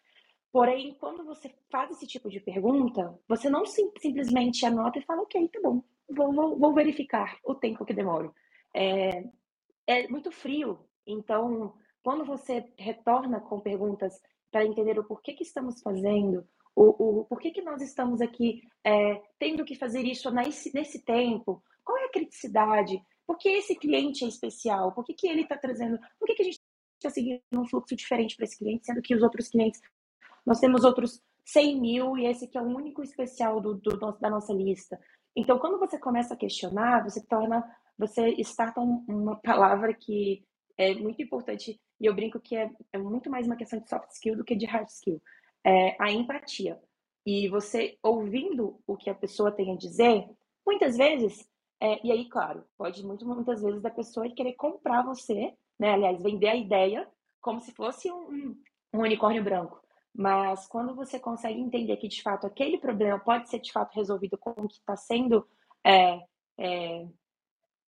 Porém, 0.52 0.96
quando 1.00 1.24
você 1.24 1.54
faz 1.72 1.92
esse 1.92 2.08
tipo 2.08 2.30
de 2.30 2.40
pergunta, 2.40 3.18
você 3.28 3.50
não 3.50 3.66
sim, 3.66 3.92
simplesmente 4.00 4.66
anota 4.66 4.98
e 4.98 5.04
fala, 5.04 5.22
ok, 5.22 5.48
tá 5.50 5.60
bom, 5.62 5.84
vou, 6.10 6.34
vou, 6.34 6.58
vou 6.58 6.74
verificar 6.74 7.38
o 7.46 7.54
tempo 7.54 7.86
que 7.86 7.94
demoro. 7.94 8.34
É, 8.76 9.24
é 9.86 10.08
muito 10.08 10.32
frio, 10.32 10.80
então, 11.06 11.74
quando 12.04 12.26
você 12.26 12.66
retorna 12.78 13.40
com 13.40 13.60
perguntas 13.60 14.20
para 14.52 14.66
entender 14.66 15.00
o 15.00 15.04
porquê 15.04 15.34
que 15.34 15.44
estamos 15.44 15.82
fazendo, 15.82 16.46
o, 16.76 17.22
o 17.22 17.26
porquê 17.26 17.52
que 17.52 17.62
nós 17.62 17.82
estamos 17.82 18.22
aqui 18.22 18.62
é, 18.86 19.22
tendo 19.38 19.66
que 19.66 19.76
fazer 19.76 20.02
isso 20.02 20.32
nesse, 20.32 20.74
nesse 20.74 21.04
tempo, 21.04 21.62
qual 21.84 21.98
é 21.98 22.06
a 22.06 22.12
criticidade, 22.12 23.02
por 23.28 23.38
que 23.38 23.50
esse 23.50 23.76
cliente 23.76 24.24
é 24.24 24.28
especial, 24.28 24.94
por 24.94 25.04
que, 25.04 25.14
que 25.14 25.28
ele 25.28 25.42
está 25.42 25.58
trazendo, 25.58 26.00
por 26.20 26.28
que, 26.28 26.36
que 26.36 26.42
a 26.42 26.46
gente 26.46 26.60
está 26.98 27.10
seguindo 27.10 27.42
um 27.54 27.68
fluxo 27.68 27.96
diferente 27.96 28.36
para 28.36 28.46
esse 28.46 28.58
cliente, 28.58 28.86
sendo 28.86 29.02
que 29.02 29.16
os 29.16 29.22
outros 29.22 29.50
clientes, 29.50 29.82
nós 30.46 30.60
temos 30.60 30.84
outros 30.84 31.22
100 31.46 31.82
mil 31.82 32.18
e 32.18 32.26
esse 32.26 32.48
que 32.48 32.58
é 32.58 32.62
o 32.62 32.66
único 32.66 33.04
especial 33.04 33.60
do, 33.60 33.76
do, 33.76 33.98
da 34.20 34.30
nossa 34.30 34.54
lista. 34.54 35.00
Então, 35.36 35.60
quando 35.60 35.80
você 35.80 35.98
começa 35.98 36.34
a 36.34 36.38
questionar, 36.38 37.04
você 37.04 37.26
torna, 37.26 37.64
você 37.98 38.30
starta 38.40 38.82
uma 38.82 39.36
palavra 39.38 39.94
que 39.94 40.44
é 40.78 40.94
muito 40.96 41.22
importante 41.22 41.80
e 42.00 42.06
eu 42.06 42.16
brinco 42.16 42.40
que 42.40 42.56
é, 42.56 42.70
é 42.92 42.98
muito 42.98 43.30
mais 43.30 43.46
uma 43.46 43.56
questão 43.56 43.80
de 43.80 43.90
soft 43.90 44.10
skill 44.12 44.36
do 44.36 44.44
que 44.44 44.56
de 44.56 44.66
hard 44.66 44.88
skill. 44.88 45.22
É 45.64 45.96
a 46.00 46.12
empatia. 46.12 46.82
E 47.26 47.48
você 47.50 47.98
ouvindo 48.02 48.80
o 48.88 48.98
que 48.98 49.10
a 49.10 49.16
pessoa 49.16 49.52
tem 49.52 49.72
a 49.72 49.78
dizer, 49.78 50.28
muitas 50.66 50.98
vezes, 50.98 51.48
é, 51.80 52.06
e 52.06 52.12
aí, 52.12 52.28
claro, 52.30 52.64
pode 52.78 53.06
muito, 53.06 53.26
muitas 53.26 53.62
vezes 53.62 53.82
da 53.82 53.90
pessoa 53.90 54.30
querer 54.30 54.54
comprar 54.54 55.04
você, 55.04 55.54
né? 55.80 55.94
Aliás, 55.94 56.22
vender 56.22 56.48
a 56.48 56.56
ideia 56.56 57.08
como 57.42 57.60
se 57.60 57.72
fosse 57.74 58.12
um, 58.12 58.56
um 58.94 59.00
unicórnio 59.00 59.44
branco. 59.44 59.82
Mas 60.14 60.68
quando 60.68 60.94
você 60.94 61.20
consegue 61.20 61.60
entender 61.60 61.98
que 61.98 62.08
de 62.08 62.22
fato 62.22 62.46
aquele 62.46 62.78
problema 62.78 63.18
pode 63.20 63.50
ser 63.50 63.60
de 63.60 63.72
fato 63.72 63.96
resolvido 63.96 64.38
com 64.38 64.52
o 64.52 64.68
que 64.68 64.76
está 64.76 64.96
sendo 64.96 65.48
é, 65.84 66.22
é, 66.58 67.08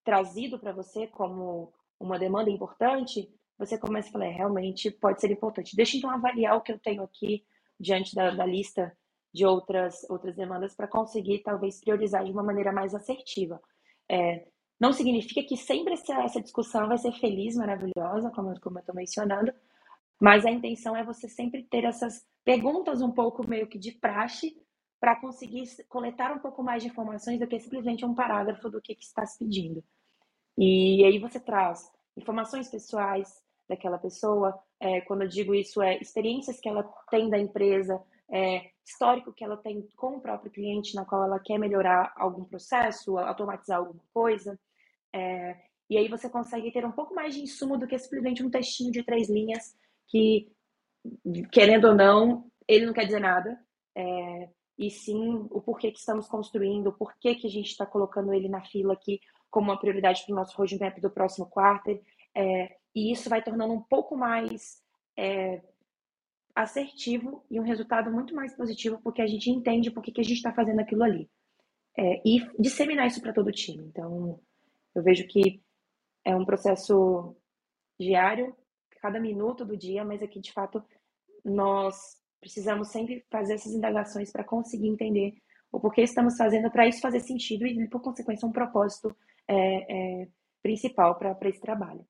trazido 0.04 0.58
para 0.58 0.72
você 0.72 1.08
como 1.08 1.74
uma 2.00 2.18
demanda 2.18 2.50
importante, 2.50 3.30
você 3.58 3.78
começa 3.78 4.10
a 4.10 4.12
falar, 4.12 4.26
é, 4.26 4.32
realmente 4.32 4.90
pode 4.90 5.22
ser 5.22 5.32
importante. 5.32 5.76
Deixa 5.76 5.98
então 5.98 6.10
avaliar 6.10 6.58
o 6.58 6.62
que 6.62 6.72
eu 6.72 6.80
tenho 6.80 7.04
aqui 7.04 7.46
diante 7.80 8.16
da, 8.16 8.32
da 8.32 8.46
lista 8.46 8.96
de 9.34 9.46
outras, 9.46 10.06
outras 10.10 10.36
demandas 10.36 10.76
para 10.76 10.88
conseguir 10.88 11.40
talvez 11.40 11.80
priorizar 11.80 12.24
de 12.24 12.32
uma 12.32 12.44
maneira 12.44 12.72
mais 12.72 12.94
assertiva. 12.94 13.60
É, 14.10 14.46
não 14.80 14.94
significa 14.94 15.44
que 15.44 15.58
sempre 15.58 15.94
essa, 15.94 16.14
essa, 16.24 16.42
discussão 16.42 16.88
vai 16.88 16.98
ser 16.98 17.12
feliz, 17.14 17.56
maravilhosa, 17.56 18.30
como, 18.32 18.60
como 18.60 18.78
eu 18.78 18.82
estou 18.82 18.96
mencionando, 18.96 19.52
mas 20.20 20.46
a 20.46 20.52
intenção 20.52 20.96
é 20.96 21.04
você 21.04 21.28
sempre 21.28 21.64
ter 21.64 21.84
essas 21.84 22.26
perguntas 22.44 23.02
um 23.02 23.12
pouco 23.12 23.48
meio 23.48 23.68
que 23.68 23.80
de 23.80 23.92
praxe 23.92 24.56
para 25.00 25.20
conseguir 25.20 25.64
coletar 25.90 26.32
um 26.32 26.40
pouco 26.40 26.64
mais 26.64 26.82
de 26.82 26.90
informações 26.90 27.40
do 27.40 27.48
que 27.48 27.60
simplesmente 27.60 28.06
um 28.06 28.16
parágrafo 28.16 28.70
do 28.70 28.82
que, 28.82 28.96
que 28.96 29.04
está 29.04 29.26
se 29.26 29.40
pedindo. 29.40 29.84
E 30.58 31.04
aí 31.04 31.20
você 31.20 31.40
traz 31.40 31.92
informações 32.16 32.70
pessoais 32.70 33.43
daquela 33.68 33.98
pessoa, 33.98 34.58
é, 34.80 35.02
quando 35.02 35.24
eu 35.24 35.28
digo 35.28 35.56
isso, 35.56 35.82
é 35.82 35.98
experiências 35.98 36.60
que 36.60 36.68
ela 36.68 36.84
tem 37.10 37.30
da 37.30 37.40
empresa, 37.40 38.02
é, 38.30 38.72
histórico 38.86 39.34
que 39.34 39.44
ela 39.44 39.58
tem 39.58 39.88
com 39.96 40.18
o 40.18 40.22
próprio 40.22 40.52
cliente, 40.52 40.96
na 40.96 41.06
qual 41.06 41.24
ela 41.24 41.40
quer 41.40 41.58
melhorar 41.58 42.14
algum 42.18 42.44
processo, 42.44 43.18
automatizar 43.18 43.78
alguma 43.78 44.04
coisa. 44.14 44.60
É, 45.14 45.58
e 45.90 45.98
aí 45.98 46.08
você 46.08 46.30
consegue 46.30 46.72
ter 46.72 46.86
um 46.86 46.92
pouco 46.92 47.14
mais 47.14 47.36
de 47.36 47.42
insumo 47.42 47.78
do 47.78 47.88
que 47.88 47.98
simplesmente 47.98 48.44
um 48.44 48.50
textinho 48.50 48.92
de 48.92 49.04
três 49.04 49.30
linhas 49.30 49.76
que, 50.08 50.52
querendo 51.52 51.90
ou 51.90 51.96
não, 51.96 52.46
ele 52.68 52.86
não 52.86 52.94
quer 52.94 53.06
dizer 53.06 53.20
nada. 53.20 53.60
É, 53.96 54.50
e 54.78 54.90
sim 54.90 55.48
o 55.52 55.62
porquê 55.62 55.92
que 55.92 56.00
estamos 56.00 56.28
construindo, 56.28 56.88
o 56.88 56.94
porquê 56.94 57.36
que 57.36 57.46
a 57.46 57.50
gente 57.50 57.68
está 57.68 57.86
colocando 57.86 58.34
ele 58.34 58.50
na 58.50 58.62
fila 58.62 58.94
aqui 58.94 59.20
como 59.52 59.70
uma 59.70 59.80
prioridade 59.80 60.24
para 60.26 60.34
o 60.34 60.36
nosso 60.36 60.58
roadmap 60.58 61.00
do 61.00 61.12
próximo 61.12 61.46
quarter. 61.46 62.02
É, 62.36 62.76
e 62.96 63.12
isso 63.12 63.30
vai 63.30 63.42
tornando 63.42 63.74
um 63.74 63.82
pouco 63.82 64.16
mais 64.16 64.82
é, 65.18 65.62
assertivo 66.56 67.46
e 67.50 67.60
um 67.60 67.64
resultado 67.64 68.12
muito 68.12 68.36
mais 68.36 68.56
positivo, 68.56 69.00
porque 69.04 69.22
a 69.22 69.28
gente 69.28 69.50
entende 69.50 69.92
por 69.92 70.04
que 70.04 70.20
a 70.20 70.24
gente 70.24 70.38
está 70.38 70.54
fazendo 70.54 70.80
aquilo 70.80 71.04
ali. 71.04 71.30
É, 71.98 72.22
e 72.26 72.40
disseminar 72.60 73.08
isso 73.08 73.22
para 73.22 73.34
todo 73.34 73.48
o 73.48 73.52
time. 73.52 73.84
Então, 73.86 74.40
eu 74.96 75.04
vejo 75.04 75.28
que 75.28 75.62
é 76.26 76.36
um 76.36 76.46
processo 76.46 77.36
diário, 78.00 78.56
cada 79.02 79.20
minuto 79.20 79.66
do 79.66 79.78
dia, 79.78 80.04
mas 80.04 80.22
aqui, 80.22 80.40
de 80.40 80.52
fato, 80.52 80.84
nós 81.44 81.96
precisamos 82.40 82.90
sempre 82.90 83.26
fazer 83.30 83.54
essas 83.54 83.74
indagações 83.74 84.32
para 84.32 84.44
conseguir 84.44 84.88
entender 84.88 85.36
o 85.72 85.80
porquê 85.80 86.02
estamos 86.02 86.38
fazendo 86.38 86.70
para 86.72 86.88
isso 86.88 87.02
fazer 87.02 87.20
sentido 87.20 87.66
e, 87.66 87.88
por 87.90 88.02
consequência, 88.02 88.48
um 88.48 88.52
propósito 88.52 89.16
é, 89.48 90.22
é, 90.24 90.28
principal 90.62 91.18
para 91.18 91.50
esse 91.50 91.60
trabalho. 91.60 92.06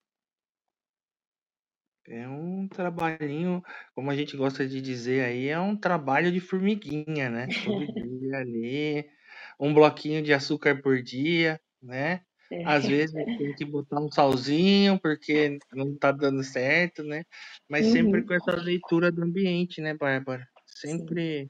É 2.07 2.27
um 2.27 2.67
trabalhinho, 2.67 3.63
como 3.95 4.11
a 4.11 4.15
gente 4.15 4.35
gosta 4.35 4.67
de 4.67 4.81
dizer 4.81 5.23
aí, 5.23 5.47
é 5.47 5.59
um 5.59 5.75
trabalho 5.75 6.31
de 6.31 6.39
formiguinha, 6.41 7.29
né? 7.29 7.47
Todo 7.63 7.85
dia 8.19 8.37
ali, 8.37 9.09
um 9.57 9.73
bloquinho 9.73 10.21
de 10.21 10.33
açúcar 10.33 10.81
por 10.81 11.01
dia, 11.01 11.59
né? 11.81 12.21
É. 12.51 12.65
Às 12.65 12.85
vezes 12.85 13.13
tem 13.39 13.55
que 13.55 13.63
botar 13.63 14.01
um 14.01 14.11
salzinho 14.11 14.99
porque 14.99 15.57
não 15.71 15.97
tá 15.97 16.11
dando 16.11 16.43
certo, 16.43 17.03
né? 17.03 17.23
Mas 17.69 17.85
sempre 17.87 18.19
uhum. 18.19 18.27
com 18.27 18.33
essa 18.33 18.55
leitura 18.55 19.09
do 19.09 19.23
ambiente, 19.23 19.79
né, 19.79 19.93
Bárbara? 19.93 20.45
Sempre 20.67 21.49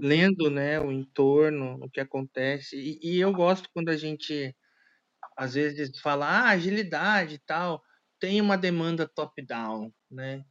lendo, 0.00 0.50
né, 0.50 0.80
o 0.80 0.90
entorno, 0.90 1.78
o 1.82 1.90
que 1.90 2.00
acontece. 2.00 2.76
E, 2.76 2.98
e 3.02 3.20
eu 3.20 3.32
gosto 3.32 3.68
quando 3.74 3.88
a 3.88 3.96
gente 3.96 4.54
às 5.36 5.54
vezes 5.54 5.98
fala 5.98 6.26
ah, 6.26 6.50
agilidade 6.50 7.34
e 7.34 7.38
tal 7.40 7.82
tem 8.20 8.40
uma 8.40 8.56
demanda 8.56 9.08
top-down, 9.08 9.92
né? 10.10 10.44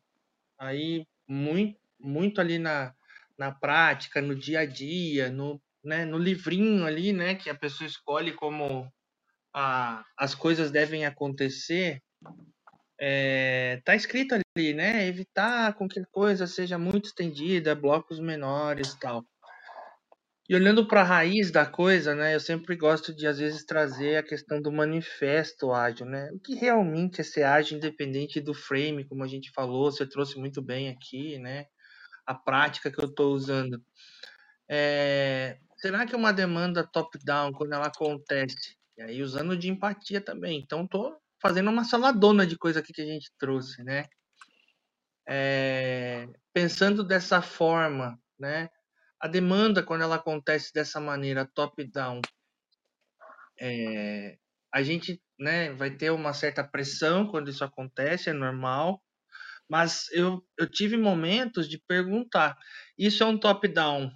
Aí 0.57 1.05
muito, 1.27 1.79
muito 1.99 2.41
ali 2.41 2.57
na, 2.57 2.93
na 3.37 3.51
prática, 3.51 4.21
no 4.21 4.35
dia 4.35 4.61
a 4.61 4.65
dia, 4.65 5.29
no, 5.29 5.61
né, 5.83 6.03
no 6.03 6.17
livrinho 6.17 6.85
ali, 6.85 7.13
né, 7.13 7.35
que 7.35 7.49
a 7.49 7.55
pessoa 7.55 7.87
escolhe 7.87 8.33
como 8.33 8.91
a, 9.53 10.03
as 10.17 10.35
coisas 10.35 10.71
devem 10.71 11.05
acontecer, 11.05 12.01
é, 12.99 13.81
tá 13.85 13.95
escrito 13.95 14.35
ali, 14.35 14.73
né? 14.73 15.07
Evitar 15.07 15.73
com 15.75 15.87
que 15.87 16.03
coisa 16.11 16.45
seja 16.45 16.77
muito 16.77 17.05
estendida, 17.05 17.73
blocos 17.73 18.19
menores, 18.19 18.93
tal. 18.95 19.23
E 20.49 20.55
olhando 20.55 20.87
para 20.87 21.01
a 21.01 21.03
raiz 21.03 21.51
da 21.51 21.63
coisa, 21.63 22.15
né, 22.15 22.33
eu 22.33 22.39
sempre 22.39 22.75
gosto 22.75 23.13
de 23.13 23.27
às 23.27 23.37
vezes 23.37 23.63
trazer 23.63 24.17
a 24.17 24.23
questão 24.23 24.59
do 24.59 24.71
manifesto 24.71 25.71
ágil, 25.71 26.07
né? 26.07 26.27
O 26.33 26.39
que 26.39 26.55
realmente 26.55 27.21
é 27.21 27.23
ser 27.23 27.43
ágil 27.43 27.77
independente 27.77 28.41
do 28.41 28.51
frame, 28.51 29.07
como 29.07 29.23
a 29.23 29.27
gente 29.27 29.51
falou, 29.51 29.91
você 29.91 30.07
trouxe 30.07 30.39
muito 30.39 30.59
bem 30.59 30.89
aqui, 30.89 31.37
né? 31.37 31.67
A 32.25 32.33
prática 32.33 32.89
que 32.89 32.99
eu 32.99 33.07
estou 33.07 33.31
usando. 33.31 33.79
É... 34.67 35.59
Será 35.77 36.03
que 36.07 36.15
uma 36.15 36.33
demanda 36.33 36.83
top-down 36.83 37.51
quando 37.51 37.73
ela 37.73 37.85
acontece? 37.85 38.75
E 38.97 39.03
aí 39.03 39.21
usando 39.21 39.55
de 39.55 39.69
empatia 39.69 40.19
também. 40.19 40.59
Então 40.59 40.83
estou 40.83 41.15
fazendo 41.39 41.69
uma 41.69 41.83
saladona 41.83 42.47
de 42.47 42.57
coisa 42.57 42.79
aqui 42.79 42.91
que 42.91 43.03
a 43.03 43.05
gente 43.05 43.31
trouxe, 43.37 43.83
né? 43.83 44.05
É... 45.27 46.27
Pensando 46.51 47.03
dessa 47.03 47.39
forma, 47.39 48.19
né? 48.39 48.67
A 49.19 49.27
demanda, 49.27 49.83
quando 49.83 50.01
ela 50.01 50.15
acontece 50.15 50.73
dessa 50.73 50.99
maneira 50.99 51.45
top-down, 51.53 52.21
é, 53.59 54.37
a 54.73 54.81
gente 54.81 55.21
né, 55.37 55.73
vai 55.73 55.91
ter 55.91 56.11
uma 56.11 56.33
certa 56.33 56.63
pressão 56.63 57.27
quando 57.27 57.49
isso 57.49 57.63
acontece, 57.63 58.29
é 58.29 58.33
normal. 58.33 59.01
Mas 59.69 60.09
eu, 60.11 60.43
eu 60.57 60.69
tive 60.69 60.97
momentos 60.97 61.67
de 61.67 61.77
perguntar: 61.77 62.57
isso 62.97 63.21
é 63.21 63.25
um 63.25 63.37
top-down 63.37 64.11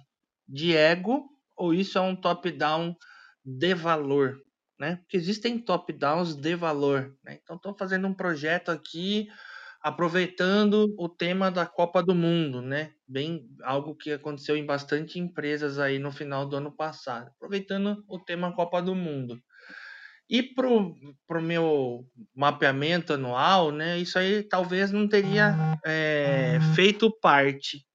de 0.48 0.76
ego 0.76 1.28
ou 1.56 1.72
isso 1.72 1.98
é 1.98 2.00
um 2.00 2.16
top-down 2.16 2.96
de 3.44 3.74
valor? 3.74 4.42
Né? 4.78 4.96
Porque 4.96 5.16
existem 5.16 5.58
top-downs 5.58 6.34
de 6.34 6.56
valor. 6.56 7.16
Né? 7.22 7.38
Então, 7.42 7.56
estou 7.56 7.76
fazendo 7.78 8.08
um 8.08 8.14
projeto 8.14 8.70
aqui 8.70 9.28
aproveitando 9.84 10.94
o 10.98 11.10
tema 11.10 11.50
da 11.50 11.66
Copa 11.66 12.02
do 12.02 12.14
Mundo, 12.14 12.62
né? 12.62 12.94
Bem, 13.06 13.46
algo 13.62 13.94
que 13.94 14.12
aconteceu 14.12 14.56
em 14.56 14.64
bastante 14.64 15.18
empresas 15.18 15.78
aí 15.78 15.98
no 15.98 16.10
final 16.10 16.48
do 16.48 16.56
ano 16.56 16.74
passado. 16.74 17.30
Aproveitando 17.36 18.02
o 18.08 18.18
tema 18.18 18.54
Copa 18.54 18.80
do 18.80 18.94
Mundo. 18.94 19.38
E 20.26 20.42
pro, 20.42 20.96
pro 21.26 21.42
meu 21.42 22.02
mapeamento 22.34 23.12
anual, 23.12 23.70
né? 23.70 23.98
Isso 23.98 24.18
aí 24.18 24.42
talvez 24.42 24.90
não 24.90 25.06
teria 25.06 25.54
é, 25.84 26.58
feito 26.74 27.10
parte, 27.20 27.86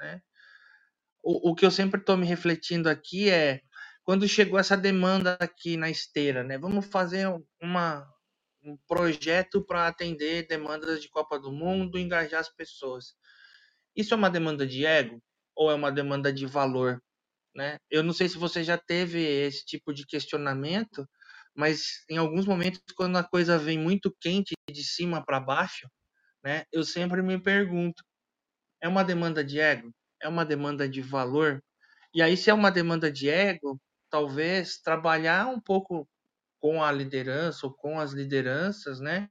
né? 0.00 0.20
O, 1.22 1.50
o 1.50 1.54
que 1.54 1.64
eu 1.64 1.70
sempre 1.70 2.00
estou 2.00 2.16
me 2.16 2.26
refletindo 2.26 2.88
aqui 2.88 3.30
é 3.30 3.60
quando 4.02 4.26
chegou 4.26 4.58
essa 4.58 4.76
demanda 4.76 5.36
aqui 5.38 5.76
na 5.76 5.88
esteira, 5.88 6.42
né? 6.42 6.58
Vamos 6.58 6.86
fazer 6.86 7.28
uma 7.62 8.04
um 8.68 8.76
projeto 8.86 9.64
para 9.64 9.86
atender 9.86 10.46
demandas 10.46 11.00
de 11.00 11.08
Copa 11.08 11.38
do 11.38 11.50
Mundo, 11.50 11.98
engajar 11.98 12.40
as 12.40 12.48
pessoas. 12.48 13.14
Isso 13.96 14.14
é 14.14 14.16
uma 14.16 14.30
demanda 14.30 14.66
de 14.66 14.84
ego 14.84 15.22
ou 15.56 15.70
é 15.70 15.74
uma 15.74 15.90
demanda 15.90 16.32
de 16.32 16.46
valor? 16.46 17.02
Né? 17.54 17.78
Eu 17.90 18.02
não 18.02 18.12
sei 18.12 18.28
se 18.28 18.38
você 18.38 18.62
já 18.62 18.76
teve 18.76 19.20
esse 19.20 19.64
tipo 19.64 19.92
de 19.92 20.06
questionamento, 20.06 21.08
mas 21.54 22.04
em 22.08 22.16
alguns 22.16 22.46
momentos, 22.46 22.80
quando 22.94 23.16
a 23.16 23.24
coisa 23.24 23.58
vem 23.58 23.78
muito 23.78 24.14
quente 24.20 24.54
de 24.70 24.84
cima 24.84 25.24
para 25.24 25.40
baixo, 25.40 25.88
né, 26.44 26.64
eu 26.70 26.84
sempre 26.84 27.22
me 27.22 27.40
pergunto: 27.40 28.04
é 28.80 28.88
uma 28.88 29.02
demanda 29.02 29.42
de 29.42 29.58
ego? 29.58 29.92
É 30.22 30.28
uma 30.28 30.44
demanda 30.44 30.88
de 30.88 31.00
valor? 31.00 31.62
E 32.14 32.22
aí, 32.22 32.36
se 32.36 32.50
é 32.50 32.54
uma 32.54 32.70
demanda 32.70 33.10
de 33.10 33.28
ego, 33.28 33.80
talvez 34.10 34.78
trabalhar 34.78 35.48
um 35.48 35.60
pouco 35.60 36.08
com 36.60 36.82
a 36.82 36.90
liderança 36.92 37.66
ou 37.66 37.72
com 37.72 37.98
as 37.98 38.12
lideranças, 38.12 39.00
né? 39.00 39.28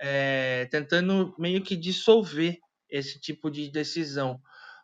É, 0.00 0.66
tentando 0.70 1.34
meio 1.38 1.62
que 1.62 1.76
dissolver 1.76 2.58
esse 2.88 3.20
tipo 3.20 3.50
de 3.50 3.70
decisão. 3.70 4.40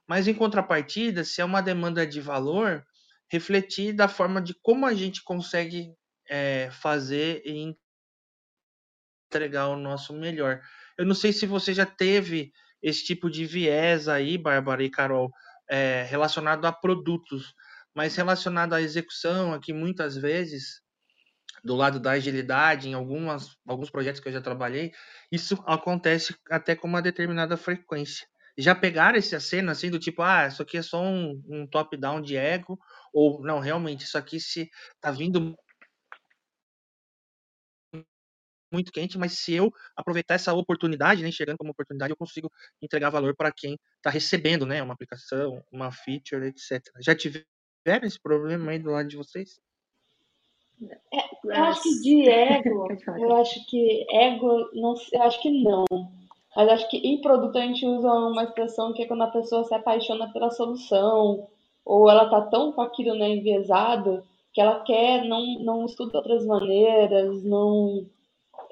Mas 0.07 0.29
em 0.29 0.35
contrapartida, 0.35 1.25
se 1.25 1.41
é 1.41 1.45
uma 1.45 1.63
demanda 1.63 2.07
de 2.07 2.21
valor, 2.21 2.85
refletir 3.31 3.93
da 3.93 4.09
forma 4.09 4.41
de 4.41 4.55
como 4.63 4.87
a 4.87 4.95
gente 4.95 5.23
consegue 5.25 5.93
é, 6.29 6.71
fazer 6.71 7.43
e 7.45 7.75
entregar 9.29 9.69
o 9.69 9.77
nosso 9.77 10.13
melhor. 10.13 10.61
Eu 10.97 11.05
não 11.05 11.15
sei 11.15 11.33
se 11.33 11.47
você 11.47 11.75
já 11.75 11.85
teve 11.85 12.53
esse 12.83 13.05
tipo 13.05 13.31
de 13.31 13.45
viés 13.45 14.09
aí, 14.09 14.39
Bárbara 14.39 14.83
e 14.85 14.91
Carol, 14.91 15.31
é, 15.69 16.05
relacionado 16.05 16.65
a 16.65 16.73
produtos, 16.73 17.53
mas 17.95 18.15
relacionado 18.15 18.75
à 18.75 18.81
execução, 18.81 19.53
aqui 19.53 19.73
muitas 19.73 20.17
vezes 20.17 20.81
do 21.67 21.75
lado 21.77 22.01
da 22.01 22.13
agilidade, 22.13 22.89
em 22.89 22.95
algumas, 22.95 23.57
alguns 23.67 23.91
projetos 23.91 24.21
que 24.21 24.29
eu 24.29 24.33
já 24.33 24.41
trabalhei, 24.41 24.93
isso 25.33 25.55
acontece 25.67 26.35
até 26.51 26.75
com 26.77 26.87
uma 26.89 27.03
determinada 27.03 27.57
frequência. 27.57 28.27
já 28.59 28.75
pegaram 28.75 29.19
esse 29.19 29.35
aceno 29.37 29.71
assim 29.71 29.91
do 29.91 29.99
tipo, 29.99 30.23
ah, 30.23 30.47
isso 30.49 30.63
aqui 30.63 30.79
é 30.79 30.83
só 30.83 31.03
um, 31.03 31.43
um 31.49 31.67
top-down 31.67 32.23
de 32.23 32.37
ego, 32.37 32.79
ou 33.13 33.43
não, 33.43 33.61
realmente, 33.61 34.05
isso 34.05 34.19
aqui 34.19 34.41
se 34.41 34.71
tá 35.01 35.11
vindo 35.11 35.57
muito 38.73 38.93
quente, 38.93 39.17
mas 39.19 39.33
se 39.39 39.55
eu 39.55 39.73
aproveitar 39.97 40.35
essa 40.35 40.53
oportunidade, 40.53 41.23
né, 41.23 41.29
enxergando 41.29 41.59
como 41.59 41.71
oportunidade, 41.71 42.13
eu 42.13 42.17
consigo 42.17 42.51
entregar 42.83 43.11
valor 43.11 43.35
para 43.37 43.53
quem 43.53 43.79
está 43.97 44.11
recebendo, 44.11 44.67
né, 44.67 44.83
uma 44.83 44.95
aplicação, 44.95 45.63
uma 45.73 45.91
feature, 45.93 46.47
etc. 46.47 46.83
Já 47.01 47.15
tiveram 47.15 47.45
esse 48.07 48.21
problema 48.21 48.73
aí 48.73 48.79
do 48.79 48.91
lado 48.91 49.09
de 49.09 49.17
vocês? 49.17 49.61
É, 51.13 51.19
eu 51.45 51.65
acho 51.65 51.83
que 51.83 52.01
de 52.03 52.29
ego, 52.29 52.87
eu 53.19 53.37
acho 53.37 53.67
que 53.67 54.07
ego, 54.11 54.71
não, 54.75 54.95
eu 55.13 55.23
acho 55.23 55.41
que 55.41 55.51
não. 55.63 55.85
Mas 56.55 56.69
acho 56.69 56.91
que 56.91 56.97
em 56.99 57.21
produto 57.21 57.57
a 57.57 57.61
gente 57.61 57.87
usa 57.87 58.11
uma 58.11 58.45
expressão 58.45 58.93
que 58.93 59.03
é 59.03 59.07
quando 59.07 59.23
a 59.23 59.31
pessoa 59.31 59.65
se 59.65 59.75
apaixona 59.75 60.33
pela 60.33 60.51
solução, 60.51 61.47
ou 61.85 62.11
ela 62.11 62.29
tá 62.29 62.43
tão 62.43 62.73
com 62.73 62.81
aquilo 62.81 63.15
né, 63.15 63.29
enviesado 63.29 64.23
que 64.53 64.61
ela 64.61 64.81
quer, 64.81 65.25
não, 65.25 65.59
não 65.61 65.85
estuda 65.85 66.17
outras 66.19 66.47
maneiras, 66.47 67.45
não 67.45 68.07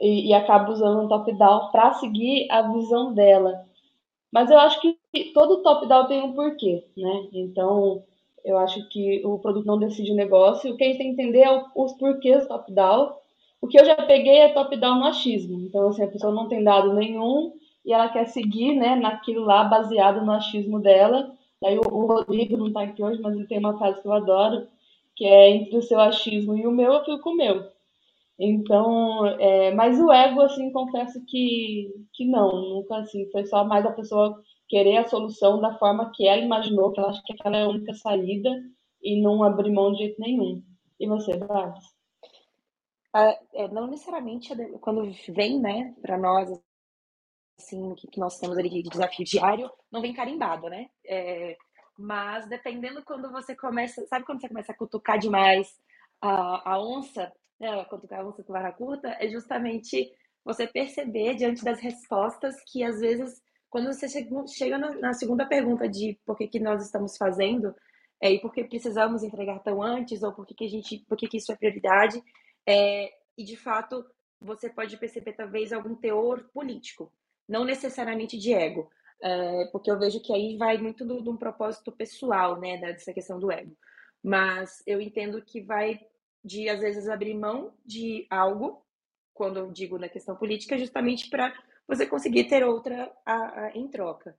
e, 0.00 0.28
e 0.28 0.34
acaba 0.34 0.72
usando 0.72 1.02
um 1.02 1.08
top-down 1.08 1.70
para 1.70 1.92
seguir 1.94 2.50
a 2.50 2.62
visão 2.62 3.12
dela. 3.12 3.66
Mas 4.32 4.50
eu 4.50 4.58
acho 4.58 4.80
que 4.80 4.96
todo 5.32 5.62
top-down 5.62 6.06
tem 6.06 6.22
um 6.22 6.32
porquê, 6.32 6.84
né? 6.96 7.28
Então, 7.32 8.02
eu 8.44 8.58
acho 8.58 8.86
que 8.88 9.22
o 9.24 9.38
produto 9.38 9.66
não 9.66 9.78
decide 9.78 10.12
o 10.12 10.16
negócio. 10.16 10.72
O 10.72 10.76
que 10.76 10.84
a 10.84 10.86
gente 10.88 10.98
tem 10.98 11.14
que 11.14 11.22
entender 11.22 11.40
é 11.40 11.64
os 11.74 11.92
porquês 11.94 12.46
top-down. 12.46 13.14
O 13.60 13.66
que 13.66 13.80
eu 13.80 13.84
já 13.84 13.94
peguei 13.94 14.38
é 14.38 14.52
top-down 14.52 14.98
no 14.98 15.06
achismo. 15.06 15.58
Então, 15.60 15.88
assim, 15.88 16.04
a 16.04 16.08
pessoa 16.08 16.32
não 16.32 16.46
tem 16.46 16.62
dado 16.62 16.92
nenhum 16.92 17.54
e 17.84 17.92
ela 17.92 18.08
quer 18.08 18.26
seguir, 18.26 18.76
né, 18.76 18.96
naquilo 18.96 19.44
lá, 19.44 19.64
baseado 19.64 20.24
no 20.24 20.32
achismo 20.32 20.78
dela. 20.78 21.32
Daí 21.60 21.78
o, 21.78 22.06
Rodrigo 22.06 22.58
não 22.58 22.68
está 22.68 22.82
aqui 22.82 23.02
hoje, 23.02 23.20
mas 23.22 23.34
ele 23.34 23.46
tem 23.46 23.58
uma 23.58 23.78
frase 23.78 24.00
que 24.02 24.06
eu 24.06 24.12
adoro, 24.12 24.66
que 25.16 25.24
é 25.24 25.50
entre 25.50 25.78
o 25.78 25.82
seu 25.82 25.98
achismo 25.98 26.54
e 26.56 26.66
o 26.66 26.70
meu, 26.70 26.92
eu 26.92 27.04
fico 27.04 27.20
com 27.20 27.30
o 27.30 27.36
meu. 27.36 27.64
Então, 28.38 29.26
é, 29.38 29.72
mas 29.72 29.98
o 29.98 30.12
ego, 30.12 30.42
assim, 30.42 30.70
confesso 30.72 31.24
que, 31.26 31.90
que 32.12 32.26
não, 32.26 32.50
nunca 32.50 32.96
assim, 32.98 33.30
foi 33.30 33.46
só 33.46 33.64
mais 33.64 33.86
a 33.86 33.92
pessoa 33.92 34.42
querer 34.74 34.96
a 34.96 35.06
solução 35.06 35.60
da 35.60 35.78
forma 35.78 36.10
que 36.12 36.26
ela 36.26 36.42
imaginou, 36.42 36.90
que 36.90 36.98
ela 36.98 37.10
acha 37.10 37.22
que 37.24 37.32
aquela 37.32 37.56
é 37.58 37.62
a 37.62 37.68
única 37.68 37.94
saída 37.94 38.50
e 39.00 39.22
não 39.22 39.44
abrir 39.44 39.70
mão 39.70 39.92
de 39.92 39.98
jeito 39.98 40.20
nenhum. 40.20 40.64
E 40.98 41.06
você? 41.06 41.30
Ah, 43.12 43.38
é, 43.52 43.68
não 43.68 43.86
necessariamente 43.86 44.52
quando 44.80 45.08
vem, 45.28 45.60
né, 45.60 45.94
para 46.02 46.18
nós, 46.18 46.50
assim, 47.56 47.92
o 47.92 47.94
que, 47.94 48.08
que 48.08 48.18
nós 48.18 48.36
temos 48.40 48.58
ali 48.58 48.68
de 48.68 48.82
desafio 48.82 49.24
diário, 49.24 49.70
não 49.92 50.00
vem 50.00 50.12
carimbado, 50.12 50.68
né? 50.68 50.88
É, 51.06 51.56
mas 51.96 52.48
dependendo 52.48 53.04
quando 53.04 53.30
você 53.30 53.54
começa, 53.54 54.04
sabe 54.08 54.26
quando 54.26 54.40
você 54.40 54.48
começa 54.48 54.72
a 54.72 54.76
cutucar 54.76 55.20
demais 55.20 55.68
a, 56.20 56.72
a 56.72 56.82
onça, 56.82 57.32
né, 57.60 57.84
quando 57.84 58.02
o 58.10 58.28
onça 58.28 58.42
com 58.42 58.52
vara 58.52 58.72
curta, 58.72 59.16
é 59.20 59.28
justamente 59.28 60.10
você 60.44 60.66
perceber 60.66 61.36
diante 61.36 61.62
das 61.62 61.78
respostas 61.78 62.56
que 62.72 62.82
às 62.82 62.98
vezes 62.98 63.40
quando 63.74 63.92
você 63.92 64.06
chega 64.08 64.78
na 64.78 65.12
segunda 65.14 65.44
pergunta 65.44 65.88
de 65.88 66.16
por 66.24 66.38
que, 66.38 66.46
que 66.46 66.60
nós 66.60 66.84
estamos 66.84 67.16
fazendo 67.16 67.74
é, 68.20 68.30
e 68.30 68.40
por 68.40 68.52
que 68.52 68.62
precisamos 68.62 69.24
entregar 69.24 69.58
tão 69.64 69.82
antes 69.82 70.22
ou 70.22 70.32
por 70.32 70.46
que, 70.46 70.54
que 70.54 70.64
a 70.64 70.68
gente 70.68 71.04
por 71.08 71.18
que, 71.18 71.26
que 71.26 71.38
isso 71.38 71.50
é 71.50 71.56
prioridade 71.56 72.22
é, 72.64 73.12
e 73.36 73.42
de 73.42 73.56
fato 73.56 74.06
você 74.40 74.70
pode 74.70 74.96
perceber 74.96 75.32
talvez 75.32 75.72
algum 75.72 75.96
teor 75.96 76.44
político 76.54 77.12
não 77.48 77.64
necessariamente 77.64 78.38
de 78.38 78.54
ego 78.54 78.88
é, 79.20 79.64
porque 79.72 79.90
eu 79.90 79.98
vejo 79.98 80.22
que 80.22 80.32
aí 80.32 80.56
vai 80.56 80.78
muito 80.78 81.04
de 81.04 81.28
um 81.28 81.36
propósito 81.36 81.90
pessoal 81.90 82.60
né 82.60 82.78
dessa 82.78 83.12
questão 83.12 83.40
do 83.40 83.50
ego. 83.50 83.76
Mas 84.22 84.84
eu 84.86 85.00
entendo 85.00 85.42
que 85.42 85.60
vai 85.60 86.00
de 86.44 86.68
às 86.68 86.78
vezes 86.78 87.08
abrir 87.08 87.34
mão 87.34 87.74
de 87.84 88.24
algo, 88.30 88.86
quando 89.32 89.58
eu 89.58 89.72
digo 89.72 89.98
na 89.98 90.08
questão 90.08 90.36
política, 90.36 90.78
justamente 90.78 91.28
para 91.28 91.52
você 91.86 92.06
conseguir 92.06 92.44
ter 92.44 92.64
outra 92.64 93.12
a, 93.24 93.66
a, 93.66 93.70
em 93.74 93.88
troca. 93.88 94.36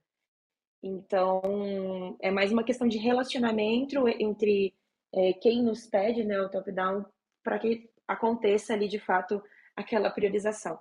Então, 0.82 2.16
é 2.20 2.30
mais 2.30 2.52
uma 2.52 2.64
questão 2.64 2.86
de 2.86 2.98
relacionamento 2.98 4.08
entre 4.08 4.74
é, 5.12 5.32
quem 5.34 5.62
nos 5.62 5.86
pede 5.86 6.24
né, 6.24 6.38
o 6.40 6.50
top-down 6.50 7.04
para 7.42 7.58
que 7.58 7.88
aconteça 8.06 8.74
ali 8.74 8.88
de 8.88 8.98
fato 8.98 9.42
aquela 9.74 10.10
priorização. 10.10 10.78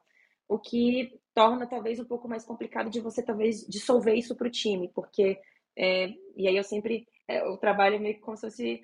O 0.47 0.59
que 0.59 1.19
torna 1.33 1.67
talvez 1.67 1.99
um 1.99 2.05
pouco 2.05 2.27
mais 2.27 2.45
complicado 2.45 2.89
de 2.89 2.99
você 2.99 3.23
talvez 3.23 3.65
dissolver 3.67 4.15
isso 4.15 4.35
para 4.35 4.47
o 4.47 4.51
time, 4.51 4.89
porque, 4.93 5.39
é, 5.75 6.09
e 6.35 6.47
aí 6.47 6.55
eu 6.55 6.63
sempre, 6.63 7.07
é, 7.27 7.41
trabalho 7.57 7.99
meio 7.99 8.19
como 8.19 8.37
se 8.37 8.47
fosse 8.47 8.81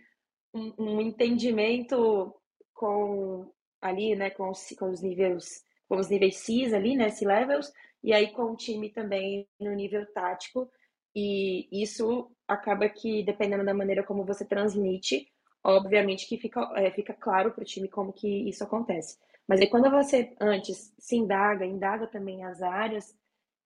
um, 0.53 0.73
um 0.77 1.01
entendimento 1.01 2.33
com 2.73 3.51
ali, 3.79 4.15
né, 4.15 4.29
com 4.29 4.49
os, 4.49 4.69
com 4.77 4.89
os 4.89 5.01
níveis, 5.01 5.63
com 5.91 5.97
os 5.97 6.07
níveis 6.07 6.37
CIS 6.37 6.71
ali, 6.71 6.95
né, 6.95 7.09
C-levels, 7.09 7.69
e 8.01 8.13
aí 8.13 8.31
com 8.31 8.43
o 8.43 8.55
time 8.55 8.89
também 8.89 9.45
no 9.59 9.73
nível 9.73 10.05
tático, 10.13 10.71
e 11.13 11.67
isso 11.69 12.31
acaba 12.47 12.87
que, 12.87 13.21
dependendo 13.23 13.65
da 13.65 13.73
maneira 13.73 14.01
como 14.01 14.23
você 14.23 14.45
transmite, 14.45 15.27
obviamente 15.61 16.25
que 16.29 16.37
fica, 16.37 16.61
é, 16.77 16.89
fica 16.91 17.13
claro 17.13 17.51
para 17.51 17.63
o 17.63 17.65
time 17.65 17.89
como 17.89 18.13
que 18.13 18.47
isso 18.47 18.63
acontece. 18.63 19.17
Mas 19.45 19.59
aí 19.59 19.69
quando 19.69 19.91
você 19.91 20.33
antes 20.39 20.93
se 20.97 21.17
indaga, 21.17 21.65
indaga 21.65 22.07
também 22.07 22.41
as 22.45 22.61
áreas, 22.61 23.13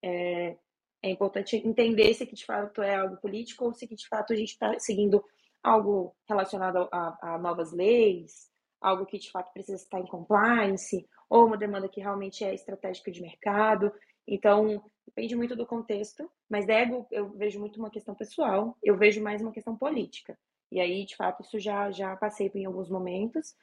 é, 0.03 0.57
é 1.03 1.09
importante 1.11 1.57
entender 1.57 2.11
se 2.15 2.25
que 2.25 2.33
de 2.33 2.43
fato 2.43 2.81
é 2.81 2.95
algo 2.95 3.17
político 3.17 3.65
ou 3.65 3.73
se 3.75 3.87
que 3.87 3.93
de 3.93 4.07
fato 4.07 4.33
a 4.33 4.35
gente 4.35 4.49
está 4.49 4.79
seguindo 4.79 5.23
algo 5.61 6.15
relacionado 6.27 6.89
a, 6.91 7.17
a, 7.21 7.37
novas 7.37 7.71
leis, 7.71 8.49
algo 8.81 9.05
que 9.05 9.19
de 9.19 9.29
fato 9.29 9.53
precisa 9.53 9.77
estar 9.77 9.99
em 9.99 10.07
compliance, 10.07 11.07
ou 11.29 11.45
uma 11.45 11.57
demanda 11.57 11.89
que 11.89 12.01
realmente 12.01 12.43
é 12.43 12.53
estratégica 12.53 13.11
de 13.11 13.21
mercado. 13.21 13.91
Então, 14.27 14.83
depende 15.05 15.35
muito 15.35 15.55
do 15.55 15.65
contexto, 15.65 16.29
mas 16.49 16.67
ego 16.67 17.05
eu 17.11 17.29
vejo 17.29 17.59
muito 17.59 17.79
uma 17.79 17.89
questão 17.89 18.15
pessoal, 18.15 18.77
eu 18.83 18.97
vejo 18.97 19.21
mais 19.21 19.41
uma 19.41 19.51
questão 19.51 19.75
política. 19.75 20.37
E 20.71 20.79
aí, 20.79 21.05
de 21.05 21.15
fato, 21.15 21.41
isso 21.41 21.59
já, 21.59 21.91
já 21.91 22.15
passei 22.15 22.49
por 22.49 22.57
em 22.57 22.65
alguns 22.65 22.89
momentos. 22.89 23.55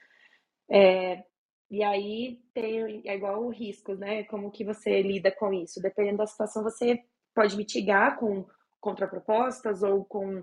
É, 0.71 1.25
e 1.71 1.83
aí 1.83 2.41
tem 2.55 3.03
é 3.07 3.15
igual 3.15 3.49
riscos, 3.49 3.99
né? 3.99 4.25
Como 4.25 4.51
que 4.51 4.65
você 4.65 5.03
lida 5.03 5.31
com 5.33 5.53
isso? 5.53 5.81
Dependendo 5.81 6.19
da 6.19 6.27
situação, 6.27 6.63
você 6.63 7.03
pode 7.35 7.57
mitigar 7.57 8.19
com 8.19 8.47
contrapropostas 8.81 9.83
ou 9.83 10.05
com 10.05 10.43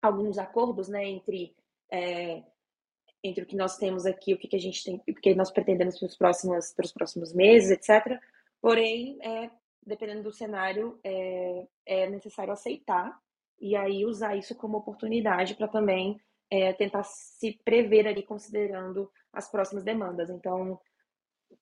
alguns 0.00 0.38
acordos, 0.38 0.88
né, 0.88 1.04
entre 1.04 1.54
é, 1.90 2.42
entre 3.22 3.44
o 3.44 3.46
que 3.46 3.56
nós 3.56 3.76
temos 3.76 4.04
aqui, 4.04 4.34
o 4.34 4.38
que, 4.38 4.48
que 4.48 4.56
a 4.56 4.60
gente 4.60 4.84
tem, 4.84 4.96
o 5.08 5.14
que 5.14 5.34
nós 5.34 5.50
pretendemos 5.50 5.98
para 5.98 6.06
os 6.06 6.16
próximos 6.16 6.72
para 6.72 6.84
os 6.84 6.92
próximos 6.92 7.32
meses, 7.32 7.70
etc. 7.70 8.20
Porém, 8.60 9.18
é, 9.22 9.50
dependendo 9.84 10.22
do 10.22 10.32
cenário, 10.32 10.98
é, 11.04 11.66
é 11.86 12.10
necessário 12.10 12.52
aceitar 12.52 13.16
e 13.60 13.76
aí 13.76 14.04
usar 14.04 14.36
isso 14.36 14.54
como 14.56 14.78
oportunidade 14.78 15.54
para 15.54 15.68
também 15.68 16.20
é, 16.50 16.72
tentar 16.72 17.04
se 17.04 17.58
prever 17.64 18.06
ali 18.06 18.22
considerando 18.22 19.10
as 19.32 19.50
próximas 19.50 19.84
demandas. 19.84 20.28
Então, 20.28 20.78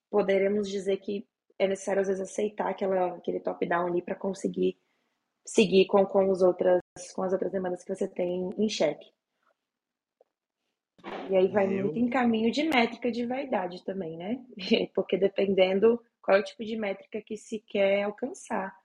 poderemos 0.09 0.69
dizer 0.69 0.97
que 0.97 1.25
é 1.57 1.67
necessário 1.67 2.01
às 2.01 2.07
vezes 2.07 2.21
aceitar 2.21 2.69
aquela, 2.69 3.15
aquele 3.15 3.39
top-down 3.39 3.87
ali 3.87 4.01
para 4.01 4.15
conseguir 4.15 4.77
seguir 5.45 5.85
com, 5.85 6.05
com, 6.05 6.29
os 6.29 6.41
outras, 6.41 6.81
com 7.15 7.23
as 7.23 7.33
outras 7.33 7.51
demandas 7.51 7.83
que 7.83 7.93
você 7.93 8.07
tem 8.07 8.49
em 8.57 8.69
xeque. 8.69 9.11
E 11.29 11.35
aí 11.35 11.47
vai 11.47 11.67
muito 11.67 11.97
em 11.97 12.09
caminho 12.09 12.51
de 12.51 12.63
métrica 12.63 13.11
de 13.11 13.25
vaidade 13.25 13.83
também, 13.83 14.17
né? 14.17 14.43
Porque 14.93 15.17
dependendo 15.17 16.01
qual 16.21 16.37
é 16.37 16.39
o 16.41 16.43
tipo 16.43 16.63
de 16.63 16.75
métrica 16.75 17.21
que 17.21 17.37
se 17.37 17.59
quer 17.59 18.03
alcançar 18.03 18.75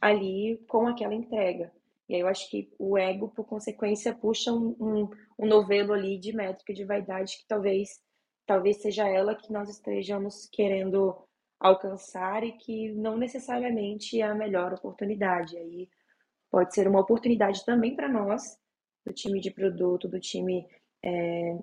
ali 0.00 0.58
com 0.68 0.86
aquela 0.86 1.14
entrega. 1.14 1.72
E 2.08 2.14
aí 2.14 2.20
eu 2.20 2.28
acho 2.28 2.48
que 2.48 2.72
o 2.78 2.96
ego, 2.96 3.28
por 3.28 3.44
consequência, 3.44 4.14
puxa 4.14 4.52
um, 4.52 4.74
um, 4.80 5.10
um 5.38 5.46
novelo 5.46 5.92
ali 5.92 6.18
de 6.18 6.32
métrica 6.32 6.72
de 6.72 6.84
vaidade 6.84 7.36
que 7.38 7.46
talvez, 7.46 8.00
talvez 8.46 8.80
seja 8.80 9.06
ela 9.06 9.34
que 9.34 9.52
nós 9.52 9.68
estejamos 9.68 10.48
querendo 10.50 11.14
alcançar 11.60 12.44
e 12.44 12.52
que 12.52 12.92
não 12.92 13.16
necessariamente 13.16 14.20
é 14.20 14.24
a 14.24 14.34
melhor 14.34 14.72
oportunidade. 14.72 15.58
Aí 15.58 15.88
pode 16.50 16.74
ser 16.74 16.88
uma 16.88 17.00
oportunidade 17.00 17.64
também 17.64 17.94
para 17.94 18.08
nós, 18.08 18.58
do 19.04 19.12
time 19.12 19.40
de 19.40 19.50
produto, 19.50 20.08
do 20.08 20.20
time 20.20 20.66
é, 21.04 21.58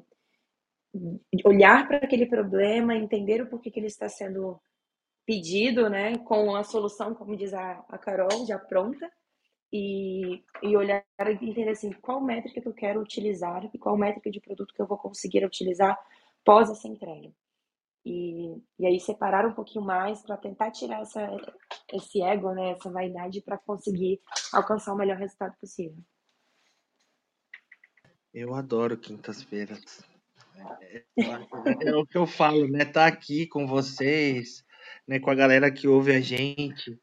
olhar 1.44 1.88
para 1.88 1.98
aquele 1.98 2.26
problema, 2.26 2.96
entender 2.96 3.42
o 3.42 3.50
porquê 3.50 3.70
que 3.70 3.80
ele 3.80 3.88
está 3.88 4.08
sendo 4.08 4.60
pedido, 5.26 5.90
né, 5.90 6.18
com 6.20 6.56
a 6.56 6.64
solução, 6.64 7.16
como 7.16 7.36
diz 7.36 7.54
a, 7.54 7.84
a 7.90 7.98
Carol, 7.98 8.46
já 8.46 8.60
pronta, 8.60 9.12
e, 9.74 10.44
e 10.62 10.78
olhar 10.78 11.04
e 11.20 11.50
entender 11.50 11.72
assim, 11.72 11.92
qual 11.92 12.22
métrica 12.22 12.62
que 12.62 12.68
eu 12.68 12.74
quero 12.74 13.02
utilizar 13.02 13.68
e 13.74 13.78
qual 13.78 13.98
métrica 13.98 14.30
de 14.30 14.40
produto 14.40 14.74
que 14.74 14.82
eu 14.82 14.88
vou 14.88 14.98
conseguir 14.98 15.44
utilizar 15.44 16.00
pós 16.46 16.70
essa 16.70 16.88
entrega. 16.88 17.32
E, 18.06 18.62
e 18.78 18.86
aí 18.86 19.00
separar 19.00 19.48
um 19.48 19.54
pouquinho 19.54 19.84
mais 19.84 20.22
para 20.22 20.38
tentar 20.38 20.70
tirar 20.70 21.02
essa, 21.02 21.28
esse 21.92 22.22
ego, 22.22 22.52
né, 22.54 22.72
essa 22.72 22.92
vaidade 22.92 23.42
para 23.42 23.58
conseguir 23.58 24.22
alcançar 24.54 24.94
o 24.94 24.98
melhor 24.98 25.18
resultado 25.18 25.56
possível. 25.60 25.98
Eu 28.36 28.54
adoro 28.54 28.98
quintas-feiras. 28.98 30.04
É, 30.82 31.04
é, 31.88 31.96
o 31.96 32.06
que 32.06 32.18
eu 32.18 32.28
falo, 32.28 32.68
né? 32.68 32.84
Tá 32.84 33.08
aqui 33.08 33.48
com 33.48 33.66
vocês, 33.66 34.62
né? 35.08 35.22
Com 35.22 35.32
a 35.32 35.36
galera 35.36 35.72
que 35.72 35.88
ouve 35.88 36.12
a 36.12 36.20
gente. 36.20 37.00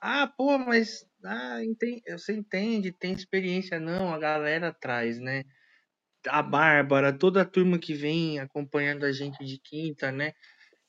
Ah, 0.00 0.28
pô, 0.28 0.56
mas 0.56 1.04
ah, 1.24 1.58
entende, 1.64 2.02
você 2.12 2.32
entende, 2.34 2.92
tem 2.92 3.12
experiência. 3.12 3.80
Não, 3.80 4.14
a 4.14 4.18
galera 4.18 4.72
traz, 4.72 5.18
né? 5.18 5.42
A 6.28 6.40
Bárbara, 6.40 7.12
toda 7.12 7.42
a 7.42 7.44
turma 7.44 7.80
que 7.80 7.92
vem 7.92 8.38
acompanhando 8.38 9.04
a 9.04 9.10
gente 9.10 9.44
de 9.44 9.58
quinta, 9.58 10.12
né? 10.12 10.34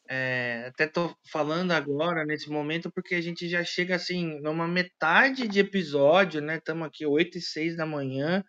É, 0.07 0.65
até 0.67 0.85
tô 0.85 1.11
falando 1.31 1.71
agora, 1.71 2.23
nesse 2.23 2.51
momento, 2.51 2.91
porque 2.91 3.15
a 3.15 3.21
gente 3.21 3.49
já 3.49 3.63
chega 3.63 3.95
assim, 3.95 4.39
numa 4.41 4.67
metade 4.67 5.47
de 5.47 5.59
episódio, 5.59 6.39
né? 6.39 6.57
Estamos 6.57 6.87
aqui 6.87 7.03
8 7.03 7.39
e 7.39 7.41
6 7.41 7.75
da 7.75 7.85
manhã, 7.85 8.43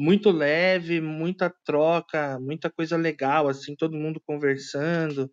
muito 0.00 0.30
leve, 0.30 0.98
muita 0.98 1.54
troca, 1.62 2.40
muita 2.40 2.70
coisa 2.70 2.96
legal, 2.96 3.48
assim, 3.48 3.76
todo 3.76 3.98
mundo 3.98 4.18
conversando, 4.24 5.30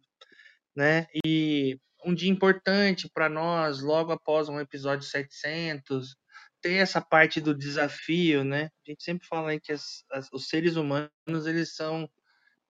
né? 0.76 1.08
E 1.26 1.80
um 2.06 2.14
dia 2.14 2.30
importante 2.30 3.10
para 3.14 3.30
nós, 3.30 3.82
logo 3.82 4.12
após 4.12 4.50
um 4.50 4.60
episódio 4.60 5.08
700, 5.08 6.18
ter 6.62 6.74
essa 6.74 7.00
parte 7.00 7.40
do 7.40 7.56
desafio, 7.56 8.44
né? 8.44 8.70
A 8.86 8.92
gente 8.92 9.06
sempre 9.06 9.26
fala 9.26 9.58
que 9.58 9.72
as, 9.72 10.04
as, 10.12 10.28
os 10.34 10.50
seres 10.50 10.76
humanos, 10.76 11.46
eles 11.46 11.74
são 11.74 12.10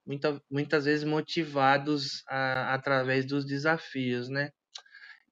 muita, 0.05 0.39
muitas 0.51 0.85
vezes 0.85 1.03
motivados 1.03 2.21
a, 2.27 2.75
através 2.75 3.25
dos 3.25 3.43
desafios, 3.43 4.29
né? 4.29 4.51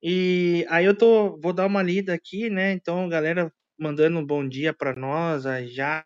E 0.01 0.65
aí 0.67 0.85
eu 0.85 0.97
tô, 0.97 1.39
vou 1.39 1.53
dar 1.53 1.67
uma 1.67 1.83
lida 1.83 2.11
aqui, 2.11 2.49
né? 2.49 2.71
Então, 2.71 3.07
galera 3.07 3.53
mandando 3.79 4.17
um 4.17 4.25
bom 4.25 4.47
dia 4.47 4.73
para 4.73 4.95
nós, 4.95 5.45
a 5.45 5.63
já 5.63 6.03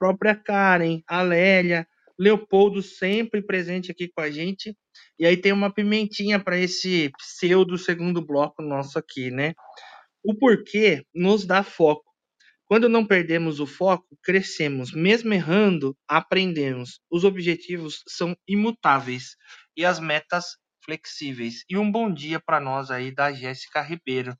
própria 0.00 0.34
Karen, 0.34 1.02
a 1.06 1.20
Lélia, 1.20 1.86
Leopoldo 2.18 2.82
sempre 2.82 3.42
presente 3.42 3.90
aqui 3.90 4.08
com 4.08 4.22
a 4.22 4.30
gente. 4.30 4.74
E 5.18 5.26
aí 5.26 5.36
tem 5.36 5.52
uma 5.52 5.72
pimentinha 5.72 6.42
para 6.42 6.58
esse 6.58 7.10
pseudo 7.18 7.76
segundo 7.76 8.24
bloco 8.24 8.62
nosso 8.62 8.98
aqui, 8.98 9.30
né? 9.30 9.52
O 10.24 10.34
porquê 10.34 11.04
nos 11.14 11.44
dá 11.44 11.62
foco. 11.62 12.10
Quando 12.66 12.88
não 12.88 13.06
perdemos 13.06 13.60
o 13.60 13.66
foco, 13.66 14.06
crescemos. 14.22 14.92
Mesmo 14.92 15.34
errando, 15.34 15.96
aprendemos. 16.08 17.00
Os 17.10 17.24
objetivos 17.24 18.02
são 18.08 18.34
imutáveis 18.48 19.36
e 19.76 19.84
as 19.84 19.98
metas 19.98 20.56
flexíveis. 20.84 21.64
E 21.68 21.76
um 21.76 21.90
bom 21.90 22.12
dia 22.12 22.40
para 22.40 22.60
nós 22.60 22.90
aí 22.90 23.12
da 23.12 23.32
Jéssica 23.32 23.82
Ribeiro. 23.82 24.36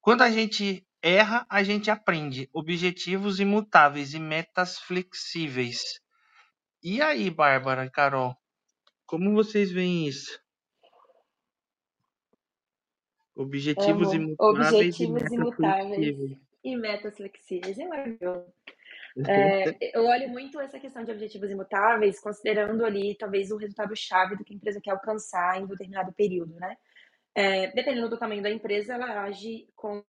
Quando 0.00 0.22
a 0.22 0.30
gente 0.30 0.84
erra, 1.02 1.46
a 1.48 1.62
gente 1.62 1.90
aprende. 1.90 2.48
Objetivos 2.52 3.40
imutáveis 3.40 4.14
e 4.14 4.18
metas 4.18 4.78
flexíveis. 4.78 6.00
E 6.82 7.00
aí, 7.02 7.30
Bárbara 7.30 7.84
e 7.84 7.90
Carol, 7.90 8.34
como 9.06 9.32
vocês 9.32 9.70
veem 9.70 10.06
isso? 10.06 10.40
Objetivos 13.34 14.12
imutáveis 14.12 14.38
Objetivos 14.38 15.02
e 15.02 15.08
metas 15.08 15.32
imutáveis 15.32 15.88
flexíveis. 15.94 16.38
e 16.64 16.76
metas 16.76 17.16
flexíveis. 17.16 17.78
É 17.78 17.86
maravilhoso. 17.86 18.52
É, 19.26 19.76
eu 19.92 20.06
olho 20.06 20.28
muito 20.28 20.60
essa 20.60 20.78
questão 20.78 21.02
de 21.02 21.10
objetivos 21.10 21.50
imutáveis, 21.50 22.20
considerando 22.20 22.84
ali 22.84 23.16
talvez 23.16 23.50
o 23.50 23.56
resultado 23.56 23.94
chave 23.96 24.36
do 24.36 24.44
que 24.44 24.52
a 24.52 24.56
empresa 24.56 24.80
quer 24.80 24.92
alcançar 24.92 25.60
em 25.60 25.66
determinado 25.66 26.12
período, 26.12 26.54
né? 26.54 26.76
É, 27.34 27.72
dependendo 27.72 28.08
do 28.08 28.16
tamanho 28.16 28.40
da 28.40 28.50
empresa, 28.50 28.94
ela 28.94 29.24
age 29.24 29.68
com 29.74 30.02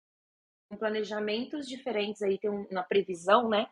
planejamentos 0.79 1.69
diferentes 1.69 2.23
aí, 2.23 2.39
tem 2.39 2.51
uma 2.51 2.83
previsão, 2.83 3.49
né, 3.49 3.67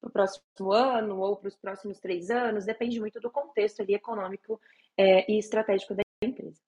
para 0.00 0.08
o 0.08 0.12
próximo 0.12 0.72
ano 0.72 1.20
ou 1.20 1.36
para 1.36 1.48
os 1.48 1.56
próximos 1.56 1.98
três 1.98 2.30
anos, 2.30 2.64
depende 2.64 3.00
muito 3.00 3.20
do 3.20 3.30
contexto 3.30 3.80
ali 3.80 3.94
econômico 3.94 4.60
é, 4.96 5.30
e 5.30 5.38
estratégico 5.38 5.94
da 5.94 6.02
empresa. 6.22 6.60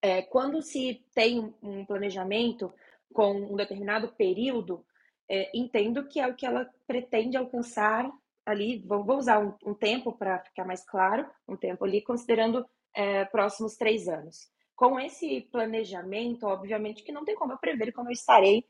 É, 0.00 0.22
quando 0.22 0.62
se 0.62 1.04
tem 1.14 1.54
um 1.62 1.84
planejamento 1.84 2.72
com 3.12 3.32
um 3.32 3.56
determinado 3.56 4.08
período, 4.08 4.84
é, 5.28 5.50
entendo 5.52 6.06
que 6.06 6.20
é 6.20 6.26
o 6.26 6.34
que 6.34 6.46
ela 6.46 6.70
pretende 6.86 7.36
alcançar 7.36 8.10
ali, 8.46 8.78
vou, 8.86 9.04
vou 9.04 9.18
usar 9.18 9.40
um, 9.40 9.54
um 9.64 9.74
tempo 9.74 10.12
para 10.12 10.38
ficar 10.38 10.64
mais 10.64 10.84
claro, 10.84 11.28
um 11.46 11.56
tempo 11.56 11.84
ali, 11.84 12.00
considerando 12.00 12.64
é, 12.94 13.24
próximos 13.26 13.76
três 13.76 14.08
anos. 14.08 14.48
Com 14.74 14.98
esse 14.98 15.42
planejamento, 15.52 16.46
obviamente 16.46 17.02
que 17.02 17.12
não 17.12 17.24
tem 17.24 17.34
como 17.34 17.52
eu 17.52 17.58
prever 17.58 17.92
como 17.92 18.08
eu 18.08 18.12
estarei 18.12 18.64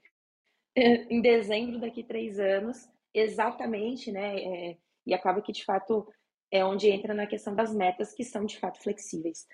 em 1.11 1.21
dezembro 1.21 1.81
daqui 1.81 2.03
três 2.03 2.39
anos, 2.39 2.89
exatamente, 3.13 4.13
né? 4.13 4.37
É, 4.39 4.77
e 5.07 5.15
acaba 5.15 5.43
que 5.43 5.53
de 5.53 5.65
fato 5.65 6.07
é 6.51 6.65
onde 6.65 6.89
entra 6.89 7.15
na 7.15 7.27
questão 7.27 7.55
das 7.55 7.75
metas 7.75 8.13
que 8.13 8.25
são 8.25 8.45
de 8.45 8.59
fato 8.59 8.83
flexíveis. 8.83 9.47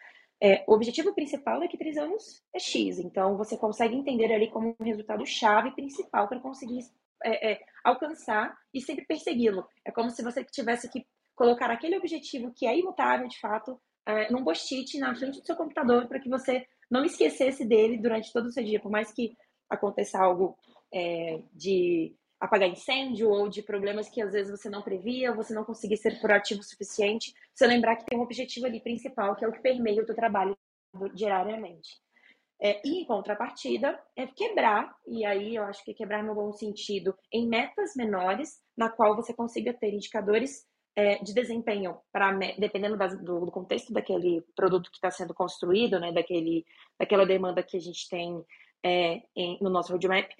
É, 0.43 0.65
o 0.67 0.75
objetivo 0.75 1.15
principal 1.15 1.61
daqui 1.61 1.79
três 1.79 1.97
anos 1.97 2.43
é 2.55 2.59
X, 2.59 2.99
então 2.99 3.37
você 3.37 3.57
consegue 3.57 3.95
entender 3.95 4.33
ali 4.33 4.51
como 4.51 4.77
um 4.79 4.85
resultado 4.85 5.25
chave 5.25 5.71
principal 5.73 6.29
para 6.29 6.41
conseguir 6.41 6.81
é, 7.25 7.53
é, 7.53 7.61
alcançar 7.83 8.57
e 8.73 8.81
sempre 8.81 9.07
persegui-lo. 9.07 9.67
É 9.85 9.91
como 9.91 10.11
se 10.11 10.23
você 10.23 10.45
tivesse 10.45 10.91
que 10.91 11.07
colocar 11.35 11.71
aquele 11.71 11.97
objetivo 11.97 12.53
que 12.55 12.67
é 12.67 12.77
imutável 12.77 13.27
de 13.27 13.39
fato 13.41 13.81
é, 14.07 14.31
num 14.31 14.45
post-it 14.45 14.99
na 14.99 15.15
frente 15.15 15.41
do 15.41 15.47
seu 15.47 15.57
computador 15.57 16.07
para 16.07 16.21
que 16.21 16.29
você 16.29 16.67
não 16.91 17.05
esquecesse 17.05 17.65
dele 17.65 17.99
durante 17.99 18.33
todo 18.33 18.47
o 18.47 18.53
seu 18.53 18.63
dia, 18.63 18.81
por 18.81 18.91
mais 18.91 19.13
que 19.13 19.37
aconteça 19.71 20.19
algo 20.19 20.57
é, 20.95 21.43
de 21.53 22.15
apagar 22.41 22.69
incêndio 22.69 23.29
ou 23.29 23.49
de 23.49 23.63
problemas 23.63 24.09
que 24.09 24.23
às 24.23 24.33
vezes 24.33 24.51
você 24.51 24.71
não 24.71 24.83
previa, 24.83 25.35
você 25.35 25.53
não 25.53 25.65
conseguir 25.65 25.97
ser 25.97 26.21
proativo 26.21 26.61
o 26.61 26.65
suficiente, 26.65 27.35
você 27.53 27.67
lembrar 27.67 27.97
que 27.97 28.07
tem 28.07 28.19
um 28.19 28.23
objetivo 28.23 28.67
ali 28.67 28.81
principal, 28.81 29.35
que 29.35 29.45
é 29.45 29.49
o 29.49 29.53
que 29.53 29.61
permeia 29.61 30.03
o 30.03 30.07
teu 30.07 30.15
trabalho 30.15 30.57
diariamente. 31.15 32.01
É, 32.61 32.81
e 32.87 33.01
em 33.01 33.05
contrapartida, 33.05 33.99
é 34.15 34.27
quebrar, 34.27 34.95
e 35.07 35.25
aí 35.25 35.57
eu 35.57 35.65
acho 35.65 35.85
que 35.85 35.93
quebrar 35.93 36.23
no 36.23 36.35
bom 36.35 36.53
sentido, 36.53 37.15
em 37.33 37.49
metas 37.49 37.97
menores, 37.97 38.63
na 38.77 38.89
qual 38.89 39.17
você 39.17 39.35
consiga 39.35 39.75
ter 39.75 39.93
indicadores 39.93 40.65
é, 40.97 41.19
de 41.19 41.35
desempenho, 41.35 41.99
dependendo 42.57 42.97
do, 42.97 43.47
do, 43.47 43.51
contexto 43.51 43.93
daquele 43.93 44.43
produto 44.55 44.91
que 44.91 44.97
está 44.97 45.11
sendo 45.11 45.35
construído, 45.35 45.99
né, 45.99 46.13
daquele, 46.13 46.65
daquela 46.99 47.27
demanda 47.27 47.63
que 47.65 47.77
a 47.77 47.81
gente 47.81 48.09
tem 48.09 48.45
é, 48.85 49.23
em, 49.35 49.59
no 49.61 49.69
nosso 49.69 49.91
roadmap, 49.91 50.31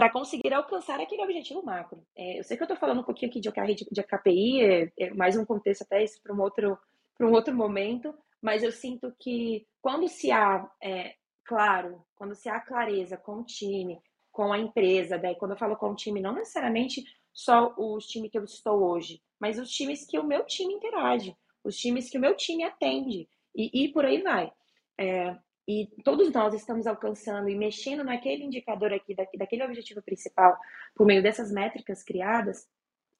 para 0.00 0.10
conseguir 0.10 0.54
alcançar 0.54 0.98
aquele 0.98 1.22
objetivo 1.22 1.62
macro. 1.62 2.02
É, 2.16 2.38
eu 2.38 2.42
sei 2.42 2.56
que 2.56 2.62
eu 2.62 2.64
estou 2.64 2.78
falando 2.78 3.02
um 3.02 3.04
pouquinho 3.04 3.30
aqui 3.30 3.38
de 3.38 4.02
KPI, 4.02 4.62
é, 4.62 4.92
é, 4.98 5.10
mais 5.12 5.36
um 5.36 5.44
contexto 5.44 5.82
até 5.82 6.02
isso 6.02 6.22
para 6.22 6.34
um 6.34 6.40
outro 6.40 6.78
para 7.18 7.28
um 7.28 7.32
outro 7.32 7.54
momento, 7.54 8.14
mas 8.40 8.62
eu 8.62 8.72
sinto 8.72 9.14
que 9.20 9.66
quando 9.82 10.08
se 10.08 10.32
há, 10.32 10.66
é, 10.82 11.16
claro, 11.44 12.02
quando 12.16 12.34
se 12.34 12.48
há 12.48 12.58
clareza 12.58 13.18
com 13.18 13.40
o 13.40 13.44
time, 13.44 14.00
com 14.32 14.50
a 14.54 14.58
empresa, 14.58 15.18
daí 15.18 15.34
quando 15.34 15.50
eu 15.50 15.58
falo 15.58 15.76
com 15.76 15.90
o 15.90 15.94
time, 15.94 16.18
não 16.18 16.32
necessariamente 16.32 17.04
só 17.30 17.74
os 17.76 18.06
times 18.06 18.30
que 18.30 18.38
eu 18.38 18.44
estou 18.44 18.82
hoje, 18.82 19.20
mas 19.38 19.58
os 19.58 19.68
times 19.70 20.06
que 20.06 20.18
o 20.18 20.24
meu 20.24 20.46
time 20.46 20.72
interage, 20.72 21.36
os 21.62 21.76
times 21.76 22.08
que 22.08 22.16
o 22.16 22.20
meu 22.22 22.34
time 22.34 22.64
atende, 22.64 23.28
e, 23.54 23.84
e 23.84 23.92
por 23.92 24.06
aí 24.06 24.22
vai. 24.22 24.50
É, 24.98 25.36
e 25.68 25.88
todos 26.04 26.32
nós 26.32 26.54
estamos 26.54 26.86
alcançando 26.86 27.48
e 27.48 27.54
mexendo 27.54 28.02
naquele 28.02 28.44
indicador 28.44 28.92
aqui, 28.92 29.14
daquele 29.14 29.64
objetivo 29.64 30.02
principal, 30.02 30.58
por 30.94 31.06
meio 31.06 31.22
dessas 31.22 31.52
métricas 31.52 32.02
criadas, 32.02 32.68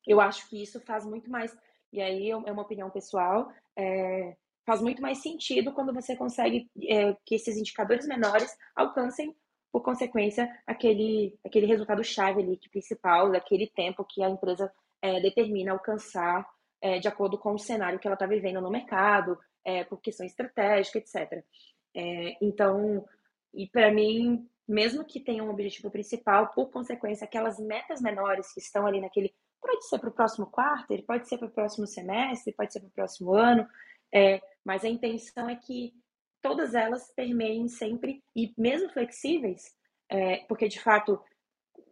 eu 0.07 0.20
acho 0.20 0.49
que 0.49 0.62
isso 0.62 0.80
faz 0.80 1.05
muito 1.05 1.30
mais, 1.30 1.57
e 1.93 2.01
aí 2.01 2.30
é 2.30 2.36
uma 2.36 2.62
opinião 2.62 2.91
pessoal, 2.91 3.53
é, 3.76 4.36
faz 4.64 4.80
muito 4.80 5.03
mais 5.03 5.22
sentido 5.22 5.72
quando 5.72 5.93
você 5.93 6.16
consegue 6.16 6.70
é, 6.88 7.14
que 7.24 7.34
esses 7.34 7.57
indicadores 7.57 8.07
menores 8.07 8.57
alcancem, 8.74 9.36
por 9.72 9.82
consequência, 9.82 10.51
aquele, 10.66 11.38
aquele 11.45 11.66
resultado 11.66 12.03
chave 12.03 12.43
ali, 12.43 12.57
que 12.57 12.68
principal, 12.68 13.30
daquele 13.30 13.68
tempo 13.68 14.05
que 14.05 14.22
a 14.22 14.28
empresa 14.28 14.72
é, 15.01 15.20
determina 15.20 15.72
alcançar 15.72 16.47
é, 16.80 16.99
de 16.99 17.09
acordo 17.09 17.38
com 17.38 17.53
o 17.53 17.59
cenário 17.59 17.99
que 17.99 18.09
ela 18.09 18.14
está 18.14 18.26
vivendo 18.26 18.61
no 18.61 18.70
mercado, 18.70 19.38
é, 19.64 19.84
por 19.84 20.01
questão 20.01 20.26
estratégica, 20.26 20.99
etc. 20.99 21.45
É, 21.95 22.36
então, 22.41 23.05
e 23.53 23.66
para 23.66 23.91
mim, 23.93 24.49
mesmo 24.66 25.05
que 25.05 25.20
tenha 25.20 25.43
um 25.43 25.51
objetivo 25.51 25.91
principal, 25.91 26.49
por 26.49 26.70
consequência, 26.70 27.24
aquelas 27.24 27.59
metas 27.59 28.01
menores 28.01 28.53
que 28.53 28.61
estão 28.61 28.86
ali 28.86 29.01
naquele. 29.01 29.34
Pode 29.61 29.86
ser 29.86 29.99
para 29.99 30.09
o 30.09 30.12
próximo 30.12 30.47
quarto, 30.47 31.03
pode 31.03 31.28
ser 31.28 31.36
para 31.36 31.49
o 31.49 31.51
próximo 31.51 31.86
semestre, 31.86 32.55
pode 32.55 32.72
ser 32.72 32.80
para 32.80 32.88
o 32.88 32.93
próximo 32.93 33.34
ano, 33.34 33.68
é, 34.12 34.41
mas 34.64 34.84
a 34.84 34.88
intenção 34.88 35.49
é 35.49 35.57
que 35.57 35.93
todas 36.41 36.74
elas 36.74 37.12
permeiem 37.14 37.68
sempre, 37.68 38.22
e 38.34 38.55
mesmo 38.57 38.88
flexíveis, 38.91 39.74
é, 40.09 40.38
porque 40.49 40.66
de 40.66 40.80
fato 40.80 41.20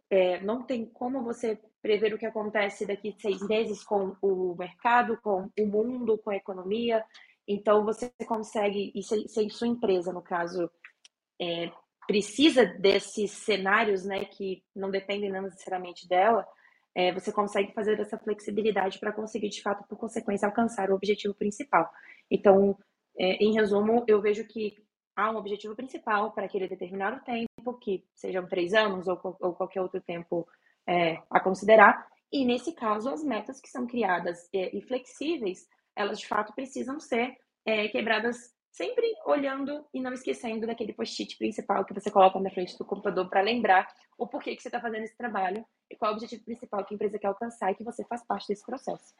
é, 0.09 0.41
não 0.41 0.63
tem 0.63 0.85
como 0.85 1.23
você 1.23 1.59
prever 1.81 2.13
o 2.13 2.17
que 2.17 2.25
acontece 2.25 2.85
daqui 2.85 3.15
seis 3.19 3.41
meses 3.47 3.83
com 3.83 4.15
o 4.21 4.55
mercado, 4.57 5.19
com 5.21 5.49
o 5.57 5.65
mundo, 5.65 6.17
com 6.17 6.31
a 6.31 6.35
economia. 6.35 7.05
Então, 7.51 7.83
você 7.83 8.11
consegue, 8.27 8.91
e 8.93 9.01
se, 9.01 9.27
se 9.27 9.49
sua 9.49 9.67
empresa, 9.67 10.13
no 10.13 10.21
caso, 10.21 10.69
é, 11.41 11.71
precisa 12.07 12.63
desses 12.63 13.31
cenários, 13.31 14.05
né, 14.05 14.23
que 14.25 14.63
não 14.75 14.91
dependem 14.91 15.31
necessariamente 15.31 16.07
dela, 16.07 16.47
é, 16.93 17.11
você 17.11 17.31
consegue 17.31 17.73
fazer 17.73 17.99
essa 17.99 18.19
flexibilidade 18.19 18.99
para 18.99 19.11
conseguir, 19.11 19.49
de 19.49 19.63
fato, 19.63 19.83
por 19.87 19.97
consequência, 19.97 20.47
alcançar 20.47 20.91
o 20.91 20.95
objetivo 20.95 21.33
principal. 21.33 21.89
Então, 22.29 22.77
é, 23.17 23.43
em 23.43 23.53
resumo, 23.53 24.05
eu 24.07 24.21
vejo 24.21 24.45
que 24.45 24.75
há 25.15 25.31
um 25.31 25.37
objetivo 25.37 25.75
principal 25.75 26.31
para 26.31 26.45
aquele 26.45 26.67
determinado 26.67 27.19
tempo, 27.23 27.79
que 27.79 28.05
sejam 28.13 28.45
três 28.47 28.75
anos 28.75 29.07
ou, 29.07 29.19
ou 29.39 29.53
qualquer 29.53 29.81
outro 29.81 29.99
tempo 30.01 30.47
é, 30.87 31.19
a 31.31 31.39
considerar, 31.39 32.07
e 32.31 32.45
nesse 32.45 32.73
caso, 32.73 33.09
as 33.09 33.23
metas 33.23 33.59
que 33.59 33.69
são 33.69 33.87
criadas 33.87 34.47
é, 34.53 34.75
e 34.75 34.81
flexíveis, 34.81 35.67
elas 35.99 36.17
de 36.17 36.27
fato 36.27 36.53
precisam 36.53 36.97
ser 36.97 37.37
é, 37.65 37.89
quebradas 37.89 38.55
sempre 38.71 39.05
olhando 39.25 39.85
e 39.93 39.99
não 39.99 40.13
esquecendo 40.13 40.65
daquele 40.65 40.93
post-it 40.93 41.37
principal 41.37 41.83
que 41.83 41.93
você 41.93 42.09
coloca 42.09 42.39
na 42.39 42.49
frente 42.49 42.77
do 42.77 42.85
computador 42.85 43.29
para 43.29 43.41
lembrar 43.41 43.85
o 44.17 44.25
porquê 44.25 44.55
que 44.55 44.61
você 44.61 44.69
está 44.69 44.79
fazendo 44.79 45.03
esse 45.03 45.17
trabalho 45.17 45.65
e 45.91 45.97
qual 45.97 46.11
é 46.11 46.13
o 46.13 46.15
objetivo 46.15 46.45
principal 46.45 46.85
que 46.85 46.93
a 46.93 46.95
empresa 46.95 47.19
quer 47.19 47.27
alcançar 47.27 47.71
e 47.71 47.75
que 47.75 47.83
você 47.83 48.05
faz 48.05 48.25
parte 48.25 48.47
desse 48.47 48.65
processo. 48.65 49.13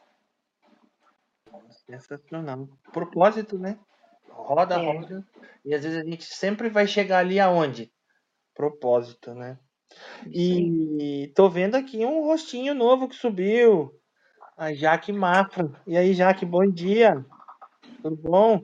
Sensacional. 1.84 2.66
Propósito, 2.92 3.58
né? 3.58 3.78
Roda, 4.30 4.76
é. 4.76 4.92
roda. 4.92 5.26
E 5.62 5.74
às 5.74 5.82
vezes 5.82 5.98
a 5.98 6.04
gente 6.04 6.24
sempre 6.24 6.70
vai 6.70 6.86
chegar 6.86 7.18
ali 7.18 7.38
aonde? 7.38 7.92
Propósito, 8.54 9.34
né? 9.34 9.58
E 10.32 11.30
tô 11.34 11.50
vendo 11.50 11.74
aqui 11.74 12.06
um 12.06 12.24
rostinho 12.24 12.74
novo 12.74 13.08
que 13.08 13.16
subiu. 13.16 13.99
A 14.60 14.74
Jaque 14.74 15.10
Mafra. 15.10 15.72
E 15.86 15.96
aí, 15.96 16.12
Jaque, 16.12 16.44
bom 16.44 16.70
dia. 16.70 17.24
Tudo 18.02 18.14
bom? 18.14 18.62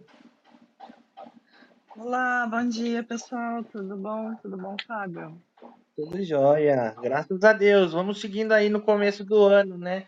Olá, 1.97 2.47
bom 2.47 2.68
dia, 2.68 3.03
pessoal. 3.03 3.64
Tudo 3.64 3.97
bom? 3.97 4.34
Tudo 4.42 4.59
bom, 4.59 4.76
Fábio? 4.86 5.40
Tudo 5.97 6.22
jóia. 6.22 6.94
Graças 7.01 7.42
a 7.42 7.55
Deus. 7.55 7.94
Vamos 7.94 8.20
seguindo 8.20 8.53
aí 8.53 8.68
no 8.68 8.82
começo 8.82 9.24
do 9.24 9.42
ano, 9.42 9.78
né? 9.78 10.05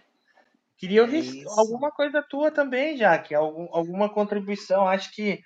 Queria 0.76 1.00
ouvir 1.00 1.40
é 1.40 1.44
alguma 1.58 1.90
coisa 1.90 2.22
tua 2.22 2.50
também, 2.50 2.94
Jaque. 2.94 3.34
Algum, 3.34 3.66
alguma 3.72 4.10
contribuição. 4.10 4.86
Acho 4.86 5.10
que 5.14 5.40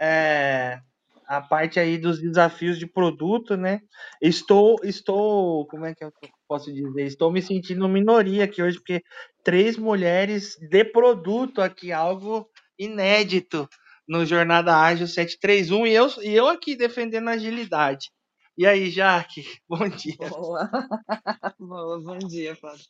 é, 0.00 0.80
a 1.26 1.40
parte 1.40 1.78
aí 1.80 1.98
dos 1.98 2.20
desafios 2.20 2.78
de 2.78 2.86
produto, 2.86 3.56
né? 3.56 3.80
Estou, 4.20 4.76
estou, 4.82 5.66
como 5.66 5.86
é 5.86 5.94
que 5.94 6.04
eu 6.04 6.12
posso 6.48 6.72
dizer? 6.72 7.06
Estou 7.06 7.32
me 7.32 7.40
sentindo 7.40 7.88
minoria 7.88 8.44
aqui 8.44 8.62
hoje, 8.62 8.78
porque 8.78 9.02
três 9.44 9.76
mulheres 9.76 10.56
de 10.70 10.84
produto 10.84 11.60
aqui, 11.60 11.92
algo 11.92 12.48
inédito 12.78 13.68
no 14.06 14.26
Jornada 14.26 14.76
Ágil 14.76 15.06
731, 15.06 15.86
e 15.86 15.92
eu, 15.92 16.08
e 16.22 16.30
eu 16.34 16.48
aqui 16.48 16.76
defendendo 16.76 17.28
agilidade. 17.28 18.10
E 18.56 18.66
aí, 18.66 18.90
Jaque, 18.90 19.44
bom 19.68 19.88
dia. 19.88 20.16
Boa, 20.28 20.68
Boa 21.58 22.00
bom 22.00 22.18
dia, 22.18 22.54
Fábio. 22.56 22.84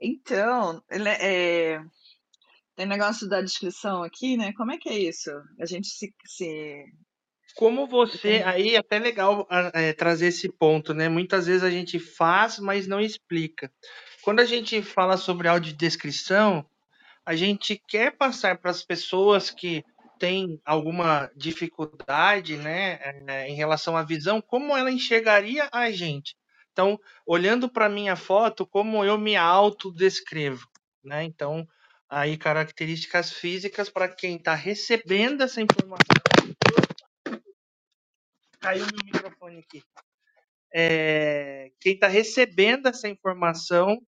Então, 0.00 0.82
é, 0.90 1.80
tem 2.74 2.86
negócio 2.86 3.28
da 3.28 3.40
descrição 3.40 4.02
aqui, 4.02 4.36
né? 4.36 4.52
Como 4.54 4.72
é 4.72 4.78
que 4.78 4.88
é 4.88 4.98
isso? 4.98 5.30
A 5.60 5.66
gente 5.66 5.88
se, 5.88 6.12
se 6.26 6.84
como 7.54 7.86
você, 7.86 8.42
aí 8.44 8.74
é 8.74 8.78
até 8.78 8.98
legal 8.98 9.46
é, 9.74 9.92
trazer 9.92 10.26
esse 10.26 10.50
ponto, 10.50 10.94
né? 10.94 11.08
Muitas 11.08 11.46
vezes 11.46 11.62
a 11.62 11.70
gente 11.70 11.98
faz, 11.98 12.58
mas 12.58 12.86
não 12.86 13.00
explica. 13.00 13.70
Quando 14.22 14.40
a 14.40 14.44
gente 14.44 14.80
fala 14.82 15.16
sobre 15.16 15.48
audiodescrição, 15.48 16.64
a 17.24 17.34
gente 17.34 17.80
quer 17.88 18.16
passar 18.16 18.58
para 18.58 18.70
as 18.70 18.82
pessoas 18.82 19.50
que 19.50 19.84
têm 20.18 20.60
alguma 20.64 21.30
dificuldade, 21.36 22.56
né, 22.56 23.00
é, 23.26 23.48
em 23.48 23.56
relação 23.56 23.96
à 23.96 24.04
visão, 24.04 24.40
como 24.40 24.76
ela 24.76 24.90
enxergaria 24.90 25.68
a 25.72 25.90
gente. 25.90 26.36
Então, 26.70 26.98
olhando 27.26 27.68
para 27.68 27.88
minha 27.88 28.14
foto, 28.14 28.64
como 28.64 29.04
eu 29.04 29.18
me 29.18 29.36
autodescrevo, 29.36 30.66
né? 31.04 31.24
Então, 31.24 31.66
aí 32.08 32.36
características 32.36 33.32
físicas 33.32 33.90
para 33.90 34.08
quem 34.08 34.36
está 34.36 34.54
recebendo 34.54 35.42
essa 35.42 35.60
informação 35.60 36.31
caiu 38.62 38.86
meu 38.86 39.04
microfone 39.04 39.58
aqui. 39.58 39.82
É, 40.72 41.70
quem 41.80 41.94
está 41.94 42.06
recebendo 42.06 42.86
essa 42.86 43.08
informação 43.08 44.00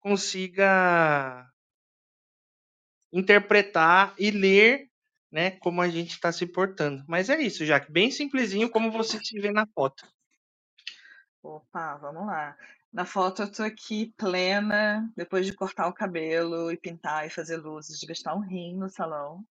consiga 0.00 1.46
interpretar 3.12 4.14
e 4.18 4.30
ler 4.30 4.88
né, 5.30 5.50
como 5.50 5.82
a 5.82 5.88
gente 5.88 6.10
está 6.10 6.32
se 6.32 6.46
portando. 6.46 7.04
Mas 7.06 7.28
é 7.28 7.38
isso, 7.40 7.66
Jaque, 7.66 7.92
bem 7.92 8.10
simplesinho 8.10 8.70
como 8.70 8.90
você 8.90 9.18
se 9.22 9.38
vê 9.40 9.50
na 9.50 9.66
foto. 9.66 10.06
Opa, 11.42 11.96
vamos 11.96 12.26
lá. 12.26 12.56
Na 12.90 13.04
foto 13.04 13.42
eu 13.42 13.52
tô 13.52 13.62
aqui 13.62 14.14
plena, 14.16 15.10
depois 15.14 15.44
de 15.44 15.52
cortar 15.52 15.88
o 15.88 15.92
cabelo 15.92 16.72
e 16.72 16.76
pintar 16.76 17.26
e 17.26 17.30
fazer 17.30 17.58
luzes, 17.58 17.98
de 17.98 18.06
gastar 18.06 18.34
um 18.34 18.40
rim 18.40 18.76
no 18.76 18.88
salão. 18.88 19.44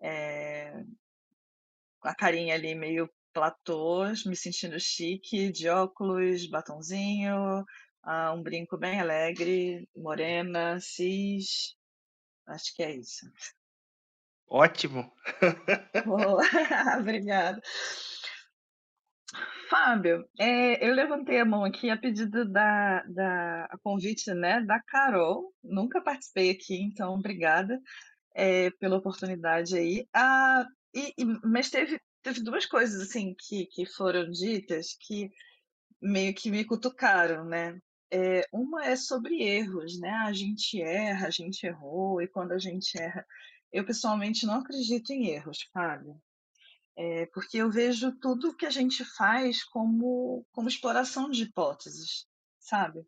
É... 0.00 0.84
A 2.02 2.14
carinha 2.14 2.54
ali 2.54 2.76
meio 2.76 3.10
platôs, 3.38 4.24
me 4.24 4.34
sentindo 4.34 4.80
chique, 4.80 5.52
de 5.52 5.68
óculos, 5.68 6.50
batonzinho, 6.50 7.60
uh, 8.04 8.34
um 8.34 8.42
brinco 8.42 8.76
bem 8.76 9.00
alegre, 9.00 9.88
morena, 9.94 10.80
cis. 10.80 11.76
Acho 12.48 12.74
que 12.74 12.82
é 12.82 12.96
isso. 12.96 13.30
Ótimo. 14.48 15.12
Obrigada. 16.98 17.62
Fábio, 19.70 20.28
é, 20.36 20.84
eu 20.84 20.92
levantei 20.94 21.38
a 21.38 21.44
mão 21.44 21.62
aqui 21.62 21.90
a 21.90 21.96
pedido 21.96 22.50
da, 22.50 23.04
da 23.04 23.66
a 23.66 23.78
convite 23.78 24.34
né, 24.34 24.60
da 24.62 24.80
Carol. 24.80 25.54
Nunca 25.62 26.00
participei 26.00 26.50
aqui, 26.50 26.82
então 26.82 27.14
obrigada 27.14 27.78
é, 28.34 28.70
pela 28.80 28.96
oportunidade 28.96 29.76
aí. 29.76 30.08
Ah, 30.12 30.66
e, 30.92 31.12
e, 31.16 31.24
mas 31.44 31.70
teve 31.70 32.00
teve 32.28 32.42
duas 32.42 32.66
coisas 32.66 33.00
assim 33.00 33.34
que, 33.34 33.64
que 33.66 33.86
foram 33.86 34.30
ditas 34.30 34.94
que 35.00 35.30
meio 36.00 36.34
que 36.34 36.50
me 36.50 36.62
cutucaram, 36.62 37.44
né? 37.44 37.80
É, 38.10 38.46
uma 38.52 38.84
é 38.84 38.96
sobre 38.96 39.42
erros, 39.42 39.98
né? 39.98 40.10
A 40.10 40.32
gente 40.32 40.80
erra, 40.80 41.28
a 41.28 41.30
gente 41.30 41.66
errou, 41.66 42.20
e 42.20 42.28
quando 42.28 42.52
a 42.52 42.58
gente 42.58 43.00
erra. 43.00 43.26
Eu 43.72 43.84
pessoalmente 43.84 44.46
não 44.46 44.60
acredito 44.60 45.10
em 45.10 45.28
erros, 45.28 45.68
Fábio. 45.72 46.20
É, 46.96 47.26
porque 47.26 47.58
eu 47.58 47.70
vejo 47.70 48.12
tudo 48.18 48.56
que 48.56 48.66
a 48.66 48.70
gente 48.70 49.04
faz 49.04 49.64
como, 49.64 50.44
como 50.52 50.68
exploração 50.68 51.30
de 51.30 51.44
hipóteses, 51.44 52.26
sabe? 52.68 53.06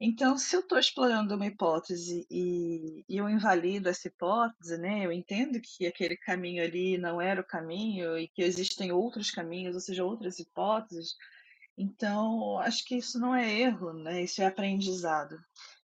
Então, 0.00 0.36
se 0.36 0.54
eu 0.56 0.60
estou 0.60 0.78
explorando 0.78 1.34
uma 1.34 1.46
hipótese 1.46 2.26
e, 2.30 3.04
e, 3.08 3.16
eu 3.16 3.28
invalido 3.30 3.88
essa 3.88 4.08
hipótese, 4.08 4.76
né, 4.78 5.06
eu 5.06 5.12
entendo 5.12 5.60
que 5.60 5.86
aquele 5.86 6.16
caminho 6.16 6.62
ali 6.62 6.98
não 6.98 7.20
era 7.20 7.40
o 7.40 7.46
caminho 7.46 8.18
e 8.18 8.28
que 8.28 8.42
existem 8.42 8.92
outros 8.92 9.30
caminhos, 9.30 9.74
ou 9.74 9.80
seja, 9.80 10.04
outras 10.04 10.38
hipóteses, 10.38 11.14
então 11.78 12.58
acho 12.58 12.84
que 12.84 12.96
isso 12.96 13.18
não 13.18 13.34
é 13.34 13.50
erro, 13.50 13.92
né, 13.94 14.22
isso 14.22 14.42
é 14.42 14.46
aprendizado. 14.46 15.38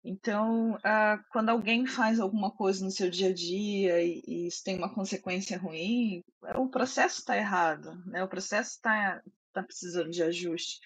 Então, 0.03 0.77
ah, 0.83 1.19
quando 1.31 1.49
alguém 1.49 1.87
faz 1.87 2.19
alguma 2.19 2.51
coisa 2.51 2.85
no 2.85 2.91
seu 2.91 3.09
dia 3.09 3.29
a 3.29 3.33
dia 3.33 4.03
e, 4.03 4.21
e 4.27 4.47
isso 4.47 4.63
tem 4.63 4.77
uma 4.77 4.93
consequência 4.93 5.57
ruim, 5.57 6.23
o 6.55 6.69
processo 6.69 7.19
está 7.21 7.35
errado, 7.35 7.95
né, 8.05 8.23
o 8.23 8.27
processo 8.27 8.71
está 8.71 9.21
tá 9.51 9.63
precisando 9.63 10.11
de 10.11 10.21
ajuste. 10.21 10.79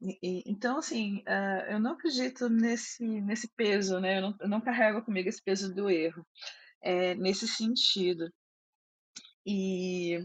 E, 0.00 0.42
então, 0.46 0.78
assim, 0.78 1.18
uh, 1.20 1.72
eu 1.72 1.80
não 1.80 1.92
acredito 1.92 2.48
nesse, 2.48 3.04
nesse 3.22 3.48
peso, 3.56 3.98
né? 4.00 4.18
Eu 4.18 4.22
não, 4.22 4.36
eu 4.40 4.48
não 4.48 4.60
carrego 4.60 5.02
comigo 5.04 5.28
esse 5.28 5.42
peso 5.42 5.74
do 5.74 5.90
erro, 5.90 6.24
é, 6.82 7.14
nesse 7.16 7.48
sentido. 7.48 8.30
E 9.44 10.18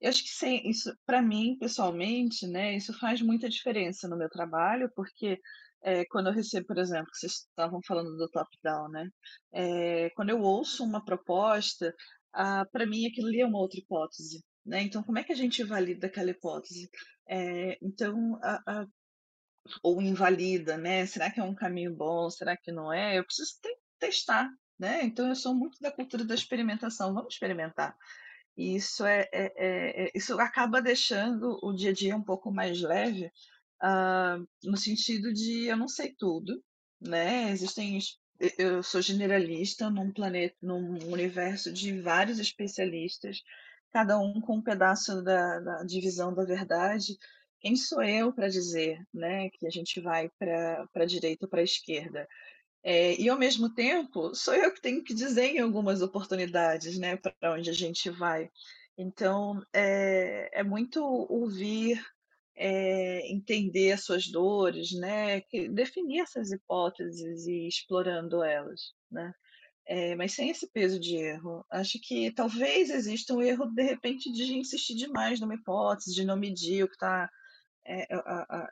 eu 0.00 0.08
acho 0.10 0.22
que 0.22 0.30
sim, 0.30 0.62
isso, 0.64 0.92
para 1.06 1.22
mim, 1.22 1.56
pessoalmente, 1.58 2.46
né, 2.46 2.74
isso 2.76 2.98
faz 2.98 3.20
muita 3.20 3.48
diferença 3.48 4.08
no 4.08 4.16
meu 4.16 4.30
trabalho, 4.30 4.90
porque 4.96 5.38
é, 5.82 6.04
quando 6.06 6.28
eu 6.28 6.32
recebo, 6.32 6.66
por 6.66 6.78
exemplo, 6.78 7.10
vocês 7.12 7.32
estavam 7.48 7.80
falando 7.86 8.16
do 8.16 8.28
top-down, 8.30 8.88
né? 8.90 9.08
É, 9.52 10.10
quando 10.10 10.30
eu 10.30 10.40
ouço 10.40 10.84
uma 10.84 11.04
proposta, 11.04 11.94
ah, 12.32 12.64
para 12.72 12.86
mim 12.86 13.06
aquilo 13.06 13.28
ali 13.28 13.40
é 13.40 13.46
uma 13.46 13.58
outra 13.58 13.78
hipótese. 13.80 14.42
Né? 14.70 14.82
Então, 14.82 15.02
como 15.02 15.18
é 15.18 15.24
que 15.24 15.32
a 15.32 15.36
gente 15.36 15.64
valida 15.64 16.06
aquela 16.06 16.30
hipótese? 16.30 16.88
É, 17.28 17.76
então, 17.82 18.38
a, 18.40 18.62
a, 18.64 18.86
ou 19.82 20.00
invalida, 20.00 20.78
né? 20.78 21.04
Será 21.06 21.28
que 21.28 21.40
é 21.40 21.42
um 21.42 21.56
caminho 21.56 21.92
bom? 21.92 22.30
Será 22.30 22.56
que 22.56 22.70
não 22.70 22.92
é? 22.92 23.18
Eu 23.18 23.24
preciso 23.24 23.54
te 23.60 23.76
testar, 23.98 24.48
né? 24.78 25.02
Então, 25.02 25.28
eu 25.28 25.34
sou 25.34 25.56
muito 25.56 25.76
da 25.80 25.90
cultura 25.90 26.24
da 26.24 26.36
experimentação. 26.36 27.12
Vamos 27.12 27.34
experimentar. 27.34 27.96
E 28.56 28.76
isso, 28.76 29.04
é, 29.04 29.28
é, 29.32 29.52
é, 29.56 30.04
é, 30.04 30.10
isso 30.14 30.38
acaba 30.38 30.80
deixando 30.80 31.58
o 31.64 31.72
dia 31.72 31.90
a 31.90 31.92
dia 31.92 32.16
um 32.16 32.22
pouco 32.22 32.52
mais 32.52 32.80
leve, 32.80 33.26
uh, 33.82 34.48
no 34.62 34.76
sentido 34.76 35.32
de 35.32 35.66
eu 35.66 35.76
não 35.76 35.88
sei 35.88 36.14
tudo, 36.16 36.62
né? 37.00 37.50
Existem 37.50 37.98
eu 38.56 38.82
sou 38.82 39.02
generalista 39.02 39.90
num 39.90 40.12
planeta, 40.12 40.56
num 40.62 40.96
universo 41.12 41.70
de 41.72 42.00
vários 42.00 42.38
especialistas, 42.38 43.42
cada 43.92 44.18
um 44.18 44.40
com 44.40 44.56
um 44.56 44.62
pedaço 44.62 45.22
da, 45.22 45.60
da 45.60 45.82
divisão 45.84 46.34
da 46.34 46.44
verdade. 46.44 47.18
Quem 47.60 47.76
sou 47.76 48.02
eu 48.02 48.32
para 48.32 48.48
dizer, 48.48 48.98
né, 49.12 49.50
que 49.50 49.66
a 49.66 49.70
gente 49.70 50.00
vai 50.00 50.30
para 50.38 50.86
a 50.94 51.04
direita 51.04 51.44
ou 51.44 51.50
para 51.50 51.60
a 51.60 51.64
esquerda? 51.64 52.26
É, 52.82 53.20
e 53.20 53.28
ao 53.28 53.38
mesmo 53.38 53.72
tempo, 53.74 54.34
sou 54.34 54.54
eu 54.54 54.72
que 54.72 54.80
tenho 54.80 55.04
que 55.04 55.14
dizer 55.14 55.54
em 55.54 55.58
algumas 55.58 56.00
oportunidades, 56.00 56.98
né, 56.98 57.16
para 57.16 57.54
onde 57.54 57.68
a 57.68 57.74
gente 57.74 58.08
vai. 58.10 58.50
Então, 58.96 59.62
é, 59.72 60.60
é 60.60 60.62
muito 60.62 61.04
ouvir, 61.04 62.02
é, 62.56 63.30
entender 63.30 63.92
as 63.92 64.04
suas 64.04 64.26
dores, 64.28 64.92
né, 64.92 65.42
definir 65.72 66.20
essas 66.20 66.50
hipóteses 66.50 67.46
e 67.46 67.68
explorando 67.68 68.42
elas, 68.42 68.94
né. 69.10 69.32
É, 69.92 70.14
mas 70.14 70.34
sem 70.34 70.48
esse 70.50 70.70
peso 70.70 71.00
de 71.00 71.16
erro. 71.16 71.66
Acho 71.68 71.98
que 72.00 72.30
talvez 72.30 72.90
exista 72.90 73.34
um 73.34 73.42
erro, 73.42 73.66
de 73.66 73.82
repente, 73.82 74.30
de 74.30 74.56
insistir 74.56 74.94
demais 74.94 75.40
numa 75.40 75.56
hipótese, 75.56 76.14
de 76.14 76.24
não 76.24 76.36
medir 76.36 76.84
o 76.84 76.86
que 76.86 76.94
está 76.94 77.28
é, 77.84 78.06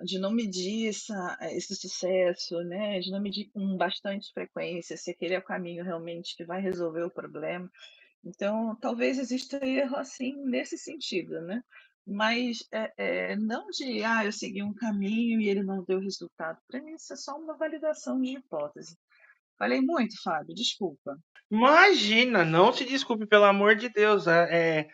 de 0.04 0.16
não 0.20 0.30
medir 0.30 0.90
essa, 0.90 1.36
esse 1.50 1.74
sucesso, 1.74 2.62
né? 2.62 3.00
de 3.00 3.10
não 3.10 3.20
medir 3.20 3.50
com 3.52 3.76
bastante 3.76 4.32
frequência 4.32 4.96
se 4.96 5.10
aquele 5.10 5.34
é 5.34 5.38
o 5.40 5.44
caminho 5.44 5.84
realmente 5.84 6.36
que 6.36 6.44
vai 6.44 6.60
resolver 6.60 7.02
o 7.02 7.10
problema. 7.10 7.68
Então, 8.24 8.76
talvez 8.80 9.18
exista 9.18 9.58
erro 9.66 9.96
assim 9.96 10.36
nesse 10.44 10.78
sentido, 10.78 11.40
né? 11.40 11.60
Mas 12.06 12.58
é, 12.72 12.92
é, 13.32 13.36
não 13.36 13.66
de, 13.70 14.04
ah, 14.04 14.24
eu 14.24 14.30
segui 14.30 14.62
um 14.62 14.72
caminho 14.72 15.40
e 15.40 15.48
ele 15.48 15.64
não 15.64 15.82
deu 15.82 15.98
resultado. 15.98 16.60
Para 16.68 16.80
mim, 16.80 16.94
isso 16.94 17.12
é 17.12 17.16
só 17.16 17.36
uma 17.36 17.56
validação 17.56 18.20
de 18.20 18.36
hipótese. 18.36 18.96
Falei 19.58 19.80
muito, 19.80 20.14
Fábio, 20.22 20.54
desculpa. 20.54 21.16
Imagina, 21.50 22.44
não 22.44 22.72
se 22.72 22.84
desculpe, 22.84 23.26
pelo 23.26 23.44
amor 23.44 23.74
de 23.74 23.88
Deus. 23.88 24.26
É, 24.26 24.48
é 24.50 24.88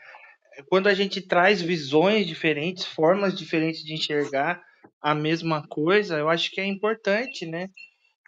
quando 0.68 0.86
a 0.86 0.94
gente 0.94 1.20
traz 1.20 1.60
visões 1.60 2.26
diferentes, 2.26 2.84
formas 2.84 3.34
diferentes 3.36 3.82
de 3.82 3.92
enxergar 3.92 4.62
a 5.02 5.14
mesma 5.14 5.66
coisa, 5.68 6.16
eu 6.16 6.28
acho 6.28 6.50
que 6.50 6.60
é 6.60 6.64
importante, 6.64 7.44
né? 7.44 7.68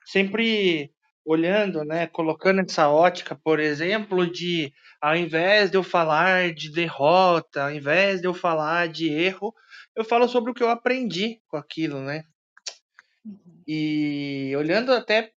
Sempre 0.05 0.91
olhando, 1.25 1.85
né, 1.85 2.07
colocando 2.07 2.61
essa 2.61 2.89
ótica, 2.89 3.35
por 3.35 3.59
exemplo, 3.59 4.31
de 4.31 4.73
ao 5.01 5.17
invés 5.17 5.71
de 5.71 5.77
eu 5.77 5.83
falar 5.83 6.55
de 6.55 6.71
derrota, 6.71 7.65
ao 7.65 7.73
invés 7.73 8.21
de 8.21 8.29
eu 8.29 8.35
falar 8.35 8.89
de 8.89 9.09
erro, 9.09 9.53
eu 9.97 10.05
falo 10.05 10.29
sobre 10.29 10.53
o 10.53 10.55
que 10.55 10.63
eu 10.63 10.69
aprendi 10.69 11.41
com 11.49 11.57
aquilo, 11.57 12.01
né? 12.01 12.23
Uhum. 13.25 13.63
E 13.67 14.55
olhando 14.57 14.93
até 14.93 15.33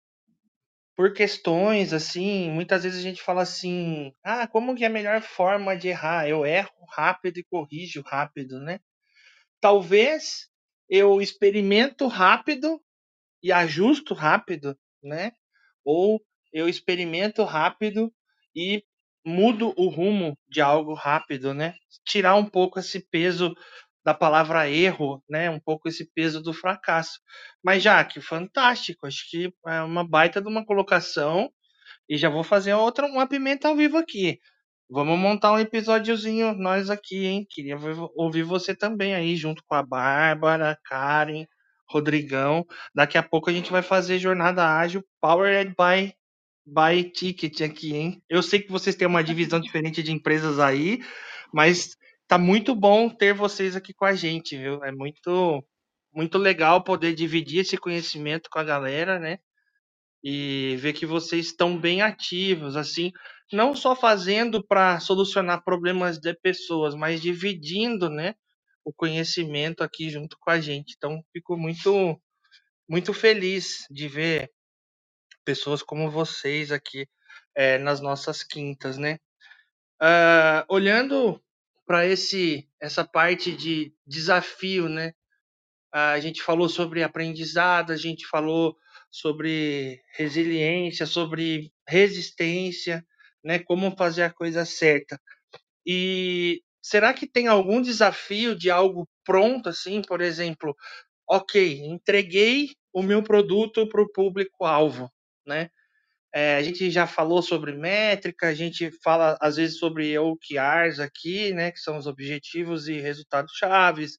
por 0.99 1.14
questões 1.14 1.92
assim, 1.92 2.51
muitas 2.51 2.82
vezes 2.82 2.99
a 2.99 3.03
gente 3.03 3.22
fala 3.22 3.42
assim: 3.42 4.12
"Ah, 4.24 4.49
como 4.49 4.74
que 4.74 4.82
é 4.82 4.88
a 4.88 4.90
melhor 4.90 5.22
forma 5.22 5.76
de 5.76 5.86
errar? 5.90 6.28
Eu 6.28 6.44
erro 6.44 6.72
rápido 6.90 7.38
e 7.38 7.44
corrijo 7.44 8.03
rápido, 8.05 8.59
né?" 8.61 8.80
Talvez 9.61 10.49
eu 10.88 11.20
experimento 11.22 12.09
rápido 12.09 12.80
e 13.42 13.53
ajusto 13.53 14.14
rápido, 14.14 14.78
né? 15.03 15.32
Ou 15.84 16.20
eu 16.53 16.68
experimento 16.68 17.44
rápido 17.44 18.12
e 18.55 18.84
mudo 19.24 19.74
o 19.76 19.88
rumo 19.88 20.38
de 20.49 20.61
algo 20.61 20.94
rápido, 20.94 21.55
né? 21.55 21.74
Tirar 22.07 22.34
um 22.36 22.46
pouco 22.46 22.80
esse 22.80 23.01
peso 23.01 23.55
da 24.09 24.15
palavra 24.15 24.71
erro, 24.71 25.23
né? 25.29 25.51
Um 25.51 25.61
pouco 25.61 25.87
esse 25.87 26.11
peso 26.15 26.41
do 26.43 26.55
fracasso. 26.55 27.21
Mas, 27.63 27.83
Jaque, 27.83 28.23
fantástico. 28.23 29.07
Acho 29.07 29.29
que 29.29 29.53
é 29.67 29.83
uma 29.83 30.03
baita 30.03 30.41
de 30.41 30.49
uma 30.49 30.65
colocação. 30.65 31.51
E 32.09 32.17
já 32.17 32.31
vou 32.31 32.43
fazer 32.43 32.73
outra, 32.73 33.07
uma 33.07 33.27
pimenta 33.27 33.69
ao 33.69 33.77
vivo 33.77 33.99
aqui. 33.99 34.41
Vamos 34.89 35.19
montar 35.19 35.53
um 35.53 35.59
episódiozinho 35.59 36.55
nós 36.55 36.89
aqui, 36.89 37.27
hein? 37.27 37.47
Queria 37.51 37.77
ouvir 38.17 38.45
você 38.45 38.75
também 38.75 39.15
aí, 39.15 39.37
junto 39.37 39.63
com 39.67 39.75
a 39.75 39.83
Bárbara, 39.83 40.79
Karen, 40.87 41.45
Rodrigão. 41.87 42.65
Daqui 42.95 43.19
a 43.19 43.23
pouco 43.23 43.51
a 43.51 43.53
gente 43.53 43.71
vai 43.71 43.83
fazer 43.83 44.19
jornada 44.19 44.67
ágil 44.67 45.05
Powered 45.21 45.75
by, 45.77 46.15
by 46.65 47.11
Ticket 47.11 47.61
aqui, 47.61 47.95
hein? 47.95 48.23
Eu 48.27 48.43
sei 48.43 48.61
que 48.61 48.73
vocês 48.73 48.97
têm 48.97 49.07
uma 49.07 49.23
divisão 49.23 49.61
diferente 49.61 50.03
de 50.03 50.13
empresas 50.13 50.59
aí, 50.59 51.01
mas 51.53 51.99
tá 52.29 52.37
muito 52.39 52.74
bom 52.74 53.09
ter 53.09 53.33
vocês 53.33 53.74
aqui 53.74 53.95
com 53.95 54.05
a 54.05 54.14
gente, 54.14 54.57
viu? 54.57 54.85
É 54.85 54.93
muito, 54.93 55.64
muito 56.12 56.37
legal 56.39 56.85
poder 56.85 57.14
dividir 57.14 57.61
esse 57.61 57.79
conhecimento 57.79 58.51
com 58.51 58.59
a 58.59 58.64
galera, 58.64 59.18
né? 59.18 59.39
E 60.22 60.76
ver 60.79 60.93
que 60.93 61.07
vocês 61.07 61.47
estão 61.47 61.79
bem 61.79 62.03
ativos, 62.03 62.76
assim, 62.76 63.12
não 63.53 63.74
só 63.74 63.97
fazendo 63.97 64.62
para 64.62 65.01
solucionar 65.01 65.64
problemas 65.64 66.18
de 66.18 66.35
pessoas, 66.35 66.95
mas 66.95 67.22
dividindo, 67.22 68.11
né, 68.11 68.35
o 68.85 68.93
conhecimento 68.93 69.83
aqui 69.83 70.11
junto 70.11 70.37
com 70.39 70.51
a 70.51 70.61
gente. 70.61 70.95
Então, 70.97 71.22
fico 71.33 71.57
muito, 71.57 72.20
muito 72.89 73.14
feliz 73.14 73.87
de 73.91 74.09
ver 74.09 74.51
pessoas 75.45 75.83
como 75.83 76.11
vocês 76.11 76.72
aqui 76.72 77.07
é, 77.55 77.79
nas 77.79 78.01
nossas 78.01 78.43
quintas, 78.43 78.99
né? 78.99 79.18
Uh, 80.01 80.64
olhando 80.68 81.43
para 81.89 82.07
esse 82.07 82.68
essa 82.80 83.05
parte 83.07 83.57
de 83.57 83.95
desafio, 84.07 84.91
né? 84.91 85.14
A 85.93 86.20
gente 86.20 86.43
falou 86.43 86.68
sobre 86.68 87.03
aprendizado, 87.03 87.93
a 87.93 87.97
gente 87.97 88.26
falou 88.26 88.76
sobre 89.11 90.03
resiliência, 90.16 91.07
sobre 91.07 91.72
resistência, 91.89 93.05
né? 93.43 93.59
Como 93.61 93.97
fazer 93.97 94.24
a 94.24 94.32
coisa 94.32 94.66
certa. 94.66 95.18
E 95.86 96.62
será 96.82 97.14
que 97.14 97.26
tem 97.26 97.49
algum 97.49 97.82
desafio 97.82 98.55
de 98.57 98.70
algo 98.70 99.09
pronto, 99.24 99.70
assim, 99.70 100.03
por 100.03 100.20
exemplo? 100.20 100.76
Ok, 101.28 101.80
entreguei 101.84 102.70
o 102.93 103.03
meu 103.03 103.22
produto 103.22 103.89
para 103.89 104.03
o 104.03 104.12
público-alvo, 104.12 105.11
né? 105.47 105.70
É, 106.33 106.57
a 106.57 106.62
gente 106.62 106.91
já 106.91 107.07
falou 107.07 107.41
sobre 107.43 107.72
métrica, 107.72 108.49
a 108.49 108.55
gente 108.55 108.91
fala 109.03 109.39
às 109.41 109.57
vezes 109.57 109.79
sobre 109.79 110.18
OKRs 110.18 111.01
aqui, 111.01 111.53
né, 111.53 111.70
que 111.72 111.81
são 111.81 111.97
os 111.97 112.07
objetivos 112.07 112.87
e 112.89 113.01
resultados 113.01 113.53
chaves. 113.55 114.18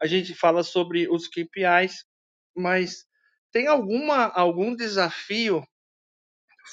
A 0.00 0.06
gente 0.06 0.34
fala 0.34 0.62
sobre 0.62 1.08
os 1.08 1.26
KPIs, 1.26 2.04
mas 2.56 3.06
tem 3.50 3.66
alguma 3.66 4.26
algum 4.26 4.76
desafio 4.76 5.66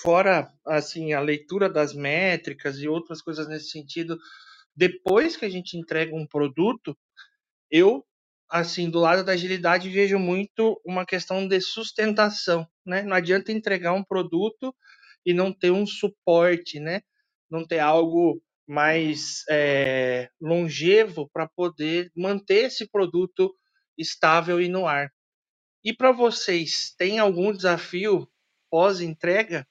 fora 0.02 0.52
assim 0.66 1.14
a 1.14 1.22
leitura 1.22 1.70
das 1.70 1.94
métricas 1.94 2.78
e 2.80 2.88
outras 2.88 3.22
coisas 3.22 3.48
nesse 3.48 3.70
sentido 3.70 4.18
depois 4.76 5.38
que 5.38 5.46
a 5.46 5.50
gente 5.50 5.78
entrega 5.78 6.14
um 6.16 6.28
produto? 6.28 6.98
Eu 7.72 8.06
assim, 8.50 8.90
do 8.90 9.00
lado 9.00 9.24
da 9.24 9.34
agilidade, 9.34 9.90
vejo 9.90 10.20
muito 10.20 10.80
uma 10.86 11.06
questão 11.06 11.48
de 11.48 11.60
sustentação, 11.62 12.68
né? 12.86 13.02
Não 13.04 13.16
adianta 13.16 13.52
entregar 13.52 13.94
um 13.94 14.04
produto 14.04 14.74
e 15.26 15.34
não 15.34 15.52
ter 15.52 15.72
um 15.72 15.86
suporte, 15.86 16.80
né? 16.80 17.02
Não 17.50 17.66
ter 17.66 17.80
algo 17.80 18.42
mais 18.68 19.44
é, 19.50 20.30
longevo 20.42 21.30
para 21.32 21.48
poder 21.48 22.12
manter 22.16 22.66
esse 22.66 22.90
produto 22.90 23.56
estável 23.98 24.60
e 24.60 24.68
no 24.68 24.88
ar. 24.88 25.12
E 25.84 25.94
para 25.94 26.12
vocês, 26.12 26.94
tem 26.98 27.20
algum 27.20 27.52
desafio 27.52 28.28
pós-entrega? 28.70 29.68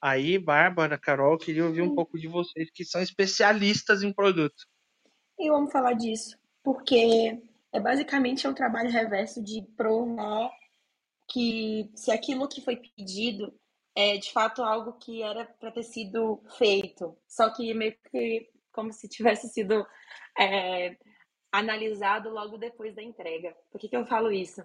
Aí, 0.00 0.38
Bárbara, 0.38 0.96
Carol, 0.96 1.36
queria 1.36 1.66
ouvir 1.66 1.82
um 1.82 1.94
pouco 1.94 2.16
de 2.16 2.28
vocês 2.28 2.70
que 2.72 2.84
são 2.84 3.02
especialistas 3.02 4.02
em 4.02 4.12
produto. 4.12 4.64
E 5.36 5.50
vamos 5.50 5.72
falar 5.72 5.94
disso, 5.94 6.38
porque 6.62 7.40
é 7.72 7.80
basicamente 7.80 8.46
é 8.46 8.50
um 8.50 8.54
trabalho 8.54 8.90
reverso 8.90 9.42
de 9.42 9.62
provar 9.76 10.50
que 11.28 11.90
se 11.94 12.10
aquilo 12.10 12.48
que 12.48 12.62
foi 12.62 12.76
pedido 12.76 13.52
é 13.94 14.16
de 14.16 14.32
fato 14.32 14.62
algo 14.62 14.94
que 14.94 15.22
era 15.22 15.44
para 15.44 15.72
ter 15.72 15.82
sido 15.82 16.42
feito, 16.56 17.16
só 17.26 17.50
que 17.50 17.74
meio 17.74 17.96
que 18.10 18.48
como 18.72 18.92
se 18.92 19.08
tivesse 19.08 19.48
sido 19.48 19.84
é, 20.38 20.96
analisado 21.52 22.30
logo 22.30 22.56
depois 22.56 22.94
da 22.94 23.02
entrega. 23.02 23.56
Por 23.70 23.80
que, 23.80 23.88
que 23.88 23.96
eu 23.96 24.06
falo 24.06 24.30
isso? 24.30 24.62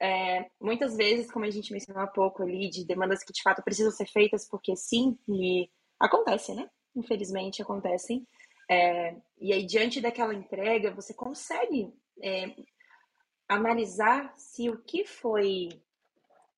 É, 0.00 0.50
muitas 0.60 0.96
vezes, 0.96 1.30
como 1.30 1.44
a 1.44 1.50
gente 1.50 1.72
mencionou 1.72 2.02
há 2.02 2.06
pouco 2.06 2.42
ali, 2.42 2.68
de 2.68 2.84
demandas 2.84 3.24
que 3.24 3.32
de 3.32 3.42
fato 3.42 3.62
precisam 3.62 3.90
ser 3.90 4.06
feitas 4.06 4.48
porque 4.48 4.76
sim, 4.76 5.18
e 5.28 5.68
acontece, 5.98 6.54
né? 6.54 6.68
Infelizmente 6.94 7.62
acontecem. 7.62 8.26
É, 8.70 9.16
e 9.38 9.52
aí, 9.52 9.64
diante 9.64 10.00
daquela 10.00 10.34
entrega, 10.34 10.94
você 10.94 11.14
consegue 11.14 11.92
é, 12.22 12.54
analisar 13.48 14.32
se 14.36 14.68
o 14.68 14.78
que 14.78 15.04
foi, 15.04 15.68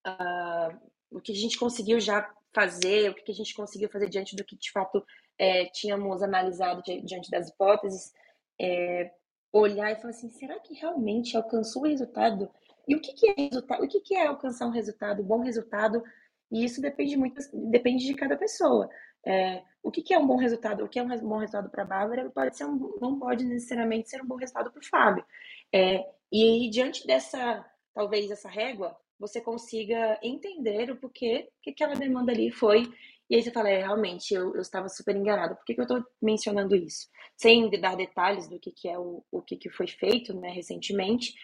uh, 0.07 0.77
o 1.11 1.21
que 1.21 1.33
a 1.33 1.35
gente 1.35 1.59
conseguiu 1.59 2.01
já 2.01 2.33
fazer, 2.53 3.11
o 3.11 3.15
que 3.15 3.31
a 3.31 3.35
gente 3.35 3.55
conseguiu 3.55 3.89
fazer 3.89 4.09
diante 4.09 4.35
do 4.35 4.45
que 4.45 4.57
de 4.57 4.71
fato 4.71 5.05
é, 5.39 5.67
tínhamos 5.67 6.23
analisado 6.23 6.83
diante 6.83 7.31
das 7.31 7.49
hipóteses, 7.49 8.13
é, 8.61 9.11
olhar 9.53 9.93
e 9.93 9.97
falar 9.97 10.11
assim, 10.11 10.29
será 10.31 10.59
que 10.59 10.75
realmente 10.75 11.37
alcançou 11.37 11.83
o 11.83 11.87
resultado? 11.87 12.51
E 12.87 12.95
o 12.97 13.01
que, 13.01 13.13
que 13.13 13.29
é 13.29 13.35
resultado? 13.37 13.85
O 13.85 13.89
que, 13.89 14.01
que 14.01 14.15
é 14.15 14.27
alcançar 14.27 14.67
um 14.67 14.71
resultado, 14.71 15.23
um 15.23 15.27
bom 15.27 15.41
resultado? 15.41 16.03
E 16.51 16.65
isso 16.65 16.81
depende 16.81 17.17
muito, 17.17 17.41
depende 17.71 18.07
de 18.07 18.15
cada 18.15 18.37
pessoa. 18.37 18.89
É, 19.25 19.63
o 19.83 19.91
que, 19.91 20.03
que, 20.03 20.15
é 20.15 20.19
um 20.19 20.27
bom 20.27 20.37
resultado? 20.37 20.85
O 20.85 20.89
que 20.89 20.99
é 20.99 21.03
um 21.03 21.09
bom 21.21 21.39
resultado 21.39 21.71
para 21.71 21.83
a 21.83 21.87
Bárbara 21.87 22.31
pode 22.31 22.57
ser 22.57 22.65
um, 22.65 22.97
não 23.01 23.19
pode 23.19 23.45
necessariamente 23.45 24.09
ser 24.09 24.23
um 24.23 24.27
bom 24.27 24.37
resultado 24.37 24.71
para 24.71 24.81
o 24.81 24.87
Fábio. 24.87 25.25
É, 25.73 26.05
e 26.33 26.43
aí, 26.43 26.71
diante 26.71 27.07
dessa, 27.07 27.65
talvez, 27.95 28.31
essa 28.31 28.49
régua, 28.49 28.97
você 29.19 29.41
consiga 29.41 30.19
entender 30.23 30.91
o 30.91 30.97
porquê 30.97 31.51
que 31.63 31.71
aquela 31.71 31.95
demanda 31.95 32.33
ali 32.33 32.51
foi. 32.51 32.93
E 33.29 33.35
aí 33.35 33.43
você 33.43 33.51
fala, 33.51 33.69
é, 33.69 33.79
realmente, 33.79 34.33
eu, 34.33 34.55
eu 34.55 34.61
estava 34.61 34.89
super 34.89 35.15
enganada. 35.15 35.55
Por 35.55 35.65
que, 35.65 35.75
que 35.75 35.81
eu 35.81 35.85
estou 35.85 36.05
mencionando 36.21 36.75
isso? 36.75 37.09
Sem 37.37 37.69
dar 37.81 37.97
detalhes 37.97 38.49
do 38.49 38.59
que, 38.59 38.71
que 38.71 38.89
é 38.89 38.99
o, 38.99 39.25
o 39.31 39.43
que, 39.43 39.57
que 39.57 39.69
foi 39.69 39.87
feito 39.87 40.35
né, 40.35 40.51
recentemente, 40.51 41.35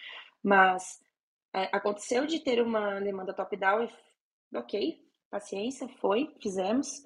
mas 0.41 0.99
é, 1.53 1.69
aconteceu 1.71 2.25
de 2.25 2.39
ter 2.39 2.61
uma 2.61 2.99
demanda 2.99 3.33
top-down 3.33 3.85
e, 3.85 4.57
ok, 4.57 4.99
paciência, 5.29 5.87
foi, 5.99 6.33
fizemos. 6.41 7.03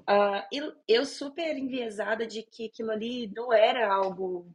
Uh, 0.00 0.42
eu, 0.52 0.74
eu 0.88 1.04
super 1.04 1.56
enviesada 1.56 2.26
de 2.26 2.42
que 2.42 2.66
aquilo 2.66 2.90
ali 2.90 3.30
não 3.34 3.52
era 3.52 3.92
algo 3.92 4.50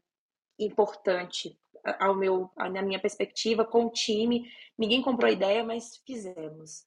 importante 0.57 1.57
ao 1.99 2.15
meu, 2.15 2.49
na 2.57 2.81
minha 2.81 2.99
perspectiva, 2.99 3.65
com 3.65 3.85
o 3.85 3.91
time. 3.91 4.49
Ninguém 4.77 5.01
comprou 5.01 5.31
ideia, 5.31 5.63
mas 5.63 5.97
fizemos. 6.05 6.81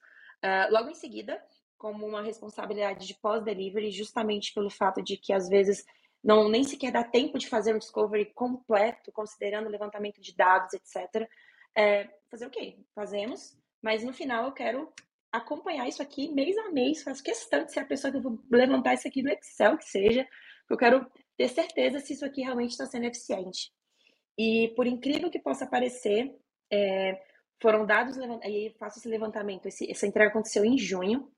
Uh, 0.45 0.71
logo 0.71 0.91
em 0.91 0.95
seguida, 0.95 1.43
como 1.77 2.07
uma 2.07 2.23
responsabilidade 2.23 3.07
de 3.07 3.15
pós-delivery, 3.15 3.91
justamente 3.91 4.53
pelo 4.53 4.71
fato 4.71 5.03
de 5.03 5.17
que 5.17 5.33
às 5.33 5.49
vezes 5.49 5.85
não 6.23 6.49
nem 6.49 6.65
sequer 6.65 6.91
dá 6.91 7.05
tempo 7.05 7.39
de 7.39 7.49
fazer 7.49 7.75
um 7.75 7.79
discovery 7.79 8.27
completo, 8.35 9.13
considerando 9.13 9.67
o 9.67 9.71
levantamento 9.71 10.21
de 10.21 10.35
dados, 10.35 10.75
etc. 10.75 11.29
É, 11.77 12.09
fazer 12.31 12.47
o 12.47 12.51
quê? 12.51 12.79
Fazemos, 12.95 13.57
mas 13.81 14.03
no 14.03 14.13
final 14.13 14.47
eu 14.47 14.53
quero 14.53 14.93
acompanhar 15.31 15.87
isso 15.87 16.03
aqui 16.03 16.33
mês 16.33 16.57
a 16.59 16.71
mês, 16.71 17.03
faço 17.03 17.23
questão 17.23 17.65
de 17.65 17.73
ser 17.73 17.81
a 17.81 17.85
pessoa 17.85 18.11
que 18.11 18.17
eu 18.17 18.23
vou 18.23 18.39
levantar 18.51 18.95
isso 18.95 19.07
aqui 19.07 19.23
no 19.23 19.31
Excel, 19.31 19.77
que 19.79 19.85
seja, 19.85 20.27
eu 20.69 20.77
quero 20.77 21.07
ter 21.37 21.49
certeza 21.49 22.01
se 22.01 22.15
isso 22.15 22.25
aqui 22.25 22.43
realmente 22.43 22.71
está 22.71 22.87
sendo 22.87 23.05
eficiente. 23.05 23.71
E 24.39 24.69
por 24.77 24.87
incrível 24.87 25.31
que 25.31 25.41
possa 25.41 25.67
parecer, 25.67 26.33
é, 26.71 27.21
foram 27.61 27.85
dados, 27.85 28.17
aí 28.43 28.75
faço 28.79 29.01
esse 29.01 29.09
levantamento, 29.09 29.67
esse, 29.67 29.91
essa 29.91 30.07
entrega 30.07 30.31
aconteceu 30.31 30.65
em 30.65 30.79
junho, 30.79 31.29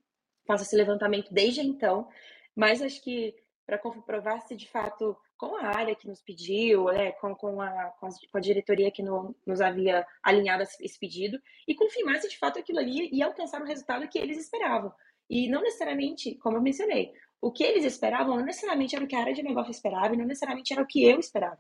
faço 0.46 0.64
esse 0.64 0.76
levantamento 0.76 1.32
desde 1.32 1.62
então, 1.62 2.08
mas 2.54 2.82
acho 2.82 3.02
que 3.02 3.34
para 3.64 3.78
comprovar 3.78 4.42
se 4.42 4.54
de 4.54 4.68
fato 4.68 5.16
com 5.38 5.56
a 5.56 5.68
área 5.68 5.94
que 5.94 6.06
nos 6.06 6.20
pediu, 6.20 6.86
né, 6.86 7.12
com, 7.12 7.34
com, 7.34 7.62
a, 7.62 7.94
com, 7.98 8.08
a, 8.34 8.40
diretoria 8.40 8.90
que 8.90 9.02
no, 9.02 9.34
nos 9.46 9.60
havia 9.60 10.06
alinhado 10.22 10.62
esse 10.62 10.98
pedido, 10.98 11.40
e 11.66 11.74
confirmar 11.74 12.20
se 12.20 12.28
de 12.28 12.36
fato 12.36 12.58
aquilo 12.58 12.80
ali 12.80 13.08
ia 13.10 13.24
alcançar 13.24 13.62
o 13.62 13.64
resultado 13.64 14.06
que 14.08 14.18
eles 14.18 14.36
esperavam. 14.36 14.92
E 15.30 15.48
não 15.48 15.62
necessariamente, 15.62 16.34
como 16.34 16.58
eu 16.58 16.62
mencionei, 16.62 17.12
o 17.40 17.50
que 17.50 17.64
eles 17.64 17.84
esperavam 17.84 18.36
não 18.36 18.44
necessariamente 18.44 18.94
era 18.94 19.04
o 19.04 19.08
que 19.08 19.16
a 19.16 19.20
área 19.20 19.32
de 19.32 19.42
negócio 19.42 19.70
esperava, 19.70 20.14
e 20.14 20.18
não 20.18 20.26
necessariamente 20.26 20.72
era 20.74 20.82
o 20.82 20.86
que 20.86 21.02
eu 21.02 21.18
esperava. 21.18 21.58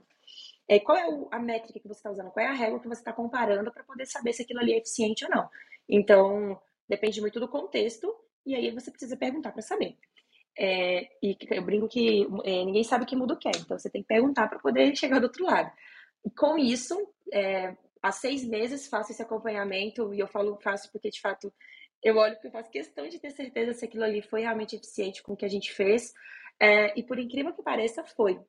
É, 0.70 0.78
qual 0.78 0.96
é 0.96 1.02
a 1.32 1.38
métrica 1.40 1.80
que 1.80 1.88
você 1.88 1.98
está 1.98 2.12
usando? 2.12 2.30
Qual 2.30 2.46
é 2.46 2.48
a 2.48 2.52
régua 2.52 2.78
que 2.78 2.86
você 2.86 3.00
está 3.00 3.12
comparando 3.12 3.72
para 3.72 3.82
poder 3.82 4.06
saber 4.06 4.32
se 4.32 4.42
aquilo 4.42 4.60
ali 4.60 4.72
é 4.72 4.78
eficiente 4.78 5.24
ou 5.24 5.30
não? 5.32 5.50
Então, 5.88 6.62
depende 6.88 7.20
muito 7.20 7.40
do 7.40 7.48
contexto, 7.48 8.14
e 8.46 8.54
aí 8.54 8.70
você 8.70 8.88
precisa 8.88 9.16
perguntar 9.16 9.50
para 9.50 9.62
saber. 9.62 9.96
É, 10.56 11.08
e 11.20 11.36
eu 11.50 11.62
brinco 11.64 11.88
que 11.88 12.24
é, 12.44 12.64
ninguém 12.64 12.84
sabe 12.84 13.02
o 13.02 13.06
que 13.06 13.16
muda 13.16 13.34
o 13.34 13.36
que, 13.36 13.48
então 13.48 13.76
você 13.76 13.90
tem 13.90 14.02
que 14.02 14.06
perguntar 14.06 14.46
para 14.46 14.60
poder 14.60 14.94
chegar 14.94 15.18
do 15.18 15.24
outro 15.24 15.44
lado. 15.44 15.72
E 16.24 16.30
com 16.30 16.56
isso, 16.56 16.96
é, 17.32 17.76
há 18.00 18.12
seis 18.12 18.44
meses 18.44 18.86
faço 18.86 19.10
esse 19.10 19.22
acompanhamento, 19.22 20.14
e 20.14 20.20
eu 20.20 20.28
falo 20.28 20.56
faço 20.62 20.88
porque 20.92 21.10
de 21.10 21.20
fato 21.20 21.52
eu 22.00 22.16
olho 22.16 22.34
porque 22.34 22.46
eu 22.46 22.52
faço 22.52 22.70
questão 22.70 23.08
de 23.08 23.18
ter 23.18 23.32
certeza 23.32 23.74
se 23.74 23.84
aquilo 23.84 24.04
ali 24.04 24.22
foi 24.22 24.42
realmente 24.42 24.76
eficiente 24.76 25.20
com 25.20 25.32
o 25.32 25.36
que 25.36 25.44
a 25.44 25.50
gente 25.50 25.72
fez. 25.72 26.14
É, 26.60 26.96
e 26.96 27.02
por 27.02 27.18
incrível 27.18 27.52
que 27.52 27.60
pareça, 27.60 28.04
foi. 28.04 28.40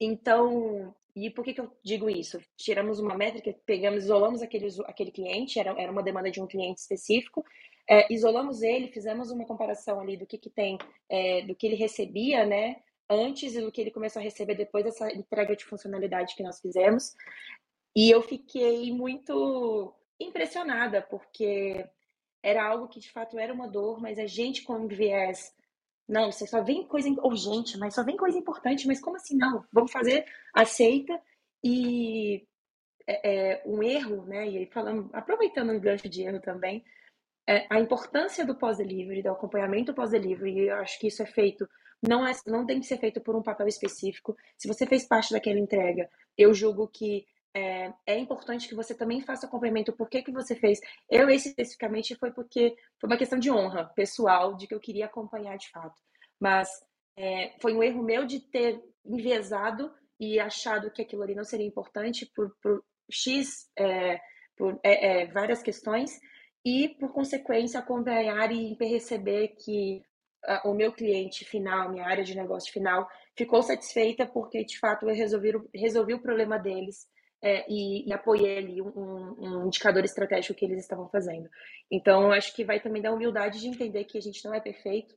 Então, 0.00 0.92
e 1.14 1.30
por 1.30 1.44
que, 1.44 1.54
que 1.54 1.60
eu 1.60 1.70
digo 1.82 2.10
isso? 2.10 2.40
Tiramos 2.56 2.98
uma 2.98 3.14
métrica, 3.16 3.54
pegamos, 3.64 4.04
isolamos 4.04 4.42
aquele, 4.42 4.68
aquele 4.86 5.10
cliente, 5.10 5.58
era, 5.58 5.70
era 5.80 5.92
uma 5.92 6.02
demanda 6.02 6.30
de 6.30 6.40
um 6.40 6.46
cliente 6.46 6.80
específico, 6.80 7.44
é, 7.88 8.12
isolamos 8.12 8.62
ele, 8.62 8.88
fizemos 8.88 9.30
uma 9.30 9.44
comparação 9.44 10.00
ali 10.00 10.16
do 10.16 10.26
que, 10.26 10.38
que 10.38 10.50
tem, 10.50 10.78
é, 11.08 11.42
do 11.42 11.54
que 11.54 11.66
ele 11.66 11.76
recebia, 11.76 12.44
né, 12.44 12.76
antes 13.08 13.54
e 13.54 13.60
do 13.60 13.70
que 13.70 13.80
ele 13.80 13.90
começou 13.90 14.20
a 14.20 14.22
receber 14.22 14.54
depois 14.54 14.84
dessa 14.84 15.12
entrega 15.12 15.54
de 15.54 15.64
funcionalidade 15.64 16.34
que 16.34 16.42
nós 16.42 16.60
fizemos. 16.60 17.14
E 17.94 18.10
eu 18.10 18.22
fiquei 18.22 18.90
muito 18.92 19.94
impressionada, 20.18 21.02
porque 21.02 21.84
era 22.42 22.66
algo 22.66 22.88
que 22.88 22.98
de 22.98 23.10
fato 23.10 23.38
era 23.38 23.52
uma 23.52 23.68
dor, 23.68 24.00
mas 24.00 24.18
a 24.18 24.26
gente 24.26 24.62
com 24.62 24.88
viés 24.88 25.54
não, 26.08 26.30
você 26.30 26.46
só 26.46 26.62
vem 26.62 26.86
coisa 26.86 27.08
urgente, 27.22 27.78
mas 27.78 27.94
só 27.94 28.04
vem 28.04 28.16
coisa 28.16 28.38
importante, 28.38 28.86
mas 28.86 29.00
como 29.00 29.16
assim 29.16 29.36
não? 29.36 29.64
Vamos 29.72 29.90
fazer, 29.90 30.26
aceita 30.52 31.18
e 31.62 32.46
é, 33.06 33.54
é 33.54 33.62
um 33.66 33.82
erro, 33.82 34.24
né? 34.26 34.48
E 34.48 34.58
aí 34.58 34.66
falando, 34.66 35.08
aproveitando 35.12 35.72
um 35.72 35.80
gancho 35.80 36.08
de 36.08 36.22
erro 36.22 36.40
também, 36.40 36.84
é, 37.46 37.66
a 37.70 37.80
importância 37.80 38.44
do 38.44 38.54
pós-delivery, 38.54 39.22
do 39.22 39.30
acompanhamento 39.30 39.94
pós-delivery, 39.94 40.68
eu 40.68 40.76
acho 40.76 40.98
que 40.98 41.08
isso 41.08 41.22
é 41.22 41.26
feito, 41.26 41.68
não, 42.02 42.26
é, 42.26 42.32
não 42.46 42.66
tem 42.66 42.80
que 42.80 42.86
ser 42.86 42.98
feito 42.98 43.20
por 43.20 43.34
um 43.34 43.42
papel 43.42 43.66
específico. 43.66 44.36
Se 44.58 44.68
você 44.68 44.86
fez 44.86 45.06
parte 45.06 45.32
daquela 45.32 45.58
entrega, 45.58 46.08
eu 46.36 46.52
julgo 46.52 46.88
que 46.88 47.26
é, 47.54 47.92
é, 48.04 48.18
importante 48.18 48.68
que 48.68 48.74
você 48.74 48.94
também 48.94 49.20
faça 49.20 49.46
acompanhamento. 49.46 49.92
Por 49.92 50.08
que, 50.08 50.22
que 50.22 50.32
você 50.32 50.56
fez? 50.56 50.80
Eu, 51.08 51.30
especificamente, 51.30 52.16
foi 52.16 52.32
porque 52.32 52.74
foi 53.00 53.08
uma 53.08 53.16
questão 53.16 53.38
de 53.38 53.50
honra 53.50 53.84
pessoal, 53.94 54.56
de 54.56 54.66
que 54.66 54.74
eu 54.74 54.80
queria 54.80 55.06
acompanhar 55.06 55.56
de 55.56 55.70
fato. 55.70 55.94
Mas 56.40 56.68
é, 57.16 57.54
foi 57.60 57.72
um 57.72 57.82
erro 57.82 58.02
meu 58.02 58.26
de 58.26 58.40
ter 58.40 58.82
enviesado 59.04 59.92
e 60.18 60.40
achado 60.40 60.90
que 60.90 61.02
aquilo 61.02 61.22
ali 61.22 61.34
não 61.34 61.44
seria 61.44 61.66
importante 61.66 62.26
por, 62.34 62.54
por 62.60 62.84
X, 63.08 63.70
é, 63.78 64.20
por 64.56 64.80
é, 64.82 65.22
é, 65.22 65.26
várias 65.26 65.62
questões, 65.62 66.18
e, 66.64 66.88
por 66.88 67.12
consequência, 67.12 67.78
acompanhar 67.78 68.50
e 68.50 68.74
perceber 68.76 69.48
que 69.48 70.02
o 70.64 70.74
meu 70.74 70.92
cliente 70.92 71.42
final, 71.42 71.90
minha 71.90 72.04
área 72.04 72.22
de 72.22 72.36
negócio 72.36 72.70
final, 72.70 73.08
ficou 73.34 73.62
satisfeita 73.62 74.26
porque, 74.26 74.62
de 74.62 74.78
fato, 74.78 75.08
eu 75.08 75.14
resolvi, 75.14 75.52
resolvi 75.74 76.12
o 76.12 76.20
problema 76.20 76.58
deles 76.58 77.06
é, 77.44 77.70
e, 77.70 78.08
e, 78.08 78.12
apoiei 78.12 78.56
ali 78.56 78.80
um, 78.80 79.36
um, 79.38 79.66
indicador 79.66 80.02
estratégico 80.02 80.54
que 80.54 80.64
eles 80.64 80.78
estavam 80.78 81.06
fazendo. 81.10 81.46
Então, 81.90 82.32
acho 82.32 82.56
que 82.56 82.64
vai 82.64 82.80
também 82.80 83.02
dar 83.02 83.12
humildade 83.12 83.60
de 83.60 83.68
entender 83.68 84.04
que 84.04 84.16
a 84.16 84.20
gente 84.22 84.42
não 84.46 84.54
é 84.54 84.60
perfeito, 84.60 85.14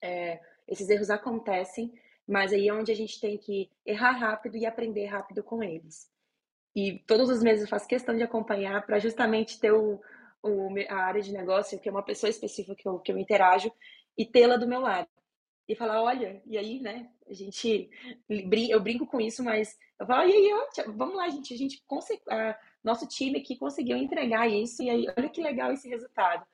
é, 0.00 0.38
esses 0.68 0.88
erros 0.88 1.10
acontecem, 1.10 1.92
mas 2.24 2.52
aí 2.52 2.68
é 2.68 2.72
onde 2.72 2.92
a 2.92 2.94
gente 2.94 3.20
tem 3.20 3.36
que 3.36 3.68
errar 3.84 4.12
rápido 4.12 4.56
e 4.56 4.64
aprender 4.64 5.06
rápido 5.06 5.42
com 5.42 5.60
eles. 5.60 6.08
E 6.72 7.00
todos 7.00 7.28
os 7.28 7.42
meses 7.42 7.62
eu 7.62 7.68
faço 7.68 7.88
questão 7.88 8.16
de 8.16 8.22
acompanhar 8.22 8.86
para 8.86 9.00
justamente 9.00 9.58
ter 9.58 9.72
o, 9.72 10.00
o, 10.44 10.68
a 10.88 10.94
área 10.94 11.20
de 11.20 11.32
negócio, 11.32 11.80
que 11.80 11.88
é 11.88 11.92
uma 11.92 12.04
pessoa 12.04 12.30
específica 12.30 12.76
que 12.76 12.86
eu, 12.86 13.00
que 13.00 13.10
eu 13.10 13.18
interajo, 13.18 13.72
e 14.16 14.24
tê-la 14.24 14.56
do 14.56 14.68
meu 14.68 14.80
lado. 14.80 15.08
E 15.70 15.74
falar, 15.76 16.02
olha, 16.02 16.42
e 16.44 16.58
aí, 16.58 16.80
né, 16.80 17.08
a 17.28 17.32
gente, 17.32 17.88
eu 18.28 18.80
brinco 18.80 19.06
com 19.06 19.20
isso, 19.20 19.40
mas 19.44 19.78
eu 20.00 20.04
falo, 20.04 20.28
e 20.28 20.32
aí, 20.32 20.50
ó, 20.52 20.90
vamos 20.90 21.14
lá, 21.14 21.28
gente, 21.28 21.54
a 21.54 21.56
gente 21.56 21.80
conseguiu, 21.86 22.24
nosso 22.82 23.06
time 23.06 23.38
aqui 23.38 23.54
conseguiu 23.54 23.96
entregar 23.96 24.48
isso, 24.50 24.82
e 24.82 24.90
aí, 24.90 25.06
olha 25.16 25.28
que 25.28 25.40
legal 25.40 25.70
esse 25.72 25.88
resultado. 25.88 26.44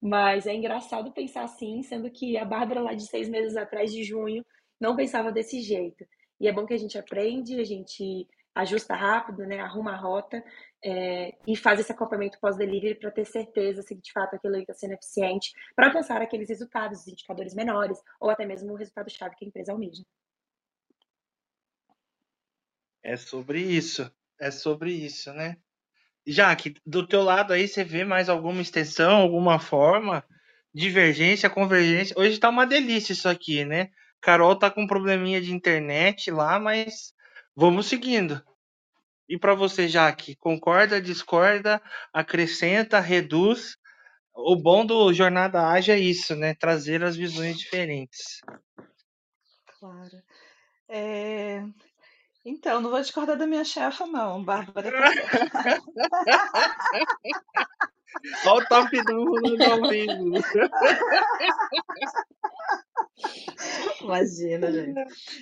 Mas 0.00 0.46
é 0.46 0.54
engraçado 0.54 1.12
pensar 1.12 1.42
assim, 1.42 1.82
sendo 1.82 2.10
que 2.10 2.38
a 2.38 2.46
Bárbara 2.46 2.80
lá 2.80 2.94
de 2.94 3.06
seis 3.06 3.28
meses 3.28 3.58
atrás, 3.58 3.92
de 3.92 4.02
junho, 4.04 4.42
não 4.80 4.96
pensava 4.96 5.30
desse 5.30 5.60
jeito. 5.60 6.06
E 6.40 6.48
é 6.48 6.52
bom 6.52 6.64
que 6.64 6.72
a 6.72 6.78
gente 6.78 6.96
aprende, 6.96 7.60
a 7.60 7.64
gente 7.64 8.26
ajusta 8.54 8.94
rápido, 8.94 9.44
né, 9.44 9.60
arruma 9.60 9.92
a 9.92 9.96
rota 9.96 10.42
é, 10.84 11.36
e 11.46 11.56
faz 11.56 11.78
esse 11.78 11.92
acompanhamento 11.92 12.38
pós-delivery 12.40 12.96
para 12.96 13.10
ter 13.10 13.24
certeza 13.24 13.82
se 13.82 13.94
de 13.94 14.12
fato 14.12 14.34
aquilo 14.34 14.56
está 14.56 14.74
sendo 14.74 14.94
eficiente 14.94 15.52
para 15.76 15.86
alcançar 15.86 16.20
aqueles 16.20 16.48
resultados, 16.48 17.00
os 17.00 17.08
indicadores 17.08 17.54
menores 17.54 17.98
ou 18.20 18.30
até 18.30 18.44
mesmo 18.44 18.72
o 18.72 18.76
resultado-chave 18.76 19.36
que 19.36 19.44
a 19.44 19.48
empresa 19.48 19.72
almeja. 19.72 20.02
É 23.02 23.16
sobre 23.16 23.60
isso. 23.60 24.10
É 24.40 24.50
sobre 24.50 24.92
isso, 24.92 25.32
né? 25.32 25.56
Jaque, 26.26 26.74
do 26.86 27.06
teu 27.06 27.22
lado 27.22 27.52
aí 27.52 27.66
você 27.66 27.84
vê 27.84 28.04
mais 28.04 28.28
alguma 28.28 28.60
extensão, 28.60 29.16
alguma 29.16 29.58
forma, 29.58 30.24
divergência, 30.74 31.50
convergência. 31.50 32.14
Hoje 32.18 32.38
tá 32.38 32.48
uma 32.48 32.66
delícia 32.66 33.12
isso 33.12 33.28
aqui, 33.28 33.64
né? 33.64 33.90
Carol 34.20 34.56
tá 34.56 34.70
com 34.70 34.82
um 34.82 34.86
probleminha 34.86 35.40
de 35.40 35.52
internet 35.52 36.30
lá, 36.30 36.58
mas 36.58 37.12
vamos 37.54 37.86
seguindo. 37.86 38.42
E 39.28 39.38
para 39.38 39.54
você, 39.54 39.86
Jaque, 39.88 40.34
concorda, 40.36 41.00
discorda, 41.00 41.80
acrescenta, 42.12 43.00
reduz? 43.00 43.76
O 44.34 44.56
bom 44.56 44.84
do 44.84 45.12
Jornada 45.12 45.68
Ágil 45.68 45.94
é 45.94 45.98
isso, 45.98 46.34
né? 46.34 46.54
Trazer 46.54 47.04
as 47.04 47.16
visões 47.16 47.58
diferentes. 47.58 48.40
claro. 49.78 50.22
É... 50.88 51.62
Então, 52.44 52.80
não 52.80 52.90
vou 52.90 53.00
discordar 53.00 53.36
da 53.36 53.46
minha 53.46 53.64
chefa, 53.64 54.04
não. 54.06 54.44
Bárbara 54.44 54.90
tá. 54.90 54.90
Olha 58.46 58.64
o 58.64 58.68
top 58.68 59.02
do 59.04 59.64
ao 59.64 59.88
vivo. 59.88 60.32
Imagina, 64.02 64.72
gente. 64.72 65.00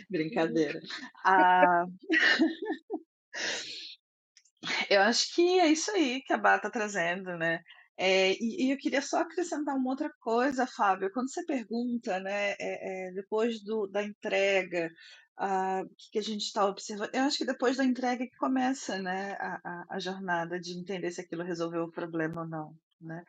Brincadeira. 0.09 0.81
Ah... 1.25 1.85
Eu 4.91 5.03
acho 5.03 5.35
que 5.35 5.61
é 5.61 5.69
isso 5.69 5.91
aí 5.93 6.23
que 6.23 6.33
a 6.33 6.39
Bá 6.39 6.57
está 6.57 6.71
trazendo, 6.71 7.37
né? 7.37 7.63
É, 7.97 8.33
e, 8.33 8.67
e, 8.67 8.71
eu 8.73 8.79
queria 8.79 9.03
só 9.03 9.21
acrescentar 9.21 9.77
uma 9.77 9.91
outra 9.91 10.11
coisa, 10.21 10.67
Fábio. 10.67 11.11
Quando 11.13 11.31
você 11.31 11.45
pergunta, 11.45 12.19
né, 12.21 12.53
é, 12.53 13.09
é, 13.09 13.13
depois 13.13 13.63
do, 13.63 13.87
da 13.87 14.03
entrega, 14.03 14.91
ah, 15.37 15.83
o 15.85 15.89
que, 15.89 16.11
que 16.13 16.19
a 16.19 16.23
gente 16.23 16.43
está 16.43 16.67
observando, 16.67 17.11
eu 17.15 17.23
acho 17.25 17.39
que 17.39 17.45
depois 17.45 17.77
da 17.77 17.85
entrega 17.85 18.27
que 18.27 18.37
começa 18.37 18.99
né, 19.03 19.33
a, 19.39 19.61
a, 19.65 19.85
a 19.97 19.99
jornada 19.99 20.59
de 20.59 20.79
entender 20.79 21.11
se 21.11 21.21
aquilo 21.21 21.43
resolveu 21.43 21.85
o 21.85 21.93
problema 21.93 22.43
ou 22.43 22.49
não. 22.49 22.75
Né? 23.01 23.23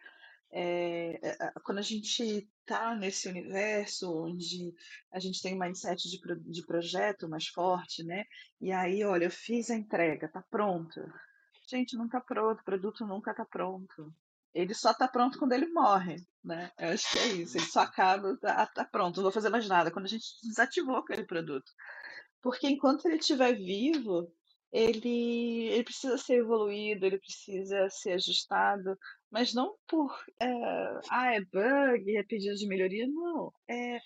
É, 0.54 1.20
quando 1.64 1.78
a 1.78 1.84
gente 1.84 2.50
está 2.62 2.96
nesse 2.96 3.30
universo 3.30 4.26
onde 4.26 4.74
a 5.12 5.20
gente 5.20 5.42
tem 5.42 5.56
um 5.56 5.60
mindset 5.60 6.10
de, 6.10 6.20
de 6.46 6.66
projeto 6.66 7.30
mais 7.30 7.48
forte, 7.48 8.04
né? 8.04 8.26
E 8.60 8.72
aí, 8.72 9.04
olha, 9.04 9.26
eu 9.26 9.32
fiz 9.32 9.70
a 9.70 9.76
entrega, 9.76 10.28
tá 10.28 10.44
pronto. 10.50 11.02
Gente, 11.70 11.96
não 11.96 12.06
está 12.06 12.20
pronto, 12.20 12.60
o 12.60 12.66
produto 12.66 13.06
nunca 13.06 13.32
está 13.32 13.46
pronto 13.46 14.14
ele 14.54 14.74
só 14.74 14.92
está 14.92 15.08
pronto 15.08 15.40
quando 15.40 15.54
ele 15.54 15.68
morre, 15.68 16.18
né? 16.44 16.72
Eu 16.78 16.90
acho 16.90 17.12
que 17.12 17.20
é 17.20 17.28
isso. 17.28 17.58
Ele 17.58 17.66
só 17.66 17.82
acaba, 17.82 18.38
tá, 18.38 18.66
tá 18.68 18.86
pronto, 18.86 19.18
não 19.18 19.24
vou 19.24 19.32
fazer 19.32 19.50
mais 19.50 19.68
nada. 19.68 19.92
Quando 19.92 20.06
a 20.06 20.10
gente 20.10 20.26
desativou 20.44 20.98
aquele 20.98 21.24
produto, 21.26 21.72
porque 22.42 22.68
enquanto 22.68 23.06
ele 23.06 23.18
estiver 23.18 23.54
vivo, 23.54 24.32
ele, 24.72 25.68
ele 25.70 25.84
precisa 25.84 26.18
ser 26.18 26.40
evoluído, 26.40 27.06
ele 27.06 27.20
precisa 27.20 27.90
ser 27.90 28.14
ajustado, 28.14 28.98
mas 29.32 29.54
não 29.54 29.76
por 29.88 30.14
é, 30.40 30.48
ah 31.10 31.34
é 31.34 31.42
bug, 31.42 32.18
é 32.18 32.24
pedido 32.24 32.56
de 32.56 32.68
melhoria, 32.68 33.08
não. 33.08 33.54
É, 33.70 34.00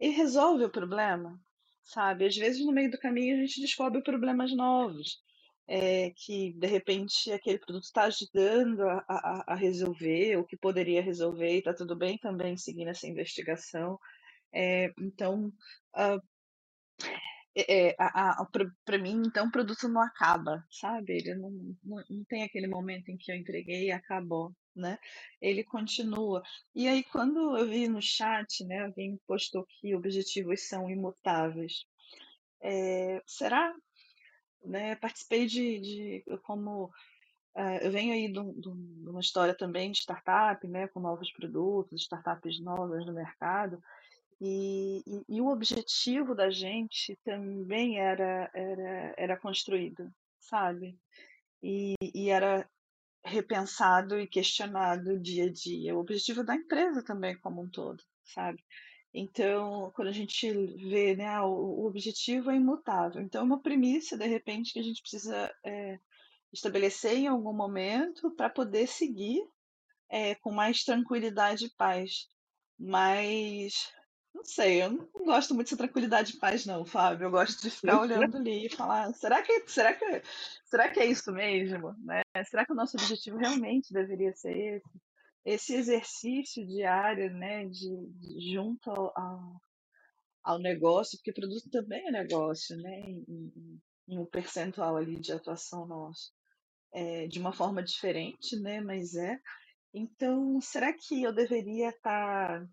resolve 0.00 0.64
o 0.64 0.70
problema, 0.70 1.40
sabe? 1.84 2.26
Às 2.26 2.36
vezes 2.36 2.64
no 2.64 2.72
meio 2.72 2.90
do 2.90 2.98
caminho 2.98 3.36
a 3.36 3.40
gente 3.40 3.60
descobre 3.60 4.02
problemas 4.02 4.54
novos 4.54 5.24
é, 5.68 6.10
que 6.10 6.52
de 6.52 6.66
repente 6.66 7.32
aquele 7.32 7.58
produto 7.58 7.84
está 7.84 8.04
ajudando 8.04 8.82
a, 8.82 9.04
a, 9.08 9.44
a, 9.48 9.54
resolver 9.54 10.36
o 10.36 10.44
que 10.44 10.56
poderia 10.56 11.02
resolver 11.02 11.54
e 11.54 11.58
está 11.58 11.74
tudo 11.74 11.96
bem 11.96 12.16
também 12.18 12.56
seguindo 12.56 12.88
essa 12.88 13.06
investigação. 13.06 13.98
É, 14.52 14.92
então, 14.98 15.52
uh, 15.96 16.22
é, 17.56 17.96
para 18.84 18.98
mim, 18.98 19.22
então 19.26 19.46
o 19.46 19.50
produto 19.50 19.88
não 19.88 20.02
acaba, 20.02 20.64
sabe? 20.70 21.14
Ele 21.14 21.34
não, 21.34 21.50
não, 21.82 22.04
não 22.10 22.24
tem 22.24 22.42
aquele 22.42 22.66
momento 22.66 23.08
em 23.08 23.16
que 23.16 23.32
eu 23.32 23.36
entreguei 23.36 23.86
e 23.86 23.92
acabou, 23.92 24.52
né? 24.74 24.98
Ele 25.40 25.64
continua. 25.64 26.42
E 26.74 26.86
aí, 26.86 27.02
quando 27.04 27.56
eu 27.56 27.66
vi 27.66 27.88
no 27.88 28.02
chat, 28.02 28.64
né, 28.66 28.80
alguém 28.84 29.18
postou 29.26 29.66
que 29.66 29.94
objetivos 29.94 30.68
são 30.68 30.90
imutáveis. 30.90 31.86
É, 32.60 33.22
será 33.26 33.74
né, 34.66 34.96
participei 34.96 35.46
de, 35.46 35.80
de 35.80 36.24
como 36.42 36.86
uh, 37.56 37.78
eu 37.80 37.90
venho 37.90 38.12
aí 38.12 38.26
de, 38.26 38.60
de, 38.60 39.08
uma 39.08 39.20
história 39.20 39.54
também 39.54 39.90
de 39.92 39.98
startup, 39.98 40.66
né, 40.66 40.88
com 40.88 41.00
novos 41.00 41.32
produtos, 41.32 42.02
startups 42.02 42.60
novas 42.60 43.06
no 43.06 43.14
mercado, 43.14 43.80
e, 44.40 45.02
e, 45.06 45.36
e 45.36 45.40
o 45.40 45.48
objetivo 45.48 46.34
da 46.34 46.50
gente 46.50 47.18
também 47.24 47.98
era, 47.98 48.50
era, 48.54 49.14
era 49.16 49.36
construído, 49.38 50.12
sabe? 50.38 50.98
E, 51.62 51.94
e 52.14 52.30
era 52.30 52.68
repensado 53.24 54.18
e 54.20 54.26
questionado 54.26 55.18
dia 55.20 55.46
a 55.46 55.52
dia. 55.52 55.96
O 55.96 56.00
objetivo 56.00 56.44
da 56.44 56.54
empresa 56.54 57.02
também 57.02 57.36
como 57.38 57.62
um 57.62 57.68
todo, 57.68 58.02
sabe? 58.24 58.62
Então, 59.12 59.90
quando 59.94 60.08
a 60.08 60.12
gente 60.12 60.52
vê, 60.88 61.16
né, 61.16 61.40
o, 61.40 61.48
o 61.48 61.86
objetivo 61.86 62.50
é 62.50 62.56
imutável. 62.56 63.22
Então, 63.22 63.40
é 63.40 63.44
uma 63.44 63.62
premissa, 63.62 64.16
de 64.16 64.26
repente, 64.26 64.72
que 64.72 64.78
a 64.78 64.82
gente 64.82 65.00
precisa 65.00 65.50
é, 65.64 65.98
estabelecer 66.52 67.16
em 67.16 67.26
algum 67.26 67.54
momento 67.54 68.30
para 68.36 68.50
poder 68.50 68.86
seguir 68.86 69.42
é, 70.10 70.34
com 70.34 70.52
mais 70.52 70.84
tranquilidade 70.84 71.64
e 71.64 71.74
paz. 71.76 72.28
Mas, 72.78 73.90
não 74.36 74.44
sei, 74.44 74.82
eu 74.82 74.90
não 74.90 75.24
gosto 75.24 75.54
muito 75.54 75.66
dessa 75.66 75.76
tranquilidade 75.76 76.34
e 76.34 76.38
paz, 76.38 76.64
não, 76.66 76.84
Fábio. 76.84 77.26
Eu 77.26 77.30
gosto 77.30 77.62
de 77.62 77.70
ficar 77.70 78.00
olhando 78.00 78.36
ali 78.36 78.66
e 78.66 78.74
falar: 78.74 79.12
será 79.14 79.42
que, 79.42 79.64
será 79.66 79.94
que, 79.94 80.22
será 80.64 80.88
que 80.88 81.00
é 81.00 81.06
isso 81.06 81.32
mesmo? 81.32 81.94
Né? 82.04 82.22
Será 82.48 82.64
que 82.64 82.72
o 82.72 82.76
nosso 82.76 82.96
objetivo 82.96 83.38
realmente 83.38 83.92
deveria 83.92 84.32
ser 84.34 84.56
esse? 84.76 85.06
esse 85.46 85.74
exercício 85.74 86.66
diário, 86.66 87.32
né, 87.32 87.66
de, 87.66 88.06
de 88.18 88.52
junto 88.52 88.90
ao, 88.90 89.62
ao, 90.42 90.58
negócio, 90.58 91.16
porque 91.18 91.32
produto 91.32 91.70
também 91.70 92.04
é 92.08 92.10
negócio, 92.10 92.76
né, 92.76 93.00
em, 93.00 93.80
em 94.08 94.18
um 94.18 94.26
percentual 94.26 94.96
ali 94.96 95.20
de 95.20 95.32
atuação 95.32 95.86
nosso, 95.86 96.32
é, 96.92 97.28
de 97.28 97.38
uma 97.38 97.52
forma 97.52 97.80
diferente, 97.80 98.58
né, 98.60 98.80
mas 98.80 99.14
é. 99.14 99.38
Então, 99.94 100.60
será 100.60 100.92
que 100.92 101.22
eu 101.22 101.32
deveria 101.32 101.90
estar 101.90 102.60
tá, 102.60 102.68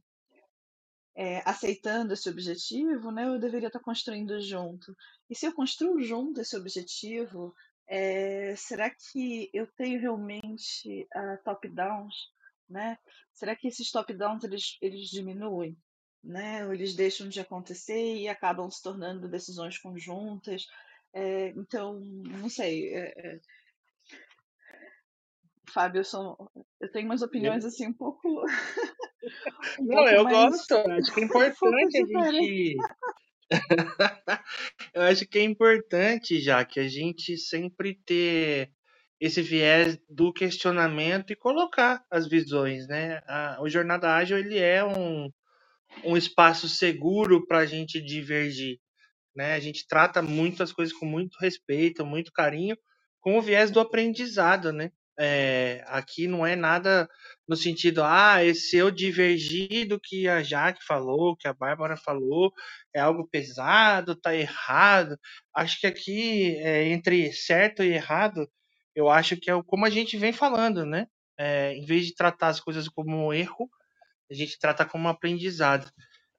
é, 1.15 1.41
aceitando 1.47 2.13
esse 2.13 2.29
objetivo, 2.29 3.11
né, 3.11 3.25
eu 3.25 3.39
deveria 3.39 3.67
estar 3.67 3.79
construindo 3.79 4.39
junto? 4.41 4.95
E 5.29 5.35
se 5.35 5.45
eu 5.45 5.53
construo 5.53 6.01
junto 6.01 6.41
esse 6.41 6.55
objetivo, 6.55 7.53
é, 7.87 8.55
será 8.55 8.89
que 8.89 9.49
eu 9.53 9.67
tenho 9.75 9.99
realmente 9.99 11.07
uh, 11.15 11.43
top-downs 11.43 12.33
né? 12.69 12.97
Será 13.33 13.55
que 13.55 13.67
esses 13.67 13.91
top-downs 13.91 14.43
eles, 14.43 14.77
eles 14.81 15.09
diminuem, 15.09 15.77
né? 16.23 16.65
Ou 16.65 16.73
eles 16.73 16.95
deixam 16.95 17.29
de 17.29 17.39
acontecer 17.39 18.15
e 18.15 18.27
acabam 18.27 18.69
se 18.69 18.81
tornando 18.81 19.29
decisões 19.29 19.77
conjuntas? 19.77 20.65
É, 21.13 21.49
então, 21.49 21.99
não 21.99 22.49
sei. 22.49 22.93
É, 22.93 23.13
é... 23.15 23.39
Fábio, 25.69 25.99
eu, 25.99 26.03
sou, 26.03 26.51
eu 26.79 26.91
tenho 26.91 27.05
umas 27.05 27.21
opiniões 27.21 27.65
assim 27.65 27.87
um 27.87 27.93
pouco. 27.93 28.43
Não, 29.79 30.07
eu 30.07 30.25
gosto. 30.25 30.75
Acho 30.75 31.13
que 31.13 31.21
é 31.21 31.23
importante 31.25 32.03
um 32.03 32.19
a 32.19 32.31
gente. 32.31 32.77
eu 34.93 35.01
acho 35.03 35.27
que 35.27 35.39
é 35.39 35.43
importante 35.43 36.39
já 36.39 36.63
que 36.65 36.79
a 36.79 36.87
gente 36.87 37.37
sempre 37.37 37.99
ter 38.05 38.71
esse 39.19 39.41
viés 39.41 39.97
do 40.09 40.33
questionamento 40.33 41.31
e 41.31 41.35
colocar 41.35 42.03
as 42.11 42.27
visões, 42.27 42.87
né? 42.87 43.21
A, 43.27 43.57
o 43.61 43.69
Jornada 43.69 44.13
Ágil 44.15 44.37
ele 44.37 44.59
é 44.59 44.83
um, 44.83 45.29
um 46.03 46.17
espaço 46.17 46.67
seguro 46.67 47.45
para 47.45 47.59
a 47.59 47.65
gente 47.65 48.01
divergir, 48.01 48.79
né? 49.35 49.53
A 49.53 49.59
gente 49.59 49.87
trata 49.87 50.21
muitas 50.21 50.73
coisas 50.73 50.93
com 50.93 51.05
muito 51.05 51.37
respeito, 51.39 52.05
muito 52.05 52.31
carinho, 52.33 52.77
com 53.21 53.37
o 53.37 53.41
viés 53.41 53.71
do 53.71 53.79
aprendizado, 53.79 54.73
né? 54.73 54.91
É, 55.19 55.83
aqui 55.87 56.27
não 56.27 56.45
é 56.45 56.55
nada 56.55 57.07
no 57.47 57.55
sentido, 57.55 58.01
ah, 58.03 58.37
se 58.55 58.77
eu 58.77 58.89
divergir 58.89 59.87
do 59.87 59.99
que 59.99 60.27
a 60.27 60.41
Jaque 60.41 60.83
falou, 60.83 61.35
que 61.35 61.47
a 61.47 61.53
Bárbara 61.53 61.95
falou, 61.95 62.51
é 62.93 62.99
algo 62.99 63.27
pesado, 63.27 64.15
tá 64.15 64.35
errado. 64.35 65.17
Acho 65.53 65.79
que 65.79 65.87
aqui, 65.87 66.55
é, 66.57 66.87
entre 66.87 67.31
certo 67.33 67.83
e 67.83 67.93
errado, 67.93 68.49
eu 68.95 69.09
acho 69.09 69.37
que 69.37 69.51
é 69.51 69.63
como 69.63 69.85
a 69.85 69.89
gente 69.89 70.17
vem 70.17 70.33
falando, 70.33 70.85
né? 70.85 71.07
É, 71.37 71.73
em 71.73 71.85
vez 71.85 72.05
de 72.07 72.15
tratar 72.15 72.47
as 72.47 72.59
coisas 72.59 72.87
como 72.87 73.27
um 73.27 73.33
erro, 73.33 73.69
a 74.31 74.33
gente 74.33 74.57
trata 74.59 74.85
como 74.85 75.05
um 75.05 75.11
aprendizado. 75.11 75.91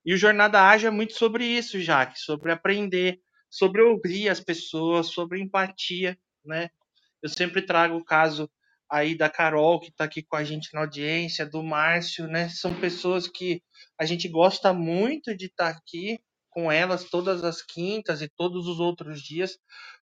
E 0.05 0.13
o 0.15 0.17
Jornada 0.17 0.63
Ágil 0.63 0.89
é 0.89 0.91
muito 0.91 1.15
sobre 1.15 1.45
isso, 1.47 1.81
Jaque, 1.81 2.19
sobre 2.19 2.53
aprender, 2.53 3.21
sobre 3.51 3.83
ouvir 3.83 4.29
as 4.29 4.41
pessoas, 4.41 5.09
sobre 5.09 5.41
empatia, 5.41 6.19
né? 6.45 6.71
Eu 7.23 7.29
sempre 7.29 7.63
trago 7.63 7.97
o 7.97 8.05
caso 8.05 8.51
aí 8.91 9.17
da 9.17 9.29
Carol, 9.29 9.81
que 9.81 9.89
está 9.89 10.05
aqui 10.05 10.23
com 10.23 10.37
a 10.37 10.45
gente 10.45 10.73
na 10.73 10.81
audiência, 10.81 11.47
do 11.47 11.63
Márcio, 11.63 12.27
né? 12.27 12.49
São 12.49 12.75
pessoas 12.81 13.27
que 13.29 13.63
a 13.99 14.05
gente 14.05 14.29
gosta 14.29 14.73
muito 14.73 15.37
de 15.37 15.47
estar 15.47 15.73
tá 15.73 15.79
aqui 15.79 16.19
com 16.51 16.71
elas 16.71 17.05
todas 17.05 17.43
as 17.45 17.63
quintas 17.63 18.23
e 18.23 18.29
todos 18.29 18.67
os 18.69 18.79
outros 18.79 19.21
dias, 19.21 19.59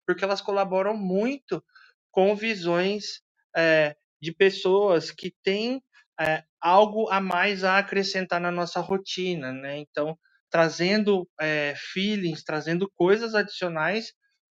porque 0.06 0.24
elas 0.24 0.40
colaboram 0.40 0.96
muito 0.96 1.62
com 2.10 2.34
visões 2.34 3.22
é, 3.56 3.94
de 4.20 4.32
pessoas 4.32 5.10
que 5.10 5.32
têm 5.44 5.82
é, 6.20 6.42
algo 6.60 7.08
a 7.10 7.20
mais 7.20 7.64
a 7.64 7.78
acrescentar 7.78 8.40
na 8.40 8.50
nossa 8.50 8.80
rotina, 8.80 9.52
né? 9.52 9.78
Então, 9.78 10.18
trazendo 10.50 11.28
é, 11.40 11.74
feelings, 11.76 12.42
trazendo 12.42 12.90
coisas 12.96 13.34
adicionais 13.34 14.12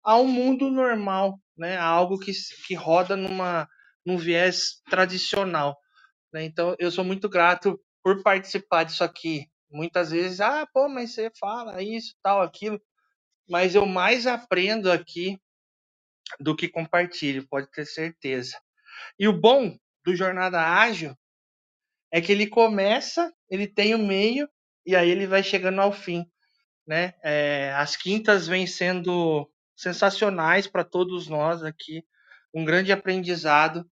ao 0.03 0.25
mundo 0.25 0.71
normal, 0.71 1.39
né? 1.57 1.77
algo 1.77 2.19
que, 2.19 2.33
que 2.67 2.75
roda 2.75 3.17
numa, 3.17 3.69
num 4.05 4.17
viés 4.17 4.81
tradicional. 4.89 5.79
Né? 6.33 6.45
Então, 6.45 6.75
eu 6.79 6.91
sou 6.91 7.05
muito 7.05 7.29
grato 7.29 7.81
por 8.03 8.23
participar 8.23 8.85
disso 8.85 9.05
aqui, 9.05 9.51
Muitas 9.71 10.11
vezes, 10.11 10.41
ah, 10.41 10.67
pô, 10.67 10.89
mas 10.89 11.15
você 11.15 11.31
fala 11.39 11.81
isso, 11.81 12.17
tal, 12.23 12.43
aquilo. 12.43 12.81
Mas 13.49 13.75
eu 13.75 13.87
mais 13.87 14.27
aprendo 14.27 14.91
aqui 14.91 15.41
do 16.41 16.57
que 16.57 16.69
compartilho, 16.69 17.47
pode 17.49 17.71
ter 17.71 17.87
certeza. 17.87 18.59
E 19.19 19.29
o 19.29 19.33
bom 19.33 19.77
do 20.05 20.15
Jornada 20.15 20.61
Ágil 20.61 21.17
é 22.11 22.21
que 22.21 22.33
ele 22.33 22.49
começa, 22.49 23.33
ele 23.49 23.69
tem 23.69 23.95
o 23.95 23.99
meio, 23.99 24.49
e 24.85 24.97
aí 24.97 25.09
ele 25.09 25.27
vai 25.27 25.43
chegando 25.43 25.81
ao 25.81 25.93
fim. 25.93 26.27
Né? 26.85 27.15
É, 27.23 27.73
as 27.77 27.97
quintas 27.97 28.49
vêm 28.49 28.67
sendo 28.67 29.49
sensacionais 29.77 30.67
para 30.67 30.83
todos 30.83 31.29
nós 31.29 31.63
aqui, 31.63 32.05
um 32.55 32.65
grande 32.65 32.93
aprendizado, 32.93 33.89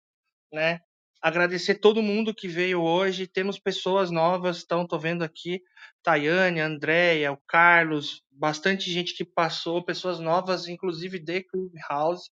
né? 0.52 0.82
Agradecer 1.22 1.76
todo 1.76 2.02
mundo 2.04 2.34
que 2.34 2.48
veio 2.48 2.82
hoje. 2.82 3.28
Temos 3.28 3.60
pessoas 3.60 4.12
novas, 4.12 4.64
então 4.64 4.88
tô 4.88 5.00
vendo 5.00 5.24
aqui 5.24 5.62
Tayane, 6.04 6.60
Andréia, 6.60 7.32
o 7.32 7.38
Carlos, 7.48 8.24
bastante 8.32 8.92
gente 8.92 9.16
que 9.16 9.26
passou, 9.26 9.84
pessoas 9.84 10.20
novas, 10.20 10.68
inclusive 10.68 11.20
de 11.20 11.44
Clubhouse. 11.44 12.30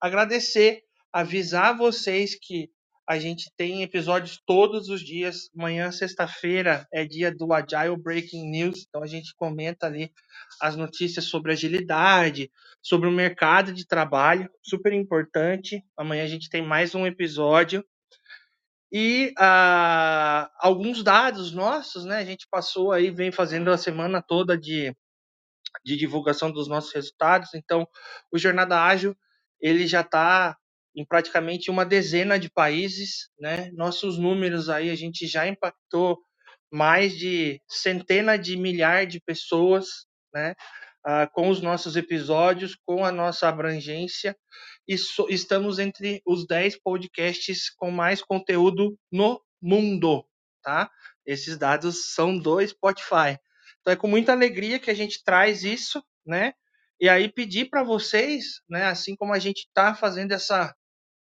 Agradecer, 0.00 0.82
avisar 1.12 1.76
vocês 1.76 2.36
que 2.40 2.70
a 3.08 3.18
gente 3.18 3.50
tem 3.56 3.82
episódios 3.82 4.38
todos 4.44 4.90
os 4.90 5.00
dias. 5.00 5.48
Amanhã, 5.56 5.90
sexta-feira, 5.90 6.86
é 6.92 7.06
dia 7.06 7.34
do 7.34 7.54
Agile 7.54 7.96
Breaking 7.96 8.50
News. 8.50 8.84
Então 8.86 9.02
a 9.02 9.06
gente 9.06 9.34
comenta 9.34 9.86
ali 9.86 10.12
as 10.60 10.76
notícias 10.76 11.24
sobre 11.24 11.52
agilidade, 11.52 12.50
sobre 12.82 13.08
o 13.08 13.12
mercado 13.12 13.72
de 13.72 13.86
trabalho, 13.86 14.50
super 14.62 14.92
importante. 14.92 15.82
Amanhã 15.96 16.22
a 16.22 16.26
gente 16.26 16.50
tem 16.50 16.60
mais 16.60 16.94
um 16.94 17.06
episódio. 17.06 17.82
E 18.92 19.32
uh, 19.38 20.46
alguns 20.60 21.02
dados 21.02 21.50
nossos, 21.50 22.04
né? 22.04 22.18
A 22.18 22.24
gente 22.26 22.46
passou 22.50 22.92
aí, 22.92 23.10
vem 23.10 23.32
fazendo 23.32 23.70
a 23.70 23.78
semana 23.78 24.22
toda 24.22 24.56
de, 24.56 24.94
de 25.82 25.96
divulgação 25.96 26.52
dos 26.52 26.68
nossos 26.68 26.92
resultados. 26.92 27.54
Então, 27.54 27.88
o 28.30 28.36
Jornada 28.36 28.78
Ágil, 28.82 29.16
ele 29.62 29.86
já 29.86 30.02
está 30.02 30.58
em 30.98 31.04
praticamente 31.04 31.70
uma 31.70 31.84
dezena 31.86 32.40
de 32.40 32.50
países, 32.50 33.30
né? 33.38 33.70
Nossos 33.72 34.18
números 34.18 34.68
aí 34.68 34.90
a 34.90 34.96
gente 34.96 35.28
já 35.28 35.46
impactou 35.46 36.18
mais 36.72 37.16
de 37.16 37.62
centena 37.68 38.36
de 38.36 38.56
milhares 38.56 39.12
de 39.12 39.20
pessoas, 39.20 39.86
né? 40.34 40.56
Ah, 41.06 41.28
com 41.28 41.48
os 41.50 41.60
nossos 41.60 41.94
episódios, 41.94 42.76
com 42.84 43.04
a 43.04 43.12
nossa 43.12 43.48
abrangência, 43.48 44.36
e 44.88 44.98
so, 44.98 45.28
estamos 45.30 45.78
entre 45.78 46.20
os 46.26 46.44
10 46.44 46.80
podcasts 46.82 47.70
com 47.70 47.92
mais 47.92 48.20
conteúdo 48.20 48.98
no 49.10 49.40
mundo, 49.62 50.26
tá? 50.64 50.90
Esses 51.24 51.56
dados 51.56 52.12
são 52.12 52.36
do 52.36 52.60
Spotify. 52.66 53.38
Então 53.80 53.92
é 53.92 53.96
com 53.96 54.08
muita 54.08 54.32
alegria 54.32 54.80
que 54.80 54.90
a 54.90 54.94
gente 54.94 55.22
traz 55.22 55.62
isso, 55.62 56.02
né? 56.26 56.54
E 57.00 57.08
aí 57.08 57.32
pedir 57.32 57.70
para 57.70 57.84
vocês, 57.84 58.60
né, 58.68 58.86
assim 58.86 59.14
como 59.14 59.32
a 59.32 59.38
gente 59.38 59.60
está 59.60 59.94
fazendo 59.94 60.32
essa 60.32 60.74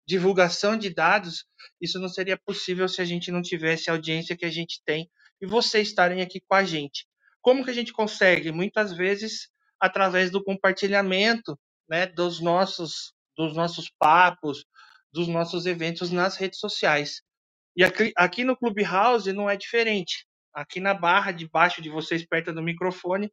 divulgação 0.08 0.78
de 0.78 0.90
dados, 0.94 1.46
isso 1.82 2.00
não 2.00 2.10
seria 2.10 2.38
possível 2.38 2.88
se 2.88 3.02
a 3.02 3.06
gente 3.06 3.32
não 3.32 3.42
tivesse 3.42 3.90
a 3.90 3.94
audiência 3.94 4.38
que 4.38 4.46
a 4.46 4.52
gente 4.52 4.82
tem 4.86 5.10
e 5.42 5.48
vocês 5.48 5.90
estarem 5.90 6.22
aqui 6.22 6.42
com 6.48 6.56
a 6.56 6.64
gente. 6.64 7.08
Como 7.42 7.64
que 7.66 7.72
a 7.72 7.76
gente 7.76 7.94
consegue? 7.94 8.52
Muitas 8.52 8.94
vezes 8.94 9.50
através 9.80 10.32
do 10.32 10.44
compartilhamento, 10.44 11.60
né, 11.90 12.08
dos 12.08 12.42
nossos 12.42 13.14
dos 13.38 13.56
nossos 13.56 13.92
papos, 14.00 14.66
dos 15.14 15.28
nossos 15.28 15.66
eventos 15.66 16.12
nas 16.12 16.38
redes 16.38 16.60
sociais. 16.60 17.22
E 17.76 17.84
aqui, 17.84 18.14
aqui 18.18 18.46
no 18.46 18.58
Clubhouse 18.58 19.34
não 19.34 19.50
é 19.50 19.58
diferente. 19.58 20.28
Aqui 20.54 20.80
na 20.80 20.94
barra 20.94 21.34
de 21.34 21.50
baixo 21.50 21.82
de 21.82 21.90
vocês, 21.90 22.26
perto 22.28 22.54
do 22.54 22.64
microfone, 22.64 23.32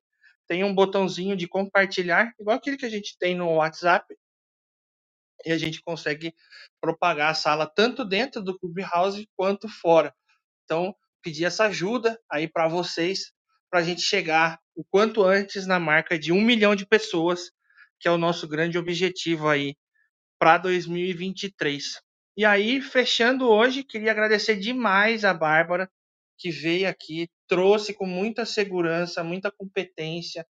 tem 0.49 0.65
um 0.65 0.75
botãozinho 0.75 1.37
de 1.37 1.49
compartilhar, 1.49 2.33
igual 2.41 2.57
aquele 2.57 2.79
que 2.79 2.87
a 2.87 2.91
gente 2.91 3.19
tem 3.19 3.37
no 3.37 3.57
WhatsApp, 3.57 4.07
e 5.45 5.53
a 5.53 5.59
gente 5.59 5.83
consegue 5.83 6.35
propagar 6.81 7.31
a 7.31 7.35
sala 7.35 7.67
tanto 7.67 8.05
dentro 8.05 8.43
do 8.43 8.59
Clubhouse 8.59 9.29
quanto 9.37 9.69
fora. 9.69 10.15
Então, 10.65 10.95
pedir 11.23 11.45
essa 11.45 11.65
ajuda 11.65 12.19
aí 12.31 12.49
para 12.49 12.69
vocês, 12.69 13.33
para 13.71 13.81
a 13.81 13.83
gente 13.83 14.03
chegar 14.03 14.59
o 14.75 14.85
quanto 14.85 15.23
antes 15.23 15.67
na 15.67 15.79
marca 15.79 16.19
de 16.19 16.33
um 16.33 16.41
milhão 16.41 16.75
de 16.75 16.87
pessoas, 16.87 17.51
que 18.01 18.09
é 18.09 18.11
o 18.11 18.19
nosso 18.19 18.49
grande 18.49 18.79
objetivo 18.79 19.49
aí 19.49 19.77
para 20.39 20.59
2023. 20.59 22.01
E 22.37 22.45
aí, 22.45 22.81
fechando 22.81 23.49
hoje, 23.49 23.85
queria 23.85 24.11
agradecer 24.11 24.57
demais 24.57 25.25
a 25.25 25.35
Bárbara, 25.35 25.89
que 26.39 26.51
veio 26.51 26.89
aqui, 26.89 27.29
trouxe 27.47 27.95
com 27.95 28.07
muita 28.07 28.45
segurança, 28.45 29.23
muita 29.23 29.53
competência, 29.53 30.45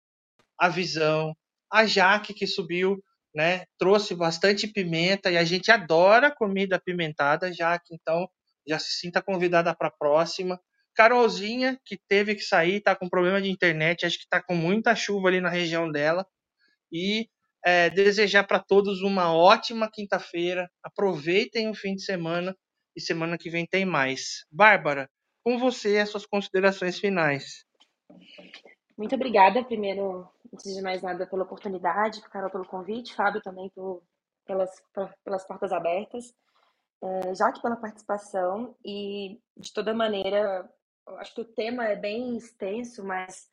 a 0.59 0.68
visão, 0.68 1.34
a 1.70 1.86
Jaque, 1.86 2.34
que 2.34 2.47
subiu 2.47 3.03
né? 3.39 3.66
Trouxe 3.78 4.16
bastante 4.16 4.66
pimenta 4.66 5.30
e 5.30 5.36
a 5.36 5.45
gente 5.45 5.70
adora 5.70 6.28
comida 6.28 6.74
apimentada, 6.74 7.53
já 7.53 7.78
que 7.78 7.95
então 7.95 8.28
já 8.66 8.80
se 8.80 8.99
sinta 8.99 9.22
convidada 9.22 9.72
para 9.76 9.86
a 9.86 9.93
próxima. 9.97 10.61
Carolzinha, 10.93 11.78
que 11.84 11.97
teve 12.09 12.34
que 12.34 12.43
sair, 12.43 12.78
está 12.78 12.97
com 12.97 13.09
problema 13.09 13.41
de 13.41 13.49
internet, 13.49 14.05
acho 14.05 14.18
que 14.18 14.24
está 14.24 14.43
com 14.43 14.57
muita 14.57 14.97
chuva 14.97 15.28
ali 15.28 15.41
na 15.41 15.49
região 15.49 15.89
dela. 15.89 16.26
E 16.91 17.28
é, 17.64 17.89
desejar 17.89 18.43
para 18.43 18.59
todos 18.59 19.03
uma 19.03 19.32
ótima 19.32 19.89
quinta-feira. 19.89 20.68
Aproveitem 20.82 21.70
o 21.70 21.74
fim 21.74 21.95
de 21.95 22.03
semana 22.03 22.57
e 22.97 23.01
semana 23.01 23.39
que 23.39 23.51
vem 23.51 23.64
tem 23.64 23.84
mais. 23.84 24.45
Bárbara, 24.51 25.09
com 25.45 25.61
você 25.61 25.99
as 25.99 26.09
suas 26.09 26.26
considerações 26.26 26.99
finais. 26.99 27.64
Muito 28.99 29.15
obrigada, 29.15 29.63
primeiro, 29.63 30.29
antes 30.53 30.75
de 30.75 30.83
mais 30.83 31.01
nada, 31.01 31.25
pela 31.25 31.45
oportunidade, 31.45 32.21
Carol 32.23 32.51
pelo 32.51 32.67
convite, 32.67 33.15
Fábio 33.15 33.41
também 33.41 33.71
por, 33.71 34.03
pelas, 34.45 34.83
pelas 35.23 35.47
portas 35.47 35.71
abertas, 35.71 36.35
é, 37.01 37.33
Jaque 37.33 37.63
pela 37.63 37.77
participação 37.77 38.75
e, 38.85 39.41
de 39.57 39.73
toda 39.73 39.95
maneira, 39.95 40.69
acho 41.19 41.33
que 41.33 41.43
o 41.43 41.45
tema 41.45 41.87
é 41.87 41.95
bem 41.95 42.37
extenso, 42.37 43.05
mas 43.05 43.49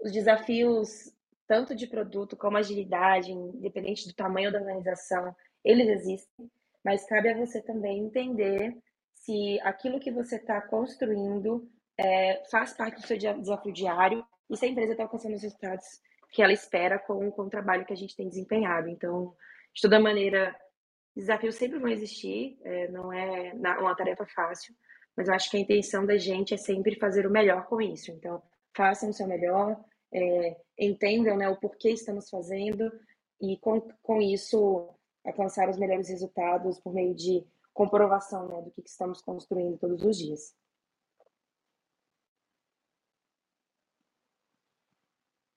os 0.00 0.12
desafios, 0.12 1.12
tanto 1.44 1.74
de 1.74 1.88
produto 1.88 2.36
como 2.36 2.56
agilidade, 2.56 3.32
independente 3.32 4.06
do 4.06 4.14
tamanho 4.14 4.52
da 4.52 4.60
organização, 4.60 5.34
eles 5.64 5.88
existem, 5.88 6.48
mas 6.84 7.04
cabe 7.04 7.30
a 7.30 7.36
você 7.36 7.60
também 7.60 7.98
entender 7.98 8.78
se 9.12 9.58
aquilo 9.62 9.98
que 9.98 10.12
você 10.12 10.36
está 10.36 10.60
construindo 10.60 11.68
é, 11.98 12.44
faz 12.48 12.74
parte 12.74 13.00
do 13.00 13.06
seu 13.08 13.18
desafio 13.18 13.72
diário 13.72 14.24
e 14.50 14.56
se 14.56 14.64
a 14.64 14.68
empresa 14.68 14.92
está 14.92 15.04
alcançando 15.04 15.34
os 15.34 15.42
resultados 15.42 16.00
que 16.30 16.42
ela 16.42 16.52
espera 16.52 16.98
com, 16.98 17.30
com 17.30 17.42
o 17.42 17.50
trabalho 17.50 17.86
que 17.86 17.92
a 17.92 17.96
gente 17.96 18.16
tem 18.16 18.28
desempenhado. 18.28 18.88
Então, 18.88 19.34
de 19.72 19.80
toda 19.80 20.00
maneira, 20.00 20.54
desafios 21.14 21.54
sempre 21.54 21.78
vão 21.78 21.88
existir, 21.88 22.58
é, 22.64 22.88
não 22.88 23.12
é 23.12 23.52
uma 23.54 23.94
tarefa 23.94 24.26
fácil, 24.26 24.74
mas 25.16 25.28
eu 25.28 25.34
acho 25.34 25.50
que 25.50 25.56
a 25.56 25.60
intenção 25.60 26.04
da 26.04 26.16
gente 26.16 26.52
é 26.52 26.56
sempre 26.56 26.98
fazer 26.98 27.26
o 27.26 27.30
melhor 27.30 27.66
com 27.66 27.80
isso. 27.80 28.10
Então, 28.10 28.42
façam 28.76 29.10
o 29.10 29.12
seu 29.12 29.28
melhor, 29.28 29.78
é, 30.12 30.56
entendam 30.78 31.36
né, 31.36 31.48
o 31.48 31.56
porquê 31.56 31.90
estamos 31.90 32.28
fazendo 32.28 32.90
e, 33.40 33.56
com, 33.58 33.80
com 34.02 34.20
isso, 34.20 34.92
alcançar 35.24 35.68
os 35.68 35.78
melhores 35.78 36.08
resultados 36.08 36.80
por 36.80 36.92
meio 36.92 37.14
de 37.14 37.46
comprovação 37.72 38.48
né, 38.48 38.62
do 38.62 38.70
que 38.72 38.82
estamos 38.84 39.20
construindo 39.20 39.78
todos 39.78 40.02
os 40.02 40.18
dias. 40.18 40.54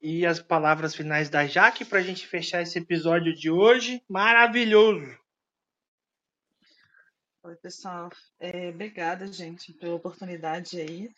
E 0.08 0.26
as 0.26 0.40
palavras 0.40 0.96
finais 0.96 1.30
da 1.30 1.46
Jaque 1.46 1.84
para 1.84 2.00
a 2.00 2.02
gente 2.02 2.26
fechar 2.26 2.62
esse 2.62 2.80
episódio 2.80 3.36
de 3.36 3.52
hoje. 3.52 4.02
Maravilhoso! 4.08 5.06
Oi, 7.44 7.58
pessoal. 7.58 8.10
É, 8.40 8.70
obrigada, 8.70 9.28
gente, 9.28 9.74
pela 9.74 9.96
oportunidade 9.96 10.80
aí. 10.80 11.12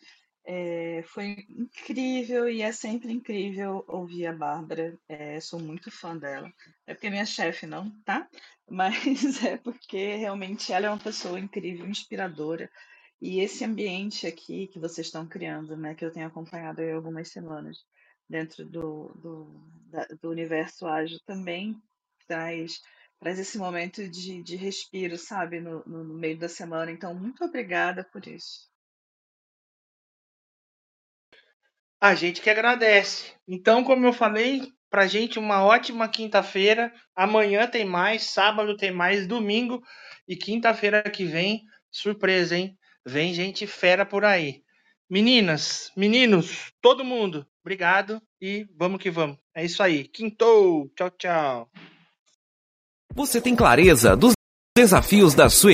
É, 0.44 1.04
foi 1.06 1.46
incrível 1.48 2.48
e 2.48 2.62
é 2.62 2.72
sempre 2.72 3.12
incrível 3.12 3.84
ouvir 3.86 4.26
a 4.26 4.32
Bárbara. 4.32 4.98
É, 5.08 5.38
sou 5.38 5.60
muito 5.60 5.88
fã 5.88 6.16
dela. 6.16 6.52
É 6.84 6.92
porque 6.92 7.06
é 7.06 7.10
minha 7.10 7.26
chefe, 7.26 7.66
não, 7.66 7.92
tá? 8.00 8.28
Mas 8.68 9.40
é 9.44 9.56
porque 9.56 10.16
realmente 10.16 10.72
ela 10.72 10.86
é 10.86 10.90
uma 10.90 10.98
pessoa 10.98 11.38
incrível, 11.38 11.86
inspiradora. 11.86 12.68
E 13.22 13.38
esse 13.38 13.64
ambiente 13.64 14.26
aqui 14.26 14.66
que 14.66 14.80
vocês 14.80 15.06
estão 15.06 15.28
criando, 15.28 15.76
né, 15.76 15.94
que 15.94 16.04
eu 16.04 16.10
tenho 16.10 16.26
acompanhado 16.26 16.82
algumas 16.82 17.28
semanas, 17.28 17.84
dentro 18.30 18.64
do, 18.64 19.08
do, 19.16 19.46
da, 19.90 20.06
do 20.22 20.30
universo 20.30 20.86
ágil 20.86 21.18
também 21.26 21.76
traz, 22.28 22.80
traz 23.18 23.38
esse 23.38 23.58
momento 23.58 24.08
de, 24.08 24.42
de 24.42 24.54
respiro, 24.54 25.18
sabe, 25.18 25.60
no, 25.60 25.82
no, 25.84 26.04
no 26.04 26.14
meio 26.14 26.38
da 26.38 26.48
semana. 26.48 26.92
Então, 26.92 27.12
muito 27.12 27.44
obrigada 27.44 28.04
por 28.04 28.24
isso. 28.26 28.70
A 32.00 32.14
gente 32.14 32.40
que 32.40 32.48
agradece. 32.48 33.34
Então, 33.46 33.84
como 33.84 34.06
eu 34.06 34.12
falei, 34.12 34.72
pra 34.88 35.06
gente 35.06 35.38
uma 35.38 35.64
ótima 35.64 36.08
quinta-feira. 36.08 36.92
Amanhã 37.14 37.66
tem 37.66 37.84
mais, 37.84 38.30
sábado 38.30 38.76
tem 38.76 38.92
mais, 38.92 39.26
domingo 39.26 39.82
e 40.26 40.36
quinta-feira 40.36 41.02
que 41.02 41.24
vem, 41.24 41.62
surpresa, 41.90 42.56
hein? 42.56 42.78
Vem 43.04 43.34
gente 43.34 43.66
fera 43.66 44.06
por 44.06 44.24
aí. 44.24 44.62
Meninas, 45.08 45.90
meninos, 45.96 46.72
todo 46.80 47.04
mundo, 47.04 47.46
obrigado 47.62 48.20
e 48.40 48.66
vamos 48.76 49.00
que 49.00 49.10
vamos. 49.10 49.38
É 49.54 49.64
isso 49.64 49.82
aí. 49.82 50.04
Quintou. 50.04 50.88
Tchau, 50.96 51.10
tchau. 51.10 51.70
Você 53.14 53.40
tem 53.40 53.56
clareza 53.56 54.16
dos 54.16 54.32
desafios 54.76 55.34
da 55.34 55.48
sua 55.50 55.72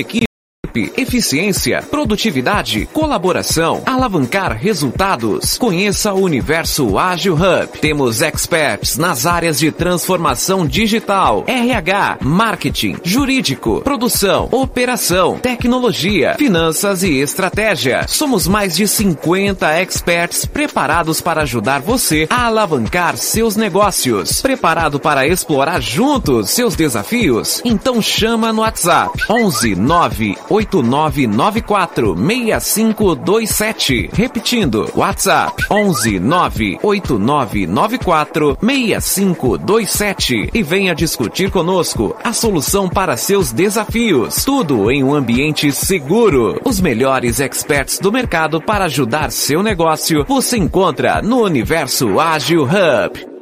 eficiência, 0.97 1.81
produtividade, 1.81 2.87
colaboração, 2.93 3.81
alavancar 3.85 4.57
resultados. 4.57 5.57
Conheça 5.57 6.13
o 6.13 6.21
Universo 6.21 6.97
Ágil 6.97 7.35
Hub. 7.35 7.79
Temos 7.79 8.21
experts 8.21 8.97
nas 8.97 9.25
áreas 9.25 9.59
de 9.59 9.71
transformação 9.71 10.65
digital, 10.65 11.43
RH, 11.47 12.17
marketing, 12.21 12.97
jurídico, 13.03 13.81
produção, 13.81 14.49
operação, 14.51 15.39
tecnologia, 15.39 16.35
finanças 16.37 17.03
e 17.03 17.19
estratégia. 17.19 18.07
Somos 18.07 18.47
mais 18.47 18.75
de 18.75 18.87
50 18.87 19.81
experts 19.81 20.45
preparados 20.45 21.21
para 21.21 21.41
ajudar 21.41 21.81
você 21.81 22.27
a 22.29 22.45
alavancar 22.45 23.17
seus 23.17 23.55
negócios. 23.55 24.41
Preparado 24.41 24.99
para 24.99 25.27
explorar 25.27 25.81
juntos 25.81 26.49
seus 26.49 26.75
desafios? 26.75 27.61
Então 27.63 28.01
chama 28.01 28.53
no 28.53 28.61
WhatsApp 28.61 29.11
11 29.29 29.75
9 29.75 30.37
8994 30.75 32.15
6527. 32.15 34.09
Repetindo, 34.13 34.89
WhatsApp 34.95 35.63
11 35.69 36.19
98994 36.19 38.57
6527 38.61 40.49
e 40.53 40.63
venha 40.63 40.93
discutir 40.93 41.51
conosco 41.51 42.15
a 42.23 42.33
solução 42.33 42.89
para 42.89 43.15
seus 43.15 43.51
desafios. 43.51 44.43
Tudo 44.43 44.91
em 44.91 45.03
um 45.03 45.13
ambiente 45.13 45.71
seguro. 45.71 46.59
Os 46.65 46.81
melhores 46.81 47.39
experts 47.39 47.99
do 47.99 48.11
mercado 48.11 48.61
para 48.61 48.85
ajudar 48.85 49.31
seu 49.31 49.61
negócio 49.61 50.25
você 50.27 50.57
encontra 50.57 51.21
no 51.21 51.43
Universo 51.43 52.19
Ágil 52.19 52.63
Hub. 52.63 53.36